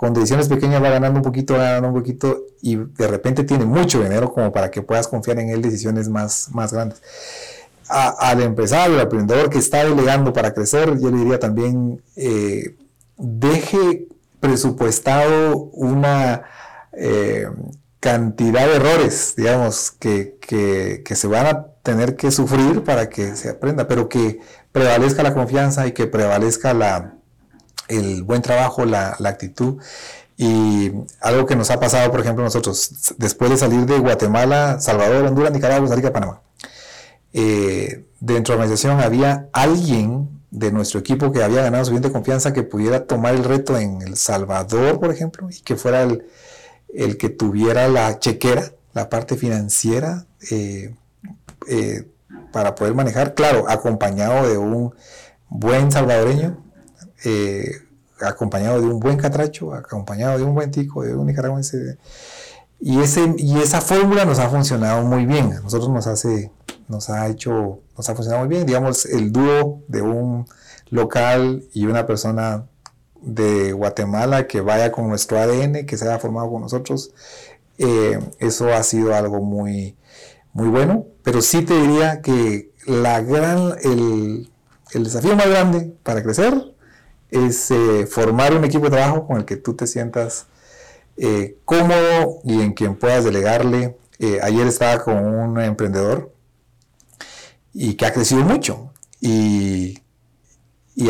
con 0.01 0.15
decisiones 0.15 0.49
pequeñas 0.49 0.81
va 0.81 0.89
ganando 0.89 1.19
un 1.19 1.23
poquito, 1.23 1.53
va 1.53 1.59
ganando 1.59 1.89
un 1.89 1.93
poquito 1.93 2.47
y 2.63 2.75
de 2.75 3.07
repente 3.07 3.43
tiene 3.43 3.65
mucho 3.65 4.01
dinero 4.01 4.33
como 4.33 4.51
para 4.51 4.71
que 4.71 4.81
puedas 4.81 5.07
confiar 5.07 5.37
en 5.37 5.49
él 5.49 5.61
decisiones 5.61 6.09
más, 6.09 6.49
más 6.53 6.73
grandes. 6.73 7.03
al 7.87 8.41
empresario, 8.41 8.95
al 8.95 9.01
emprendedor 9.01 9.51
que 9.51 9.59
está 9.59 9.85
delegando 9.85 10.33
para 10.33 10.55
crecer, 10.55 10.99
yo 10.99 11.11
le 11.11 11.17
diría 11.17 11.39
también, 11.39 12.01
eh, 12.15 12.77
deje 13.15 14.07
presupuestado 14.39 15.55
una 15.71 16.45
eh, 16.93 17.45
cantidad 17.99 18.65
de 18.65 18.77
errores, 18.77 19.35
digamos, 19.37 19.91
que, 19.91 20.35
que, 20.41 21.03
que 21.05 21.15
se 21.15 21.27
van 21.27 21.45
a 21.45 21.67
tener 21.83 22.15
que 22.15 22.31
sufrir 22.31 22.83
para 22.83 23.09
que 23.09 23.35
se 23.35 23.49
aprenda, 23.49 23.87
pero 23.87 24.09
que 24.09 24.39
prevalezca 24.71 25.23
la 25.23 25.33
confianza 25.33 25.87
y 25.87 25.93
que 25.93 26.07
prevalezca 26.07 26.73
la, 26.73 27.15
el 27.87 28.23
buen 28.23 28.41
trabajo, 28.41 28.85
la, 28.85 29.17
actitud. 29.23 29.81
Y 30.37 30.91
algo 31.19 31.45
que 31.45 31.55
nos 31.55 31.69
ha 31.69 31.79
pasado, 31.79 32.09
por 32.11 32.21
ejemplo, 32.21 32.43
nosotros, 32.43 33.13
después 33.17 33.51
de 33.51 33.57
salir 33.57 33.85
de 33.85 33.99
Guatemala, 33.99 34.79
Salvador, 34.79 35.25
Honduras, 35.25 35.51
Nicaragua, 35.51 35.81
Costa 35.81 35.95
Rica, 35.95 36.13
Panamá, 36.13 36.41
eh, 37.33 38.05
dentro 38.19 38.53
de 38.53 38.57
la 38.57 38.63
organización 38.63 38.99
había 38.99 39.49
alguien 39.53 40.41
de 40.49 40.71
nuestro 40.71 40.99
equipo 40.99 41.31
que 41.31 41.43
había 41.43 41.61
ganado 41.61 41.85
suficiente 41.85 42.11
confianza 42.11 42.53
que 42.53 42.63
pudiera 42.63 43.05
tomar 43.05 43.35
el 43.35 43.43
reto 43.43 43.77
en 43.77 44.01
El 44.01 44.17
Salvador, 44.17 44.99
por 44.99 45.11
ejemplo, 45.11 45.47
y 45.49 45.61
que 45.61 45.75
fuera 45.75 46.03
el, 46.03 46.25
el 46.93 47.17
que 47.17 47.29
tuviera 47.29 47.87
la 47.87 48.19
chequera, 48.19 48.73
la 48.93 49.09
parte 49.09 49.37
financiera, 49.37 50.25
eh, 50.49 50.93
eh, 51.67 52.07
para 52.51 52.75
poder 52.75 52.93
manejar, 52.93 53.33
claro, 53.33 53.65
acompañado 53.67 54.47
de 54.47 54.57
un 54.57 54.93
buen 55.49 55.91
salvadoreño 55.91 56.57
eh, 57.23 57.71
acompañado 58.21 58.79
de 58.81 58.87
un 58.87 58.99
buen 58.99 59.17
catracho, 59.17 59.73
acompañado 59.73 60.37
de 60.37 60.43
un 60.43 60.53
buen 60.53 60.71
tico, 60.71 61.03
de 61.03 61.15
un 61.15 61.27
nicaragüense. 61.27 61.97
Y, 62.79 62.99
ese, 62.99 63.35
y 63.37 63.59
esa 63.59 63.81
fórmula 63.81 64.25
nos 64.25 64.39
ha 64.39 64.49
funcionado 64.49 65.03
muy 65.03 65.25
bien. 65.25 65.49
Nosotros 65.63 65.89
nos 65.89 66.07
hace, 66.07 66.51
nos 66.87 67.09
ha 67.09 67.27
hecho, 67.27 67.79
nos 67.97 68.09
ha 68.09 68.15
funcionado 68.15 68.45
muy 68.45 68.55
bien. 68.55 68.65
Digamos, 68.65 69.05
el 69.05 69.31
dúo 69.31 69.81
de 69.87 70.01
un 70.01 70.45
local 70.89 71.63
y 71.73 71.85
una 71.85 72.05
persona 72.05 72.65
de 73.21 73.71
Guatemala 73.71 74.47
que 74.47 74.61
vaya 74.61 74.91
con 74.91 75.07
nuestro 75.07 75.39
ADN, 75.39 75.85
que 75.85 75.97
se 75.97 76.05
haya 76.05 76.19
formado 76.19 76.49
con 76.49 76.61
nosotros, 76.61 77.13
eh, 77.77 78.19
eso 78.39 78.73
ha 78.73 78.81
sido 78.83 79.15
algo 79.15 79.41
muy, 79.41 79.95
muy 80.53 80.67
bueno. 80.69 81.05
Pero 81.23 81.41
sí 81.41 81.61
te 81.63 81.79
diría 81.79 82.21
que 82.21 82.71
la 82.85 83.21
gran, 83.21 83.75
el, 83.83 84.49
el 84.93 85.03
desafío 85.03 85.35
más 85.35 85.47
grande 85.47 85.93
para 86.03 86.23
crecer 86.23 86.71
es 87.31 87.71
eh, 87.71 88.05
formar 88.05 88.53
un 88.53 88.65
equipo 88.65 88.85
de 88.85 88.91
trabajo 88.91 89.25
con 89.25 89.37
el 89.37 89.45
que 89.45 89.55
tú 89.55 89.73
te 89.73 89.87
sientas 89.87 90.47
eh, 91.17 91.57
cómodo 91.65 92.41
y 92.43 92.61
en 92.61 92.73
quien 92.73 92.95
puedas 92.95 93.23
delegarle. 93.23 93.97
Eh, 94.19 94.39
ayer 94.43 94.67
estaba 94.67 95.03
con 95.03 95.15
un 95.17 95.59
emprendedor 95.59 96.33
y 97.73 97.95
que 97.95 98.05
ha 98.05 98.13
crecido 98.13 98.43
mucho 98.43 98.93
y, 99.19 99.97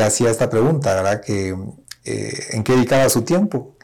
hacía 0.01 0.31
esta 0.31 0.49
pregunta, 0.49 0.95
¿verdad? 0.95 1.21
Que, 1.21 1.49
¿En 2.05 2.63
qué 2.63 2.73
dedicaba 2.73 3.07
su 3.09 3.21
tiempo? 3.23 3.75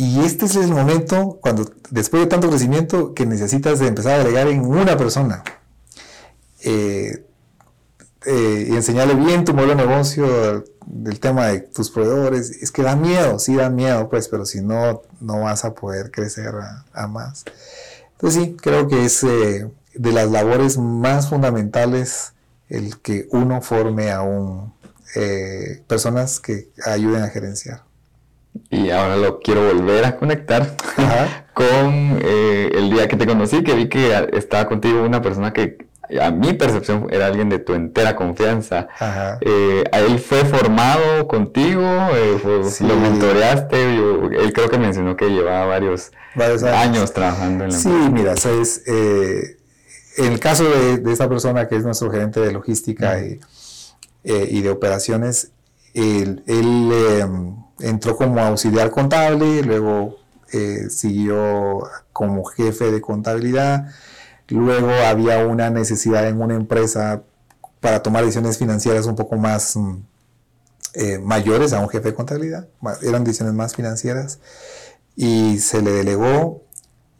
Y 0.00 0.20
este 0.20 0.44
es 0.46 0.54
el 0.54 0.68
momento, 0.68 1.40
cuando 1.40 1.68
después 1.90 2.22
de 2.22 2.28
tanto 2.28 2.48
crecimiento, 2.48 3.14
que 3.14 3.26
necesitas 3.26 3.80
de 3.80 3.88
empezar 3.88 4.12
a 4.12 4.20
agregar 4.20 4.46
en 4.46 4.64
una 4.64 4.96
persona. 4.96 5.42
Eh, 6.60 7.26
eh, 8.24 8.66
y 8.70 8.76
enseñarle 8.76 9.16
bien 9.16 9.44
tu 9.44 9.54
modelo 9.54 9.74
de 9.74 9.86
negocio, 9.86 10.64
del 10.86 11.18
tema 11.18 11.48
de 11.48 11.62
tus 11.62 11.90
proveedores. 11.90 12.48
Es 12.62 12.70
que 12.70 12.82
da 12.82 12.94
miedo, 12.94 13.40
sí 13.40 13.56
da 13.56 13.70
miedo, 13.70 14.08
pues, 14.08 14.28
pero 14.28 14.46
si 14.46 14.60
no, 14.60 15.02
no 15.20 15.40
vas 15.40 15.64
a 15.64 15.74
poder 15.74 16.12
crecer 16.12 16.54
a, 16.92 17.06
más. 17.08 17.44
Entonces 18.12 18.44
sí, 18.44 18.56
creo 18.56 18.86
que 18.86 19.04
es 19.04 19.24
eh, 19.24 19.68
de 19.94 20.12
las 20.12 20.30
labores 20.30 20.78
más 20.78 21.28
fundamentales 21.28 22.34
el 22.68 23.00
que 23.00 23.26
uno 23.32 23.62
forme 23.62 24.12
a 24.12 24.22
un, 24.22 24.72
personas 25.88 26.38
que 26.38 26.70
ayuden 26.84 27.24
a 27.24 27.30
gerenciar 27.30 27.87
y 28.70 28.90
ahora 28.90 29.16
lo 29.16 29.40
quiero 29.40 29.72
volver 29.72 30.04
a 30.04 30.16
conectar 30.16 30.76
con 31.58 32.20
eh, 32.22 32.70
el 32.74 32.90
día 32.90 33.08
que 33.08 33.16
te 33.16 33.26
conocí, 33.26 33.64
que 33.64 33.74
vi 33.74 33.88
que 33.88 34.28
estaba 34.32 34.66
contigo 34.66 35.02
una 35.02 35.20
persona 35.20 35.52
que 35.52 35.88
a 36.20 36.30
mi 36.30 36.52
percepción 36.52 37.08
era 37.10 37.26
alguien 37.26 37.48
de 37.48 37.58
tu 37.58 37.74
entera 37.74 38.14
confianza. 38.14 38.88
Eh, 39.40 39.84
él 39.92 40.18
fue 40.20 40.44
formado 40.44 41.26
contigo, 41.26 41.82
eh, 41.82 42.38
lo 42.80 42.96
mentoreaste, 42.96 43.96
él 43.96 44.52
creo 44.54 44.70
que 44.70 44.78
mencionó 44.78 45.16
que 45.16 45.28
llevaba 45.28 45.66
varios, 45.66 46.12
años. 46.72 47.12
trabajando 47.12 47.64
en 47.64 47.72
la 47.72 47.76
Sí, 47.76 47.90
mira, 47.90 48.36
sabes, 48.36 48.84
en 48.86 50.32
el 50.32 50.38
caso 50.40 50.64
de, 50.64 51.12
esta 51.12 51.28
persona 51.28 51.66
que 51.66 51.76
es 51.76 51.84
nuestro 51.84 52.10
gerente 52.10 52.38
de 52.38 52.52
logística 52.52 53.20
y, 53.20 53.40
y, 54.22 54.62
de 54.62 54.70
operaciones, 54.70 55.50
él, 55.92 56.42
él 56.46 56.92
em, 57.20 57.56
entró 57.80 58.16
como 58.16 58.40
auxiliar 58.40 58.90
contable, 58.90 59.62
luego 59.62 60.16
eh, 60.52 60.88
siguió 60.90 61.82
como 62.12 62.44
jefe 62.44 62.90
de 62.90 63.00
contabilidad, 63.00 63.88
luego 64.48 64.90
había 64.90 65.46
una 65.46 65.70
necesidad 65.70 66.26
en 66.26 66.40
una 66.40 66.54
empresa 66.54 67.22
para 67.80 68.02
tomar 68.02 68.22
decisiones 68.22 68.58
financieras 68.58 69.06
un 69.06 69.14
poco 69.14 69.36
más 69.36 69.76
mm, 69.76 69.96
eh, 70.94 71.18
mayores 71.18 71.72
a 71.72 71.80
un 71.80 71.88
jefe 71.88 72.08
de 72.08 72.14
contabilidad, 72.14 72.66
eran 73.02 73.24
decisiones 73.24 73.54
más 73.54 73.74
financieras, 73.74 74.40
y 75.14 75.58
se 75.58 75.82
le 75.82 75.90
delegó 75.92 76.62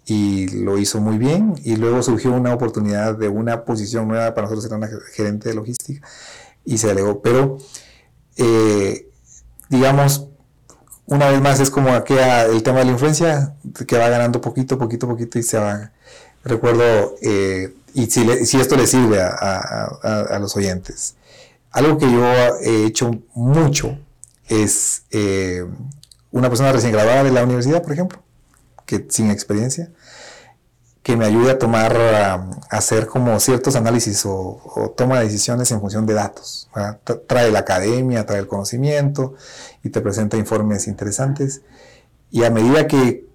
y 0.07 0.49
lo 0.49 0.79
hizo 0.79 1.01
muy 1.01 1.19
bien, 1.19 1.55
y 1.65 1.77
luego 1.77 2.03
surgió 2.03 2.33
una 2.33 2.55
oportunidad 2.55 3.17
de 3.17 3.29
una 3.29 3.65
posición 3.65 4.09
nueva 4.09 4.35
para 4.35 4.47
nosotros, 4.47 4.65
era 4.65 4.77
una 4.77 4.89
gerente 5.13 5.51
de 5.51 5.55
logística, 5.55 6.07
y 6.65 6.79
se 6.79 6.89
delegó, 6.89 7.21
pero 7.21 7.59
eh, 8.37 9.09
digamos, 9.69 10.28
una 11.09 11.31
vez 11.31 11.41
más 11.41 11.59
es 11.59 11.71
como 11.71 11.95
el 11.95 12.05
tema 12.05 12.79
de 12.81 12.85
la 12.85 12.93
influencia, 12.93 13.55
que 13.87 13.97
va 13.97 14.09
ganando 14.11 14.41
poquito, 14.41 14.79
poquito, 14.79 15.09
poquito 15.09 15.39
y 15.39 15.43
se 15.43 15.59
va. 15.59 15.91
Recuerdo, 16.45 17.17
eh, 17.23 17.75
y 17.95 18.07
si, 18.07 18.61
esto 18.61 18.77
le 18.77 18.87
sirve 18.87 19.21
a, 19.21 20.39
los 20.41 20.55
oyentes, 20.55 21.17
algo 21.71 21.99
que 21.99 22.11
yo 22.11 22.25
he 22.61 22.85
hecho 22.85 23.11
mucho 23.35 23.99
es 24.49 25.05
eh, 25.11 25.65
una 26.31 26.49
persona 26.49 26.73
recién 26.73 26.93
graduada 26.93 27.25
de 27.25 27.33
la 27.33 27.43
universidad, 27.43 27.83
por 27.83 27.93
ejemplo, 27.93 28.23
que 28.85 29.07
sin 29.09 29.31
experiencia, 29.31 29.91
que 31.09 31.17
me 31.17 31.25
ayude 31.25 31.53
a 31.53 31.59
tomar, 31.59 31.97
a, 31.97 32.51
hacer 32.69 33.07
como 33.07 33.41
ciertos 33.41 33.77
análisis 33.77 34.27
o, 34.27 34.93
toma 34.95 35.19
de 35.21 35.25
decisiones 35.25 35.73
en 35.73 35.81
función 35.81 36.05
de 36.05 36.13
datos. 36.13 36.69
Trae 37.27 37.51
la 37.51 37.61
academia, 37.61 38.27
trae 38.27 38.41
el 38.41 38.47
conocimiento 38.47 39.35
y 39.83 39.89
te 39.89 40.03
presenta 40.03 40.37
informes 40.37 40.87
interesantes. 40.87 41.63
Y 42.31 42.45
a 42.45 42.51
medida 42.51 42.87
que, 42.87 43.27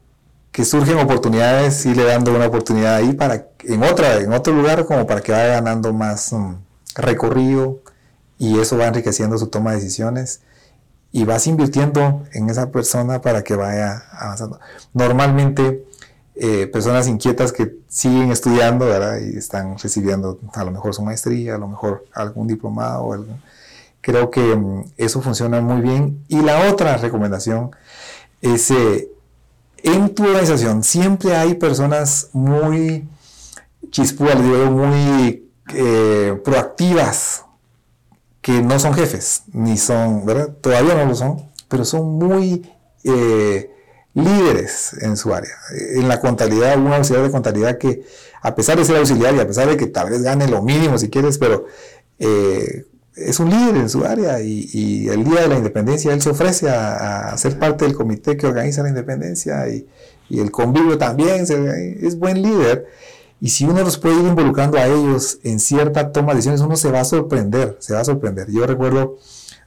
que 0.51 0.65
surgen 0.65 0.99
oportunidades, 0.99 1.73
sí 1.73 1.95
le 1.95 2.03
dando 2.03 2.35
una 2.35 2.45
oportunidad 2.45 2.93
ahí 2.93 3.13
para, 3.13 3.47
en, 3.63 3.81
otra, 3.81 4.17
en 4.17 4.31
otro 4.33 4.53
lugar 4.53 4.85
como 4.85 5.07
para 5.07 5.21
que 5.21 5.31
vaya 5.31 5.47
ganando 5.47 5.93
más 5.93 6.31
mm, 6.31 6.53
recorrido 6.93 7.79
y 8.37 8.59
eso 8.59 8.77
va 8.77 8.85
enriqueciendo 8.85 9.35
su 9.39 9.47
toma 9.47 9.71
de 9.71 9.77
decisiones 9.77 10.41
y 11.11 11.25
vas 11.25 11.47
invirtiendo 11.47 12.23
en 12.33 12.51
esa 12.51 12.69
persona 12.69 13.19
para 13.21 13.43
que 13.43 13.55
vaya 13.55 14.03
avanzando. 14.11 14.59
Normalmente 14.93 15.87
eh, 16.35 16.65
personas 16.65 17.07
inquietas 17.07 17.51
que 17.51 17.75
siguen 17.87 18.31
estudiando 18.31 18.87
¿verdad? 18.87 19.19
y 19.19 19.37
están 19.37 19.77
recibiendo 19.77 20.39
a 20.53 20.63
lo 20.63 20.71
mejor 20.71 20.95
su 20.95 21.03
maestría, 21.03 21.55
a 21.55 21.57
lo 21.59 21.67
mejor 21.67 22.05
algún 22.13 22.47
diplomado. 22.47 23.13
Algún... 23.13 23.41
Creo 24.01 24.31
que 24.31 24.41
mm, 24.41 24.93
eso 24.97 25.21
funciona 25.21 25.61
muy 25.61 25.81
bien. 25.81 26.23
Y 26.27 26.41
la 26.41 26.71
otra 26.71 26.97
recomendación 26.97 27.71
es, 28.41 28.71
eh, 28.71 29.09
en 29.83 30.15
tu 30.15 30.23
organización 30.23 30.83
siempre 30.83 31.35
hay 31.35 31.53
personas 31.53 32.29
muy 32.33 33.07
chispúas, 33.91 34.37
muy 34.39 35.49
eh, 35.73 36.41
proactivas, 36.43 37.45
que 38.41 38.61
no 38.61 38.79
son 38.79 38.93
jefes, 38.93 39.43
ni 39.53 39.77
son, 39.77 40.25
¿verdad? 40.25 40.49
Todavía 40.59 40.95
no 40.95 41.05
lo 41.05 41.15
son, 41.15 41.49
pero 41.69 41.85
son 41.85 42.17
muy 42.17 42.69
líderes 44.13 44.95
en 45.01 45.17
su 45.17 45.33
área. 45.33 45.55
En 45.95 46.07
la 46.07 46.19
contabilidad, 46.19 46.77
una 46.77 46.97
auxiliar 46.97 47.23
de 47.23 47.31
contabilidad 47.31 47.77
que, 47.77 48.05
a 48.41 48.55
pesar 48.55 48.77
de 48.77 48.85
ser 48.85 48.97
auxiliar 48.97 49.33
y 49.35 49.39
a 49.39 49.47
pesar 49.47 49.67
de 49.67 49.77
que 49.77 49.87
tal 49.87 50.09
vez 50.09 50.21
gane 50.21 50.47
lo 50.47 50.61
mínimo 50.61 50.97
si 50.97 51.09
quieres, 51.09 51.37
pero 51.37 51.65
eh, 52.19 52.85
es 53.15 53.39
un 53.39 53.49
líder 53.49 53.77
en 53.77 53.89
su 53.89 54.05
área 54.05 54.39
y, 54.41 55.07
el 55.07 55.23
día 55.23 55.41
de 55.41 55.47
la 55.47 55.57
independencia 55.57 56.13
él 56.13 56.21
se 56.21 56.29
ofrece 56.29 56.69
a, 56.69 57.35
ser 57.37 57.59
parte 57.59 57.85
del 57.85 57.95
comité 57.95 58.37
que 58.37 58.47
organiza 58.47 58.83
la 58.83 58.89
independencia 58.89 59.67
y, 59.69 59.87
el 60.29 60.49
convivio 60.49 60.97
también, 60.97 61.45
es 62.01 62.17
buen 62.17 62.41
líder. 62.41 62.87
Y 63.39 63.49
si 63.49 63.65
uno 63.65 63.83
los 63.83 63.99
puede 63.99 64.15
ir 64.15 64.25
involucrando 64.25 64.79
a 64.79 64.87
ellos 64.87 65.37
en 65.43 65.59
cierta 65.59 66.11
toma 66.11 66.29
de 66.29 66.37
decisiones, 66.37 66.61
uno 66.61 66.75
se 66.75 66.89
va 66.89 67.01
a 67.01 67.05
sorprender, 67.05 67.77
se 67.79 67.93
va 67.93 67.99
a 67.99 68.05
sorprender. 68.05 68.49
Yo 68.49 68.65
recuerdo 68.65 69.17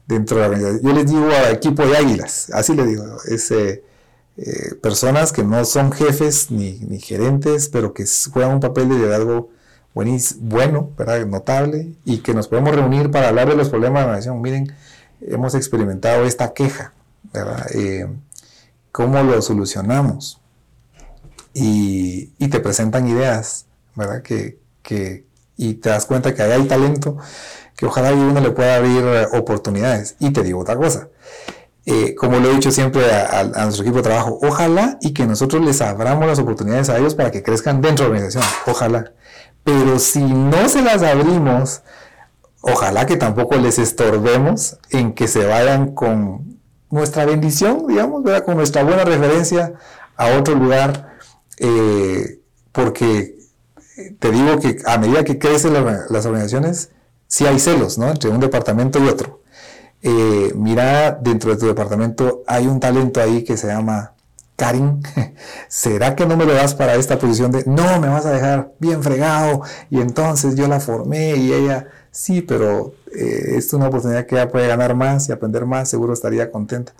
dentro 0.09 0.39
de 0.39 0.43
la 0.43 0.49
organización, 0.49 0.83
yo 0.83 0.93
les 0.93 1.07
digo 1.09 1.29
al 1.31 1.55
equipo 1.55 1.87
de 1.87 1.97
águilas, 1.97 2.51
así 2.53 2.75
le 2.75 2.85
digo, 2.85 3.05
ese 3.29 3.69
eh, 3.69 3.83
personas 4.82 5.32
que 5.32 5.43
no 5.43 5.64
son 5.64 5.93
jefes 5.93 6.51
ni, 6.51 7.01
gerentes, 7.01 7.68
pero 7.68 7.95
que 7.95 8.05
juegan 8.30 8.55
un 8.55 8.61
papel 8.61 8.89
de 8.89 8.97
liderazgo 8.97 9.51
bueno, 10.41 10.91
¿verdad? 10.99 11.24
notable, 11.24 11.95
y 12.05 12.18
que 12.18 12.34
nos 12.34 12.49
podemos 12.49 12.74
reunir 12.74 13.11
para 13.11 13.28
hablar 13.28 13.49
de 13.49 13.57
los 13.57 13.70
problemas 13.70 14.03
de 14.03 14.07
la 14.07 14.16
nación. 14.16 14.43
Miren, 14.43 14.72
hemos 15.22 15.55
experimentado 15.55 16.26
esta 16.26 16.53
queja, 16.53 16.93
¿verdad? 17.32 17.66
Eh, 17.74 18.07
¿Cómo 18.93 19.22
lo 19.22 19.41
solucionamos? 19.41 20.41
Y, 21.55 22.26
te 22.51 22.61
presentan 22.61 23.09
ideas, 23.09 23.64
¿verdad? 23.95 24.22
Que, 24.22 24.59
y 25.57 25.74
te 25.74 25.89
das 25.89 26.05
cuenta 26.05 26.34
que 26.34 26.43
hay 26.43 26.64
talento, 26.64 27.16
que 27.76 27.87
ojalá 27.87 28.12
uno 28.12 28.41
le 28.41 28.51
pueda 28.51 28.76
abrir 28.76 29.03
oportunidades. 29.32 30.16
Y 30.18 30.30
te 30.30 30.43
digo 30.43 30.61
otra 30.61 30.76
cosa, 30.76 31.09
eh, 31.89 32.16
como 32.16 32.41
lo 32.41 32.51
he 32.51 32.55
dicho 32.55 32.72
siempre 32.72 33.05
a, 33.12 33.45
nuestro 33.45 33.84
equipo 33.84 33.99
de 33.99 34.03
trabajo, 34.03 34.41
ojalá 34.43 34.99
y 35.01 35.14
que 35.14 35.24
nosotros 35.24 35.64
les 35.64 35.80
abramos 35.80 36.26
las 36.26 36.41
oportunidades 36.41 36.89
a 36.89 36.99
ellos 36.99 37.14
para 37.14 37.30
que 37.30 37.45
crezcan 37.45 37.80
dentro 37.80 38.07
de 38.07 38.11
la 38.11 38.16
organización, 38.16 38.45
ojalá. 38.66 39.12
Pero 39.62 40.01
si 40.01 40.20
no 40.20 40.68
se 40.68 40.82
las 40.82 41.05
abrimos, 41.05 41.82
ojalá 42.61 43.07
que 43.07 43.16
tampoco 43.16 43.55
les 43.57 43.78
estorbemos 43.78 44.78
en 44.91 45.12
que 45.12 45.28
se 45.28 45.47
vayan 45.47 45.95
con 45.95 46.59
nuestra 46.91 47.24
bendición, 47.24 47.87
digamos, 47.87 48.24
con 48.45 48.57
nuestra 48.57 48.82
buena 48.82 49.05
referencia 49.05 49.74
a 50.16 50.37
otro 50.39 50.57
lugar, 50.57 51.16
eh, 51.59 52.41
porque 52.72 53.39
te 54.18 54.30
digo 54.32 54.59
que 54.59 54.78
a 54.87 54.99
medida 54.99 55.22
que 55.22 55.39
crecen 55.39 55.72
las 56.11 56.26
organizaciones, 56.26 56.91
sí 57.28 57.47
hay 57.47 57.61
celos, 57.61 57.97
¿no? 57.97 58.11
Entre 58.11 58.28
un 58.28 58.41
departamento 58.41 58.99
y 58.99 59.07
otro. 59.07 59.43
Eh, 60.03 60.53
mira, 60.55 61.13
dentro 61.13 61.51
de 61.51 61.57
tu 61.57 61.67
departamento 61.67 62.43
hay 62.47 62.67
un 62.67 62.81
talento 62.81 63.21
ahí 63.21 63.43
que 63.45 63.57
se 63.57 63.67
llama 63.67 64.13
Karin, 64.57 65.03
¿será 65.69 66.17
que 66.17 66.27
no 66.27 66.37
me 66.37 66.47
lo 66.47 66.55
das 66.55 66.75
para 66.75 66.95
esta 66.95 67.19
posición 67.19 67.53
de, 67.53 67.65
no, 67.67 68.01
me 68.01 68.09
vas 68.09 68.25
a 68.27 68.33
dejar 68.33 68.73
bien 68.79 69.03
fregado? 69.03 69.63
Y 69.91 70.01
entonces 70.01 70.57
yo 70.57 70.67
la 70.67 70.81
formé 70.81 71.37
y 71.37 71.53
ella, 71.53 71.87
sí, 72.11 72.41
pero 72.43 72.95
eh, 73.15 73.57
es 73.57 73.73
una 73.73 73.89
oportunidad 73.89 74.27
que 74.27 74.35
ella 74.35 74.49
puede 74.49 74.67
ganar 74.67 74.95
más 74.95 75.29
y 75.29 75.33
aprender 75.33 75.67
más, 75.67 75.89
seguro 75.89 76.13
estaría 76.15 76.51
contenta. 76.51 76.93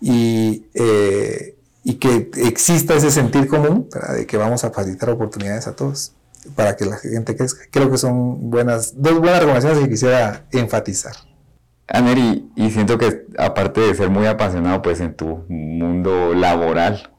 Y, 0.00 0.66
eh, 0.74 1.56
que 2.00 2.30
exista 2.36 2.94
ese 2.94 3.10
sentir 3.10 3.46
común 3.46 3.88
de 4.14 4.26
que 4.26 4.36
vamos 4.36 4.64
a 4.64 4.70
facilitar 4.70 5.08
oportunidades 5.10 5.66
a 5.68 5.76
todos 5.76 6.12
para 6.54 6.76
que 6.76 6.84
la 6.84 6.96
gente 6.96 7.36
crezca. 7.36 7.62
Creo 7.70 7.90
que 7.90 7.98
son 7.98 8.50
buenas, 8.50 8.94
dos 9.00 9.18
buenas 9.20 9.38
recomendaciones 9.40 9.78
que 9.78 9.88
quisiera 9.88 10.44
enfatizar. 10.50 11.14
Aner, 11.88 12.18
y, 12.18 12.70
siento 12.70 12.96
que 12.96 13.26
aparte 13.38 13.80
de 13.80 13.94
ser 13.94 14.08
muy 14.08 14.26
apasionado 14.26 14.80
pues 14.80 15.00
en 15.00 15.14
tu 15.14 15.44
mundo 15.48 16.32
laboral, 16.34 17.10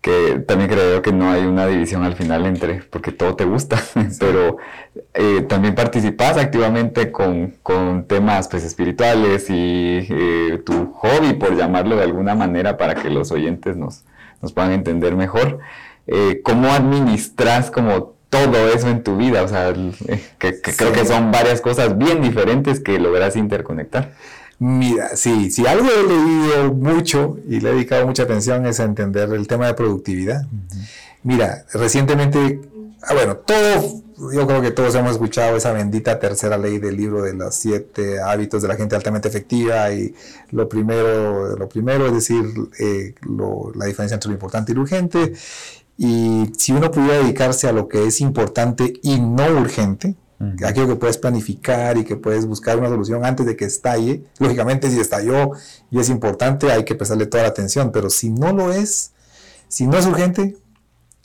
que 0.00 0.42
también 0.48 0.70
creo 0.70 1.02
que 1.02 1.12
no 1.12 1.30
hay 1.30 1.44
una 1.44 1.66
división 1.66 2.02
al 2.04 2.14
final 2.14 2.46
entre, 2.46 2.82
porque 2.90 3.12
todo 3.12 3.36
te 3.36 3.44
gusta, 3.44 3.78
pero 4.18 4.56
eh, 5.14 5.42
también 5.42 5.74
participas 5.74 6.38
activamente 6.38 7.12
con, 7.12 7.54
con, 7.62 8.06
temas 8.06 8.48
pues, 8.48 8.64
espirituales 8.64 9.50
y 9.50 10.06
eh, 10.08 10.62
tu 10.64 10.92
hobby, 10.92 11.34
por 11.34 11.54
llamarlo 11.56 11.96
de 11.96 12.04
alguna 12.04 12.34
manera, 12.34 12.78
para 12.78 12.94
que 12.94 13.10
los 13.10 13.30
oyentes 13.30 13.76
nos, 13.76 14.04
nos 14.40 14.52
puedan 14.52 14.72
entender 14.72 15.16
mejor. 15.16 15.58
Eh, 16.06 16.40
¿Cómo 16.42 16.72
administras 16.72 17.70
como 17.70 18.14
todo 18.30 18.68
eso 18.68 18.88
en 18.88 19.02
tu 19.02 19.16
vida? 19.16 19.42
O 19.42 19.48
sea, 19.48 19.74
que, 20.38 20.60
creo 20.60 20.92
que 20.92 21.04
son 21.04 21.30
varias 21.30 21.60
cosas 21.60 21.98
bien 21.98 22.22
diferentes 22.22 22.80
que 22.80 22.98
logras 22.98 23.36
interconectar. 23.36 24.12
Mira, 24.60 25.16
sí, 25.16 25.50
si 25.50 25.66
algo 25.66 25.88
he 25.88 26.06
leído 26.06 26.74
mucho 26.74 27.38
y 27.48 27.60
le 27.60 27.70
he 27.70 27.74
dedicado 27.74 28.06
mucha 28.06 28.24
atención 28.24 28.66
es 28.66 28.78
a 28.78 28.84
entender 28.84 29.32
el 29.32 29.48
tema 29.48 29.66
de 29.66 29.74
productividad. 29.74 30.46
Mira, 31.22 31.64
recientemente, 31.72 32.60
ah, 33.02 33.14
bueno, 33.14 33.36
todo, 33.36 34.02
yo 34.32 34.46
creo 34.46 34.60
que 34.60 34.70
todos 34.70 34.94
hemos 34.94 35.12
escuchado 35.12 35.56
esa 35.56 35.72
bendita 35.72 36.18
tercera 36.18 36.58
ley 36.58 36.78
del 36.78 36.94
libro 36.94 37.22
de 37.22 37.32
los 37.32 37.54
siete 37.54 38.20
hábitos 38.20 38.60
de 38.60 38.68
la 38.68 38.76
gente 38.76 38.94
altamente 38.94 39.28
efectiva 39.28 39.90
y 39.92 40.14
lo 40.50 40.68
primero, 40.68 41.56
lo 41.56 41.68
primero 41.68 42.06
es 42.06 42.12
decir, 42.12 42.44
eh, 42.78 43.14
la 43.74 43.86
diferencia 43.86 44.14
entre 44.14 44.28
lo 44.28 44.34
importante 44.34 44.72
y 44.72 44.74
lo 44.74 44.82
urgente. 44.82 45.32
Y 46.02 46.50
si 46.56 46.72
uno 46.72 46.90
pudiera 46.90 47.18
dedicarse 47.18 47.68
a 47.68 47.72
lo 47.72 47.86
que 47.86 48.06
es 48.06 48.22
importante 48.22 48.94
y 49.02 49.20
no 49.20 49.46
urgente, 49.60 50.16
aquello 50.66 50.88
que 50.88 50.96
puedes 50.96 51.18
planificar 51.18 51.98
y 51.98 52.04
que 52.04 52.16
puedes 52.16 52.46
buscar 52.46 52.78
una 52.78 52.88
solución 52.88 53.22
antes 53.22 53.44
de 53.44 53.54
que 53.54 53.66
estalle. 53.66 54.24
Lógicamente, 54.38 54.90
si 54.90 54.98
estalló 54.98 55.50
y 55.90 56.00
es 56.00 56.08
importante, 56.08 56.72
hay 56.72 56.86
que 56.86 56.94
prestarle 56.94 57.26
toda 57.26 57.42
la 57.42 57.50
atención, 57.50 57.92
pero 57.92 58.08
si 58.08 58.30
no 58.30 58.50
lo 58.54 58.72
es, 58.72 59.10
si 59.68 59.86
no 59.86 59.98
es 59.98 60.06
urgente, 60.06 60.56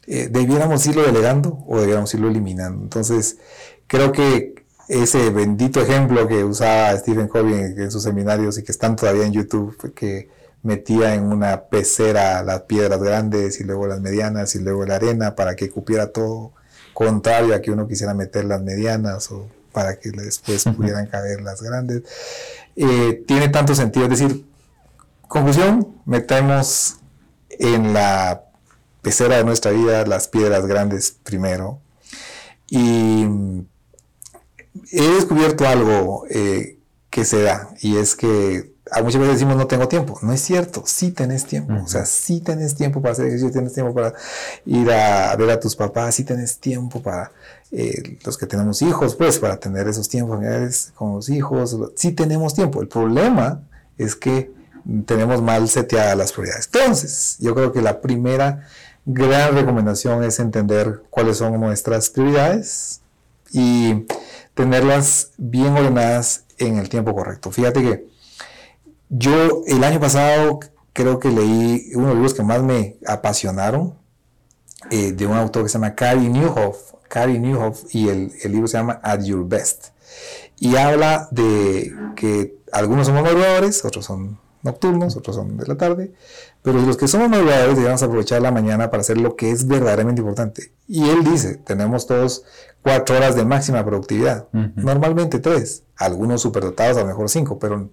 eh, 0.08 0.28
debiéramos 0.30 0.86
irlo 0.88 1.04
delegando 1.04 1.64
o 1.66 1.80
debiéramos 1.80 2.14
irlo 2.14 2.28
eliminando. 2.28 2.84
Entonces, 2.84 3.38
creo 3.88 4.12
que 4.12 4.56
ese 4.90 5.30
bendito 5.30 5.82
ejemplo 5.82 6.28
que 6.28 6.44
usaba 6.44 6.98
Stephen 6.98 7.30
Covey 7.30 7.54
en, 7.78 7.92
sus 7.92 8.04
seminarios 8.04 8.58
y 8.58 8.64
que 8.64 8.74
están 8.74 8.98
todavía 8.98 9.26
en 9.26 9.32
YouTube, 9.32 9.94
que 9.94 10.28
metía 10.66 11.14
en 11.14 11.32
una 11.32 11.66
pecera 11.66 12.42
las 12.42 12.64
piedras 12.64 13.00
grandes 13.00 13.60
y 13.60 13.64
luego 13.64 13.86
las 13.86 14.02
medianas 14.02 14.56
y 14.56 14.60
luego 14.60 14.84
la 14.86 14.96
arena 14.96 15.36
para 15.36 15.56
que 15.56 15.70
cupiera 15.70 16.08
todo 16.08 16.54
contrario 16.94 17.54
a 17.54 17.62
que 17.62 17.70
uno 17.70 17.88
quisiera 17.88 18.16
meter 18.16 18.46
las 18.46 18.62
medianas 18.64 19.32
o 19.32 19.48
para 19.72 20.00
que 20.00 20.10
después 20.10 20.64
pudieran 20.76 21.06
caber 21.06 21.42
las 21.42 21.62
grandes. 21.62 22.02
Eh, 22.76 23.24
tiene 23.28 23.50
tanto 23.50 23.76
sentido, 23.76 24.06
es 24.06 24.20
decir, 24.20 24.46
conclusión, 25.28 25.96
metemos 26.06 26.98
en 27.50 27.94
la 27.94 28.46
pecera 29.04 29.38
de 29.38 29.44
nuestra 29.44 29.72
vida 29.72 30.04
las 30.08 30.28
piedras 30.28 30.66
grandes 30.66 31.16
primero. 31.24 31.80
Y 32.70 33.28
he 34.92 35.08
descubierto 35.14 35.68
algo 35.68 36.26
eh, 36.28 36.80
que 37.12 37.24
se 37.24 37.44
da, 37.44 37.70
y 37.82 37.98
es 37.98 38.16
que 38.16 38.75
a 38.92 39.02
muchas 39.02 39.20
veces 39.20 39.36
decimos 39.36 39.58
no 39.58 39.68
tengo 39.68 39.88
tiempo. 39.88 40.20
No 40.22 40.32
es 40.32 40.42
cierto, 40.42 40.84
sí 40.86 41.12
tenés 41.12 41.46
tiempo. 41.46 41.74
O 41.84 41.88
sea, 41.88 42.06
sí 42.06 42.40
tenés 42.40 42.76
tiempo 42.76 43.02
para 43.02 43.14
hacer 43.14 43.26
ejercicio, 43.26 43.52
tienes 43.52 43.74
tiempo 43.74 43.94
para 43.94 44.14
ir 44.66 44.92
a 44.92 45.36
ver 45.36 45.50
a 45.50 45.60
tus 45.60 45.76
papás, 45.76 46.16
sí 46.16 46.24
tenés 46.24 46.60
tiempo 46.60 47.02
para 47.02 47.32
eh, 47.72 48.18
los 48.24 48.38
que 48.38 48.46
tenemos 48.46 48.82
hijos, 48.82 49.16
pues 49.16 49.40
para 49.40 49.58
tener 49.58 49.88
esos 49.88 50.08
tiempos 50.08 50.36
familiares 50.36 50.92
con 50.96 51.16
los 51.16 51.30
hijos. 51.30 51.78
Sí 51.96 52.12
tenemos 52.12 52.54
tiempo. 52.54 52.82
El 52.82 52.88
problema 52.88 53.62
es 53.98 54.16
que 54.16 54.52
tenemos 55.06 55.42
mal 55.42 55.68
seteadas 55.68 56.16
las 56.16 56.32
prioridades. 56.32 56.70
Entonces, 56.72 57.38
yo 57.40 57.56
creo 57.56 57.72
que 57.72 57.82
la 57.82 58.02
primera 58.02 58.68
gran 59.06 59.56
recomendación 59.56 60.24
es 60.24 60.40
entender 60.40 61.02
cuáles 61.10 61.38
son 61.38 61.60
nuestras 61.60 62.10
prioridades 62.10 63.02
y 63.52 64.06
tenerlas 64.54 65.32
bien 65.38 65.76
ordenadas 65.76 66.44
en 66.58 66.78
el 66.78 66.90
tiempo 66.90 67.14
correcto. 67.16 67.52
Fíjate 67.52 67.82
que 67.82 68.15
yo 69.18 69.64
el 69.68 69.84
año 69.84 70.00
pasado 70.00 70.60
creo 70.94 71.20
que 71.20 71.30
leí 71.30 71.92
uno 71.96 72.08
de 72.08 72.14
los 72.14 72.16
libros 72.16 72.34
que 72.34 72.44
más 72.44 72.62
me 72.64 72.98
apasionaron, 73.08 73.96
eh, 74.92 75.14
de 75.14 75.26
un 75.26 75.34
autor 75.38 75.64
que 75.64 75.70
se 75.70 75.74
llama 75.74 75.96
Cary 75.96 76.30
Newhoff, 76.30 76.94
Cary 77.08 77.40
Newhoff, 77.40 77.84
y 77.94 78.10
el, 78.10 78.32
libro 78.46 78.68
se 78.68 78.78
llama 78.78 79.00
At 79.04 79.22
Your 79.24 79.48
Best. 79.48 79.88
Y 80.60 80.76
habla 80.76 81.28
de 81.32 81.94
que 82.16 82.58
algunos 82.72 83.08
somos 83.08 83.24
madrugadores, 83.24 83.84
otros 83.84 84.06
son 84.06 84.40
nocturnos, 84.64 85.16
otros 85.16 85.36
son 85.36 85.58
de 85.58 85.68
la 85.68 85.76
tarde, 85.76 86.14
pero 86.62 86.82
los 86.82 86.98
que 86.98 87.08
somos 87.08 87.30
madrugadores 87.30 87.78
debemos 87.78 88.02
aprovechar 88.04 88.42
la 88.42 88.52
mañana 88.52 88.90
para 88.90 89.02
hacer 89.02 89.18
lo 89.18 89.36
que 89.36 89.52
es 89.52 89.68
verdaderamente 89.68 90.22
importante. 90.22 90.72
Y 90.88 91.10
él 91.10 91.24
dice, 91.24 91.56
tenemos 91.56 92.08
todos 92.08 92.44
cuatro 92.82 93.18
horas 93.18 93.36
de 93.36 93.46
máxima 93.46 93.84
productividad, 93.86 94.48
normalmente 94.52 95.40
tres, 95.40 95.84
algunos 95.98 96.42
superdotados 96.42 96.98
a 96.98 97.02
lo 97.02 97.08
mejor 97.08 97.30
cinco, 97.30 97.60
pero 97.60 97.90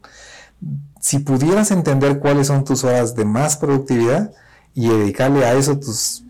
si 1.01 1.19
pudieras 1.19 1.71
entender 1.71 2.19
cuáles 2.21 2.47
son 2.47 2.65
tus 2.65 2.85
horas 2.85 3.15
de 3.17 3.25
más 3.25 3.57
productividad 3.57 4.33
y 4.75 4.89
dedicarle 4.89 5.45
a 5.45 5.55
eso 5.55 5.79
tus 5.79 6.25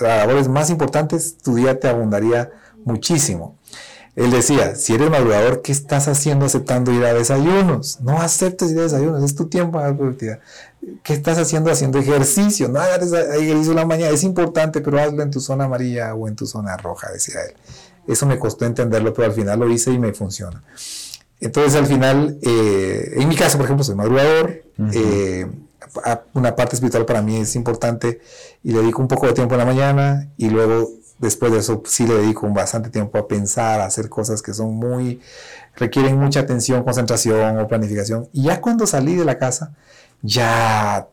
labores 0.00 0.48
más 0.48 0.70
importantes, 0.70 1.36
tu 1.38 1.54
día 1.54 1.78
te 1.78 1.88
abundaría 1.88 2.50
muchísimo. 2.84 3.56
Él 4.16 4.32
decía, 4.32 4.74
si 4.74 4.94
eres 4.94 5.10
madrugador, 5.10 5.62
¿qué 5.62 5.70
estás 5.70 6.08
haciendo 6.08 6.46
aceptando 6.46 6.90
ir 6.92 7.04
a 7.04 7.14
desayunos? 7.14 8.00
No 8.00 8.20
aceptes 8.20 8.72
ir 8.72 8.80
a 8.80 8.82
desayunos, 8.82 9.22
es 9.22 9.36
tu 9.36 9.46
tiempo 9.46 9.80
de 9.80 9.94
productividad. 9.94 10.40
¿Qué 11.04 11.12
estás 11.12 11.38
haciendo 11.38 11.70
haciendo 11.70 12.00
ejercicio? 12.00 12.68
No 12.68 12.80
hagas 12.80 13.12
ejercicio 13.12 13.70
en 13.70 13.76
la 13.76 13.86
mañana, 13.86 14.10
es 14.10 14.24
importante, 14.24 14.80
pero 14.80 15.00
hazlo 15.00 15.22
en 15.22 15.30
tu 15.30 15.40
zona 15.40 15.64
amarilla 15.64 16.14
o 16.14 16.26
en 16.26 16.34
tu 16.34 16.46
zona 16.46 16.76
roja, 16.76 17.12
decía 17.12 17.42
él. 17.48 17.54
Eso 18.08 18.26
me 18.26 18.40
costó 18.40 18.64
entenderlo, 18.64 19.14
pero 19.14 19.28
al 19.28 19.34
final 19.34 19.60
lo 19.60 19.70
hice 19.70 19.92
y 19.92 19.98
me 20.00 20.12
funciona. 20.12 20.64
Entonces 21.40 21.74
al 21.76 21.86
final, 21.86 22.38
eh, 22.42 23.14
en 23.16 23.28
mi 23.28 23.36
caso, 23.36 23.56
por 23.56 23.64
ejemplo, 23.64 23.84
soy 23.84 23.94
madrugador, 23.94 24.62
eh, 24.92 25.46
una 26.34 26.54
parte 26.54 26.76
espiritual 26.76 27.04
para 27.04 27.22
mí 27.22 27.36
es 27.36 27.54
importante 27.56 28.20
y 28.62 28.72
le 28.72 28.80
dedico 28.80 29.02
un 29.02 29.08
poco 29.08 29.26
de 29.26 29.32
tiempo 29.32 29.54
en 29.54 29.58
la 29.58 29.64
mañana 29.64 30.28
y 30.36 30.50
luego 30.50 30.90
después 31.18 31.52
de 31.52 31.58
eso 31.58 31.82
sí 31.86 32.06
le 32.06 32.14
dedico 32.14 32.48
bastante 32.48 32.90
tiempo 32.90 33.18
a 33.18 33.26
pensar, 33.26 33.80
a 33.80 33.86
hacer 33.86 34.08
cosas 34.08 34.42
que 34.42 34.54
son 34.54 34.74
muy, 34.74 35.20
requieren 35.76 36.18
mucha 36.18 36.40
atención, 36.40 36.82
concentración 36.84 37.58
o 37.58 37.68
planificación. 37.68 38.28
Y 38.32 38.44
ya 38.44 38.60
cuando 38.60 38.86
salí 38.86 39.14
de 39.16 39.24
la 39.24 39.38
casa, 39.38 39.72
ya 40.22 41.08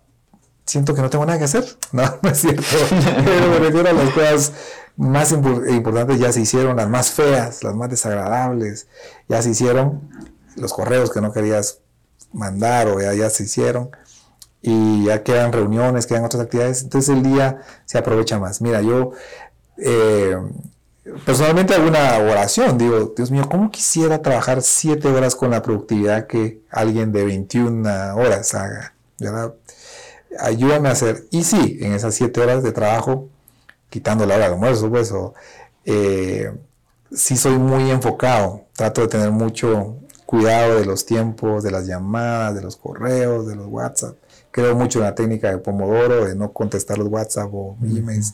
siento 0.66 0.94
que 0.96 1.02
no 1.02 1.10
tengo 1.10 1.26
nada 1.26 1.38
que 1.38 1.46
hacer. 1.46 1.66
No, 1.92 2.04
no 2.22 2.30
es 2.30 2.40
cierto. 2.40 2.64
Pero 2.90 3.48
me 3.50 3.60
refiero 3.60 3.90
a 3.90 3.94
las 3.94 4.10
cosas 4.12 4.52
más 4.98 5.32
importantes 5.32 6.20
ya 6.20 6.32
se 6.32 6.42
hicieron, 6.42 6.78
las 6.78 6.90
más 6.90 7.12
feas, 7.12 7.64
las 7.64 7.76
más 7.76 7.90
desagradables, 7.90 8.88
ya 9.28 9.42
se 9.42 9.50
hicieron, 9.52 10.10
los 10.56 10.74
correos 10.74 11.12
que 11.12 11.22
no 11.22 11.34
querías 11.34 11.80
mandar 12.32 12.88
o 12.88 13.02
ya, 13.02 13.14
ya 13.14 13.30
se 13.30 13.44
hicieron, 13.44 13.92
y 14.62 15.06
ya 15.06 15.22
quedan 15.24 15.54
reuniones, 15.54 16.08
quedan 16.08 16.26
otras 16.26 16.44
actividades, 16.44 16.82
entonces 16.82 17.16
el 17.16 17.24
día 17.24 17.62
se 17.86 17.98
aprovecha 17.98 18.40
más. 18.40 18.62
Mira, 18.62 18.82
yo 18.82 19.12
eh, 19.78 20.38
personalmente 21.26 21.76
hago 21.76 21.88
una 21.88 22.18
oración, 22.18 22.78
digo, 22.78 23.14
Dios 23.16 23.30
mío, 23.30 23.48
¿cómo 23.50 23.70
quisiera 23.70 24.22
trabajar 24.22 24.62
siete 24.64 25.08
horas 25.08 25.36
con 25.36 25.52
la 25.52 25.62
productividad 25.62 26.26
que 26.26 26.62
alguien 26.72 27.12
de 27.12 27.26
21 27.26 28.16
horas 28.16 28.56
haga? 28.56 28.96
¿verdad? 29.20 29.54
Ayúdame 30.40 30.90
a 30.90 30.94
hacer, 30.94 31.26
y 31.32 31.44
sí, 31.44 31.78
en 31.82 31.94
esas 31.94 32.16
siete 32.16 32.42
horas 32.42 32.64
de 32.64 32.72
trabajo, 32.72 33.30
quitando 33.96 34.26
la 34.26 34.36
hora 34.36 34.48
de 34.48 34.54
almuerzo, 34.54 34.90
pues, 34.90 35.10
o, 35.14 35.34
eh, 35.86 36.52
sí 37.10 37.38
soy 37.38 37.58
muy 37.58 37.90
enfocado, 37.90 38.66
trato 38.74 39.00
de 39.00 39.08
tener 39.08 39.32
mucho 39.32 39.96
cuidado 40.26 40.76
de 40.78 40.86
los 40.86 41.06
tiempos, 41.06 41.64
de 41.64 41.72
las 41.72 41.88
llamadas, 41.88 42.56
de 42.56 42.62
los 42.62 42.76
correos, 42.76 43.48
de 43.48 43.56
los 43.56 43.68
WhatsApp. 43.68 44.18
Creo 44.52 44.76
mucho 44.76 45.00
en 45.00 45.06
la 45.06 45.16
técnica 45.16 45.50
de 45.50 45.60
Pomodoro, 45.60 46.26
de 46.26 46.36
no 46.36 46.52
contestar 46.52 46.98
los 46.98 47.08
WhatsApp 47.08 47.50
o 47.54 47.78
emails, 47.84 48.34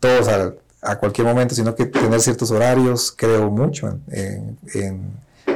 todos 0.00 0.28
a, 0.28 0.96
cualquier 0.98 1.26
momento, 1.26 1.54
sino 1.54 1.74
que 1.74 1.86
tener 1.86 2.20
ciertos 2.20 2.50
horarios. 2.50 3.10
Creo 3.16 3.50
mucho 3.50 3.98
en, 4.10 4.58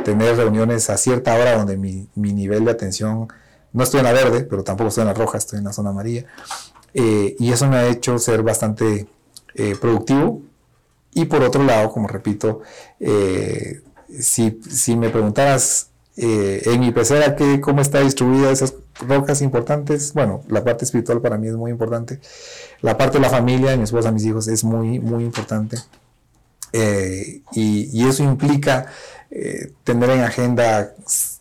tener 0.05 0.39
reuniones 0.39 0.89
a 0.89 0.97
cierta 0.97 1.35
hora 1.35 1.59
donde 1.59 1.77
mi, 1.77 2.09
nivel 2.15 2.65
de 2.65 2.71
atención, 2.71 3.29
no 3.75 3.85
estoy 3.85 4.01
en 4.01 4.07
la 4.07 4.13
verde, 4.15 4.45
pero 4.45 4.65
tampoco 4.65 4.89
estoy 4.89 5.03
en 5.03 5.09
la 5.09 5.15
roja, 5.15 5.37
estoy 5.37 5.59
en 5.59 5.67
la 5.67 5.75
zona 5.75 5.91
amarilla. 5.91 6.25
Eh, 6.95 7.35
y 7.41 7.53
eso 7.53 7.67
me 7.67 7.77
ha 7.77 7.89
hecho 7.89 8.19
ser 8.19 8.43
bastante 8.43 9.09
eh, 9.55 9.77
productivo. 9.81 10.43
Y 11.13 11.27
por 11.27 11.43
otro 11.43 11.63
lado, 11.63 11.91
como 11.91 12.09
repito, 12.09 12.63
eh, 12.99 13.83
si, 14.21 14.61
si, 14.69 14.97
me 14.97 15.11
preguntaras 15.11 15.91
eh, 16.17 16.63
en 16.65 16.81
mi 16.81 16.91
pecera 16.91 17.37
que, 17.37 17.61
cómo 17.61 17.81
está 17.81 18.01
distribuida 18.01 18.51
esas 18.51 18.75
rocas 19.01 19.43
importantes, 19.43 20.13
bueno, 20.13 20.43
la 20.49 20.65
parte 20.65 20.85
espiritual 20.85 21.21
para 21.21 21.39
mí 21.39 21.49
es 21.49 21.55
muy 21.55 21.71
importante. 21.71 22.21
La 22.81 22.99
parte 22.99 23.19
de 23.19 23.23
la 23.23 23.31
familia, 23.31 23.77
mi 23.77 23.85
esposa, 23.85 24.11
mis 24.11 24.25
hijos, 24.25 24.49
es 24.49 24.65
muy, 24.65 24.99
muy 24.99 25.25
importante. 25.25 25.79
Y, 26.73 27.43
y, 27.53 28.09
eso 28.09 28.25
implica 28.25 28.87
tener 29.85 30.11
en 30.11 30.21
agenda 30.23 30.93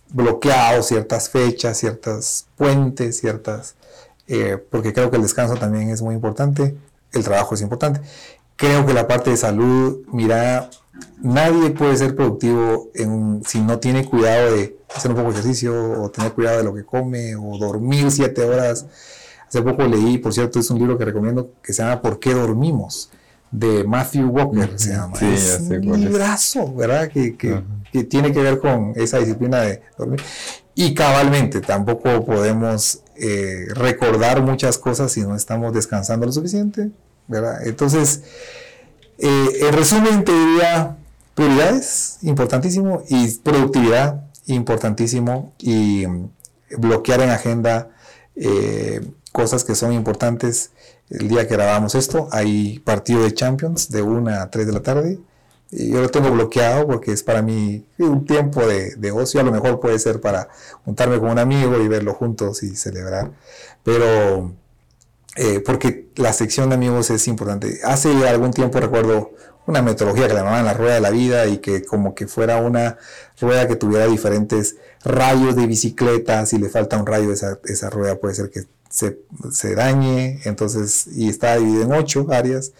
bloqueados 0.09 0.87
ciertas 0.87 1.29
fechas, 1.29 1.79
ciertas 1.79 2.45
puentes, 2.55 3.17
ciertas 3.17 3.75
eh, 4.27 4.57
porque 4.69 4.93
creo 4.93 5.09
que 5.09 5.17
el 5.17 5.21
descanso 5.21 5.55
también 5.55 5.89
es 5.89 6.01
muy 6.01 6.15
importante, 6.15 6.75
el 7.13 7.23
trabajo 7.23 7.55
es 7.55 7.61
importante. 7.61 8.01
Creo 8.55 8.85
que 8.85 8.93
la 8.93 9.07
parte 9.07 9.29
de 9.29 9.37
salud, 9.37 10.01
mira, 10.11 10.69
nadie 11.21 11.71
puede 11.71 11.97
ser 11.97 12.15
productivo 12.15 12.89
en, 12.93 13.41
si 13.45 13.59
no 13.61 13.79
tiene 13.79 14.05
cuidado 14.05 14.55
de 14.55 14.77
hacer 14.95 15.11
un 15.11 15.17
poco 15.17 15.29
de 15.29 15.39
ejercicio 15.39 16.03
o 16.03 16.09
tener 16.09 16.33
cuidado 16.33 16.57
de 16.57 16.63
lo 16.63 16.73
que 16.73 16.83
come 16.83 17.35
o 17.35 17.57
dormir 17.57 18.11
siete 18.11 18.43
horas. 18.43 18.85
Hace 19.47 19.61
poco 19.61 19.83
leí, 19.83 20.17
por 20.17 20.33
cierto, 20.33 20.59
es 20.59 20.69
un 20.69 20.79
libro 20.79 20.97
que 20.97 21.05
recomiendo 21.05 21.51
que 21.61 21.73
se 21.73 21.83
llama 21.83 22.01
¿Por 22.01 22.19
qué 22.19 22.33
dormimos? 22.33 23.09
de 23.53 23.83
Matthew 23.83 24.29
Walker, 24.29 24.71
se 24.75 24.93
llama. 24.93 25.15
Sí, 25.15 25.27
es 25.27 25.59
un 25.69 25.99
librazo, 25.99 26.73
¿verdad? 26.73 27.07
Que, 27.07 27.37
que, 27.37 27.61
que, 27.91 28.03
tiene 28.03 28.31
que 28.33 28.41
ver 28.41 28.59
con 28.59 28.93
esa 28.95 29.19
disciplina 29.19 29.61
de 29.61 29.83
dormir. 29.95 30.21
Y 30.75 30.93
cabalmente, 30.93 31.61
tampoco 31.61 32.25
podemos 32.25 33.01
eh, 33.15 33.67
recordar 33.75 34.41
muchas 34.41 34.77
cosas 34.77 35.11
si 35.11 35.21
no 35.21 35.35
estamos 35.35 35.73
descansando 35.73 36.25
lo 36.25 36.31
suficiente, 36.31 36.89
¿verdad? 37.27 37.65
Entonces, 37.65 38.23
eh, 39.19 39.49
en 39.61 39.73
resumen, 39.73 40.23
te 40.23 40.31
diría 40.31 40.97
prioridades, 41.35 42.17
importantísimo, 42.23 43.03
y 43.07 43.29
productividad, 43.37 44.23
importantísimo, 44.47 45.53
y 45.59 46.07
mm, 46.07 46.29
bloquear 46.77 47.21
en 47.21 47.29
agenda 47.29 47.89
eh, 48.35 49.01
cosas 49.31 49.63
que 49.63 49.75
son 49.75 49.93
importantes. 49.93 50.71
El 51.09 51.27
día 51.27 51.47
que 51.47 51.53
grabamos 51.53 51.93
esto, 51.95 52.29
hay 52.31 52.79
partido 52.79 53.23
de 53.23 53.33
Champions 53.33 53.89
de 53.89 54.01
1 54.01 54.41
a 54.41 54.49
3 54.49 54.65
de 54.65 54.73
la 54.73 54.81
tarde. 54.81 55.19
Yo 55.75 56.01
lo 56.01 56.09
tengo 56.09 56.29
bloqueado 56.31 56.85
porque 56.87 57.11
es 57.11 57.23
para 57.23 57.41
mí 57.41 57.85
un 57.97 58.25
tiempo 58.25 58.65
de, 58.65 58.95
de, 58.95 59.11
ocio. 59.11 59.39
A 59.39 59.43
lo 59.43 59.51
mejor 59.51 59.79
puede 59.79 59.97
ser 59.99 60.21
para 60.21 60.49
juntarme 60.85 61.19
con 61.19 61.29
un 61.31 61.39
amigo 61.39 61.81
y 61.81 61.87
verlo 61.87 62.13
juntos 62.13 62.63
y 62.63 62.75
celebrar. 62.75 63.31
Pero 63.83 64.53
eh, 65.35 65.61
porque 65.61 66.09
la 66.15 66.31
sección 66.31 66.69
de 66.69 66.75
amigos 66.75 67.09
es 67.09 67.27
importante. 67.27 67.79
Hace 67.83 68.09
algún 68.27 68.51
tiempo 68.51 68.79
recuerdo 68.79 69.31
una 69.65 69.81
metodología 69.81 70.27
que 70.27 70.33
le 70.33 70.39
llamaban 70.39 70.65
la 70.65 70.73
rueda 70.73 70.95
de 70.95 71.01
la 71.01 71.09
vida 71.09 71.47
y 71.47 71.57
que 71.57 71.83
como 71.83 72.13
que 72.13 72.27
fuera 72.27 72.57
una 72.57 72.97
rueda 73.39 73.67
que 73.67 73.75
tuviera 73.75 74.05
diferentes 74.05 74.75
rayos 75.03 75.55
de 75.55 75.65
bicicleta, 75.65 76.45
si 76.45 76.57
le 76.59 76.69
falta 76.69 76.97
un 76.97 77.05
rayo 77.05 77.31
esa, 77.31 77.59
esa 77.65 77.89
rueda 77.89 78.19
puede 78.19 78.35
ser 78.35 78.49
que 78.49 78.65
se, 78.89 79.19
se, 79.51 79.73
dañe, 79.73 80.39
entonces, 80.45 81.07
y 81.07 81.29
está 81.29 81.55
dividido 81.57 81.83
en 81.83 81.93
ocho 81.93 82.27
áreas, 82.29 82.73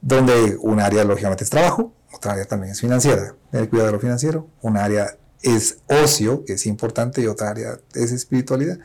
donde 0.00 0.56
un 0.60 0.80
área 0.80 1.04
lógicamente 1.04 1.44
es 1.44 1.50
trabajo, 1.50 1.92
otra 2.20 2.32
área 2.32 2.44
también 2.44 2.72
es 2.72 2.80
financiera, 2.80 3.34
el 3.50 3.70
cuidado 3.70 3.86
de 3.86 3.92
lo 3.94 4.00
financiero, 4.00 4.46
un 4.60 4.76
área 4.76 5.16
es 5.40 5.78
ocio, 5.86 6.44
que 6.44 6.52
es 6.52 6.66
importante, 6.66 7.22
y 7.22 7.26
otra 7.26 7.48
área 7.48 7.80
es 7.94 8.12
espiritualidad, 8.12 8.78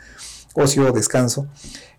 ocio, 0.53 0.89
descanso, 0.93 1.49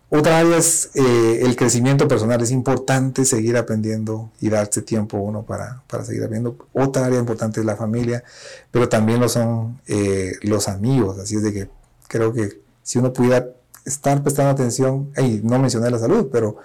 otra 0.09 0.39
área 0.39 0.57
es 0.57 0.91
eh, 0.95 1.41
el 1.43 1.57
crecimiento 1.57 2.07
personal. 2.09 2.41
Es 2.41 2.53
importante 2.53 3.25
seguir 3.25 3.57
aprendiendo 3.57 4.31
y 4.41 4.49
darse 4.49 4.81
tiempo 4.81 5.19
uno 5.19 5.45
para, 5.45 5.83
para, 5.89 6.05
seguir 6.05 6.23
aprendiendo. 6.23 6.69
Otra 6.73 7.07
área 7.07 7.19
importante 7.19 7.59
es 7.61 7.67
la 7.67 7.77
familia, 7.77 8.23
pero 8.71 8.89
también 8.89 9.21
lo 9.21 9.29
son 9.29 9.81
eh, 9.89 10.37
los 10.43 10.69
amigos. 10.69 11.19
Así 11.19 11.35
es 11.37 11.43
de 11.43 11.53
que 11.53 11.69
creo 12.07 12.33
que 12.33 12.61
si 12.85 12.99
uno 12.99 13.13
pudiera 13.13 13.49
estar 13.85 14.23
prestando 14.23 14.53
atención, 14.53 15.11
y 15.19 15.41
no 15.43 15.59
mencioné 15.59 15.91
la 15.91 15.99
salud, 15.99 16.29
pero 16.33 16.57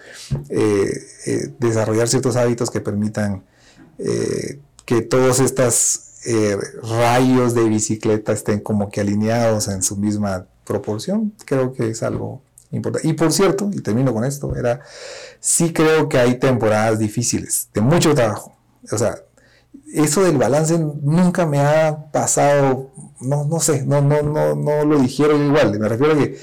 eh, 0.50 1.52
desarrollar 1.60 2.08
ciertos 2.08 2.36
hábitos 2.36 2.70
que 2.70 2.80
permitan 2.80 3.44
que 4.86 5.02
todos 5.02 5.40
estos 5.40 6.02
rayos 6.84 7.54
de 7.54 7.64
bicicleta 7.64 8.32
estén 8.32 8.60
como 8.60 8.90
que 8.90 9.02
alineados 9.02 9.68
en 9.68 9.82
su 9.82 9.98
misma 9.98 10.46
proporción, 10.66 11.34
creo 11.46 11.74
que 11.74 11.90
es 11.90 12.04
algo 12.04 12.42
y 12.72 13.14
por 13.14 13.34
cierto, 13.34 13.70
y 13.74 13.82
termino 13.82 14.14
con 14.14 14.24
esto, 14.24 14.56
era, 14.56 14.80
sí 15.42 15.74
creo 15.74 16.08
que 16.08 16.18
hay 16.18 16.40
temporadas 16.40 17.00
difíciles, 17.00 17.68
de 17.74 17.82
mucho 17.82 18.16
trabajo. 18.16 18.56
O 18.90 18.98
sea, 18.98 19.18
eso 19.94 20.24
del 20.24 20.38
balance 20.38 20.80
nunca 20.80 21.46
me 21.46 21.60
ha 21.60 22.12
pasado, 22.12 22.90
no, 23.20 23.44
no 23.44 23.60
sé, 23.60 23.86
no, 23.86 24.02
no, 24.02 24.22
no, 24.22 24.56
no 24.56 24.86
lo 24.86 25.00
dijeron 25.00 25.46
igual. 25.48 25.78
Me 25.78 25.90
refiero 25.90 26.14
a 26.14 26.18
que 26.18 26.38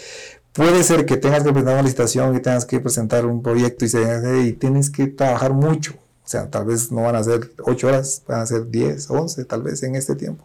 puede 0.53 0.85
ser 0.85 1.07
que 1.07 1.17
tengas 1.17 1.45
que 1.45 1.51
presentar 1.51 1.75
una 1.75 1.83
licitación, 1.83 2.35
que 2.35 2.41
tengas 2.41 2.67
que 2.67 2.81
presentar 2.81 3.25
un 3.25 3.43
proyecto 3.43 3.87
y, 3.87 3.89
se, 3.89 4.43
y 4.45 4.53
tienes 4.53 4.91
que 4.91 5.07
trabajar 5.07 5.55
mucho. 5.55 5.95
O 6.29 6.31
sea, 6.31 6.51
tal 6.51 6.67
vez 6.67 6.93
no 6.93 7.05
van 7.05 7.17
a 7.17 7.25
ser 7.25 7.53
8 7.65 7.87
horas, 7.87 8.23
van 8.29 8.41
a 8.43 8.47
ser 8.47 8.69
10, 8.69 9.09
11, 9.09 9.47
tal 9.47 9.63
vez 9.63 9.83
en 9.83 9.95
este 9.95 10.15
tiempo 10.15 10.45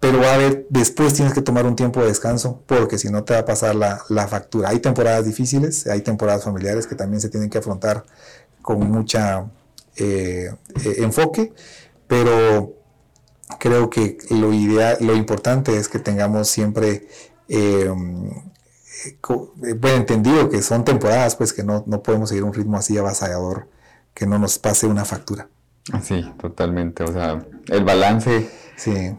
pero 0.00 0.26
a 0.26 0.34
haber, 0.34 0.66
después 0.68 1.14
tienes 1.14 1.32
que 1.32 1.42
tomar 1.42 1.64
un 1.64 1.76
tiempo 1.76 2.00
de 2.00 2.08
descanso, 2.08 2.60
porque 2.66 2.98
si 2.98 3.08
no 3.08 3.22
te 3.22 3.34
va 3.34 3.40
a 3.40 3.44
pasar 3.44 3.76
la, 3.76 4.02
la, 4.08 4.26
factura. 4.26 4.70
Hay 4.70 4.80
temporadas 4.80 5.24
difíciles, 5.24 5.86
hay 5.86 6.00
temporadas 6.00 6.42
familiares 6.42 6.88
que 6.88 6.96
también 6.96 7.20
se 7.20 7.28
tienen 7.28 7.48
que 7.48 7.58
afrontar 7.58 8.04
con 8.62 8.90
mucha 8.90 9.48
eh, 9.94 10.52
eh, 10.84 10.94
enfoque, 10.98 11.52
pero 12.08 12.74
creo 13.60 13.90
que 13.90 14.18
lo 14.30 14.52
ideal, 14.52 14.96
lo 15.02 15.14
importante 15.14 15.76
es 15.76 15.88
que 15.88 16.00
tengamos 16.00 16.48
siempre 16.48 17.06
eh, 17.48 17.88
entendido 19.84 20.50
que 20.50 20.62
son 20.62 20.84
temporadas, 20.84 21.36
pues 21.36 21.52
que 21.52 21.62
no, 21.62 21.84
no 21.86 22.02
podemos 22.02 22.30
seguir 22.30 22.42
un 22.42 22.54
ritmo 22.54 22.76
así 22.76 22.98
avasallador, 22.98 23.68
que 24.14 24.26
no 24.26 24.38
nos 24.38 24.58
pase 24.58 24.86
una 24.86 25.04
factura. 25.04 25.48
Sí, 26.02 26.24
totalmente. 26.40 27.02
O 27.02 27.12
sea, 27.12 27.44
el 27.68 27.84
balance 27.84 28.48
Sí. 28.76 29.14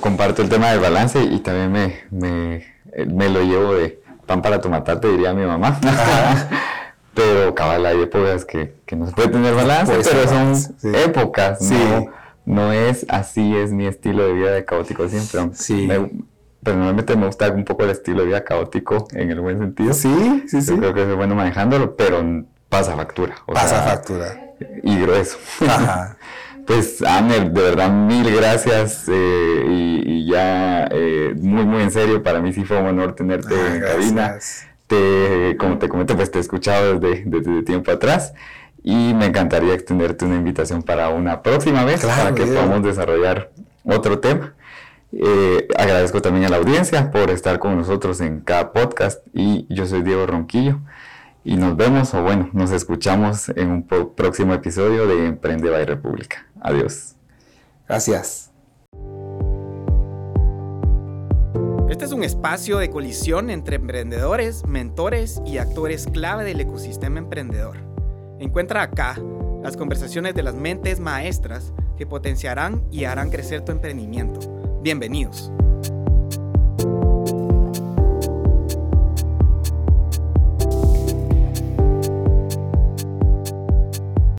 comparto 0.00 0.42
el 0.42 0.48
tema 0.48 0.70
del 0.70 0.80
balance 0.80 1.22
y 1.22 1.38
también 1.40 1.70
me, 1.70 1.94
me, 2.10 2.64
me, 3.06 3.28
lo 3.28 3.42
llevo 3.42 3.74
de 3.74 4.02
pan 4.26 4.42
para 4.42 4.60
tu 4.60 4.68
matarte, 4.68 5.08
diría 5.08 5.32
mi 5.32 5.44
mamá. 5.44 5.78
pero 7.14 7.54
cabal, 7.54 7.86
hay 7.86 8.02
épocas 8.02 8.44
que, 8.44 8.74
que 8.84 8.96
no 8.96 9.06
se 9.06 9.12
puede 9.12 9.28
tener 9.28 9.54
balance, 9.54 9.92
pero 10.02 10.28
son 10.28 10.94
épocas, 10.94 11.60
no, 11.70 12.06
no 12.44 12.72
es 12.72 13.06
así, 13.08 13.54
es 13.56 13.72
mi 13.72 13.86
estilo 13.86 14.26
de 14.26 14.32
vida 14.32 14.50
de 14.50 14.64
caótico 14.64 15.08
siempre. 15.08 15.54
Sí. 15.54 15.88
personalmente 16.62 17.14
me 17.16 17.26
gusta 17.26 17.50
un 17.50 17.64
poco 17.64 17.84
el 17.84 17.90
estilo 17.90 18.22
de 18.22 18.26
vida 18.26 18.42
caótico 18.42 19.06
en 19.12 19.30
el 19.30 19.40
buen 19.40 19.58
sentido. 19.58 19.92
Sí, 19.92 20.44
sí, 20.48 20.60
sí. 20.60 20.76
creo 20.76 20.92
que 20.92 21.02
es 21.02 21.14
bueno 21.14 21.36
manejándolo, 21.36 21.94
pero 21.94 22.44
pasa 22.78 22.96
factura. 22.96 23.34
pasa 23.46 23.82
factura. 23.82 24.54
Y 24.82 24.98
grueso. 24.98 25.38
Ajá. 25.66 26.16
Pues, 26.66 27.02
Aner, 27.02 27.50
de 27.50 27.60
verdad, 27.60 27.90
mil 27.90 28.34
gracias. 28.34 29.04
Eh, 29.08 29.64
y, 29.68 30.26
ya, 30.26 30.88
eh, 30.90 31.34
muy, 31.36 31.66
muy 31.66 31.82
en 31.82 31.90
serio, 31.90 32.22
para 32.22 32.40
mí 32.40 32.54
sí 32.54 32.64
fue 32.64 32.78
un 32.80 32.86
honor 32.86 33.14
tenerte 33.14 33.54
ah, 33.54 33.74
en 33.74 33.80
cabina. 33.82 34.38
Te, 34.86 35.58
como 35.58 35.76
te 35.76 35.90
comenté, 35.90 36.14
pues 36.14 36.30
te 36.30 36.38
he 36.38 36.40
escuchado 36.40 36.98
desde, 36.98 37.24
desde 37.26 37.62
tiempo 37.64 37.90
atrás. 37.90 38.32
Y 38.82 39.12
me 39.12 39.26
encantaría 39.26 39.74
extenderte 39.74 40.24
una 40.24 40.36
invitación 40.36 40.82
para 40.82 41.10
una 41.10 41.42
próxima 41.42 41.84
vez, 41.84 42.02
para 42.02 42.34
que 42.34 42.46
podamos 42.46 42.82
desarrollar 42.82 43.50
otro 43.84 44.20
tema. 44.20 44.54
Eh, 45.12 45.68
agradezco 45.76 46.22
también 46.22 46.46
a 46.46 46.48
la 46.48 46.56
audiencia 46.56 47.10
por 47.10 47.28
estar 47.28 47.58
con 47.58 47.76
nosotros 47.76 48.22
en 48.22 48.40
cada 48.40 48.72
podcast. 48.72 49.20
Y 49.34 49.66
yo 49.68 49.84
soy 49.84 50.00
Diego 50.00 50.24
Ronquillo 50.24 50.80
y 51.44 51.56
nos 51.56 51.76
vemos 51.76 52.14
o 52.14 52.22
bueno, 52.22 52.48
nos 52.52 52.70
escuchamos 52.70 53.50
en 53.50 53.70
un 53.70 53.86
próximo 53.86 54.54
episodio 54.54 55.06
de 55.06 55.26
Emprende 55.26 55.68
by 55.70 55.84
República. 55.84 56.46
Adiós. 56.60 57.16
Gracias. 57.86 58.50
Este 61.90 62.06
es 62.06 62.12
un 62.12 62.24
espacio 62.24 62.78
de 62.78 62.90
colisión 62.90 63.50
entre 63.50 63.76
emprendedores, 63.76 64.66
mentores 64.66 65.40
y 65.46 65.58
actores 65.58 66.06
clave 66.06 66.44
del 66.44 66.60
ecosistema 66.60 67.18
emprendedor. 67.18 67.76
Encuentra 68.40 68.82
acá 68.82 69.16
las 69.62 69.76
conversaciones 69.76 70.34
de 70.34 70.42
las 70.42 70.54
mentes 70.54 70.98
maestras 70.98 71.72
que 71.96 72.06
potenciarán 72.06 72.82
y 72.90 73.04
harán 73.04 73.30
crecer 73.30 73.64
tu 73.64 73.70
emprendimiento. 73.70 74.40
Bienvenidos. 74.82 75.52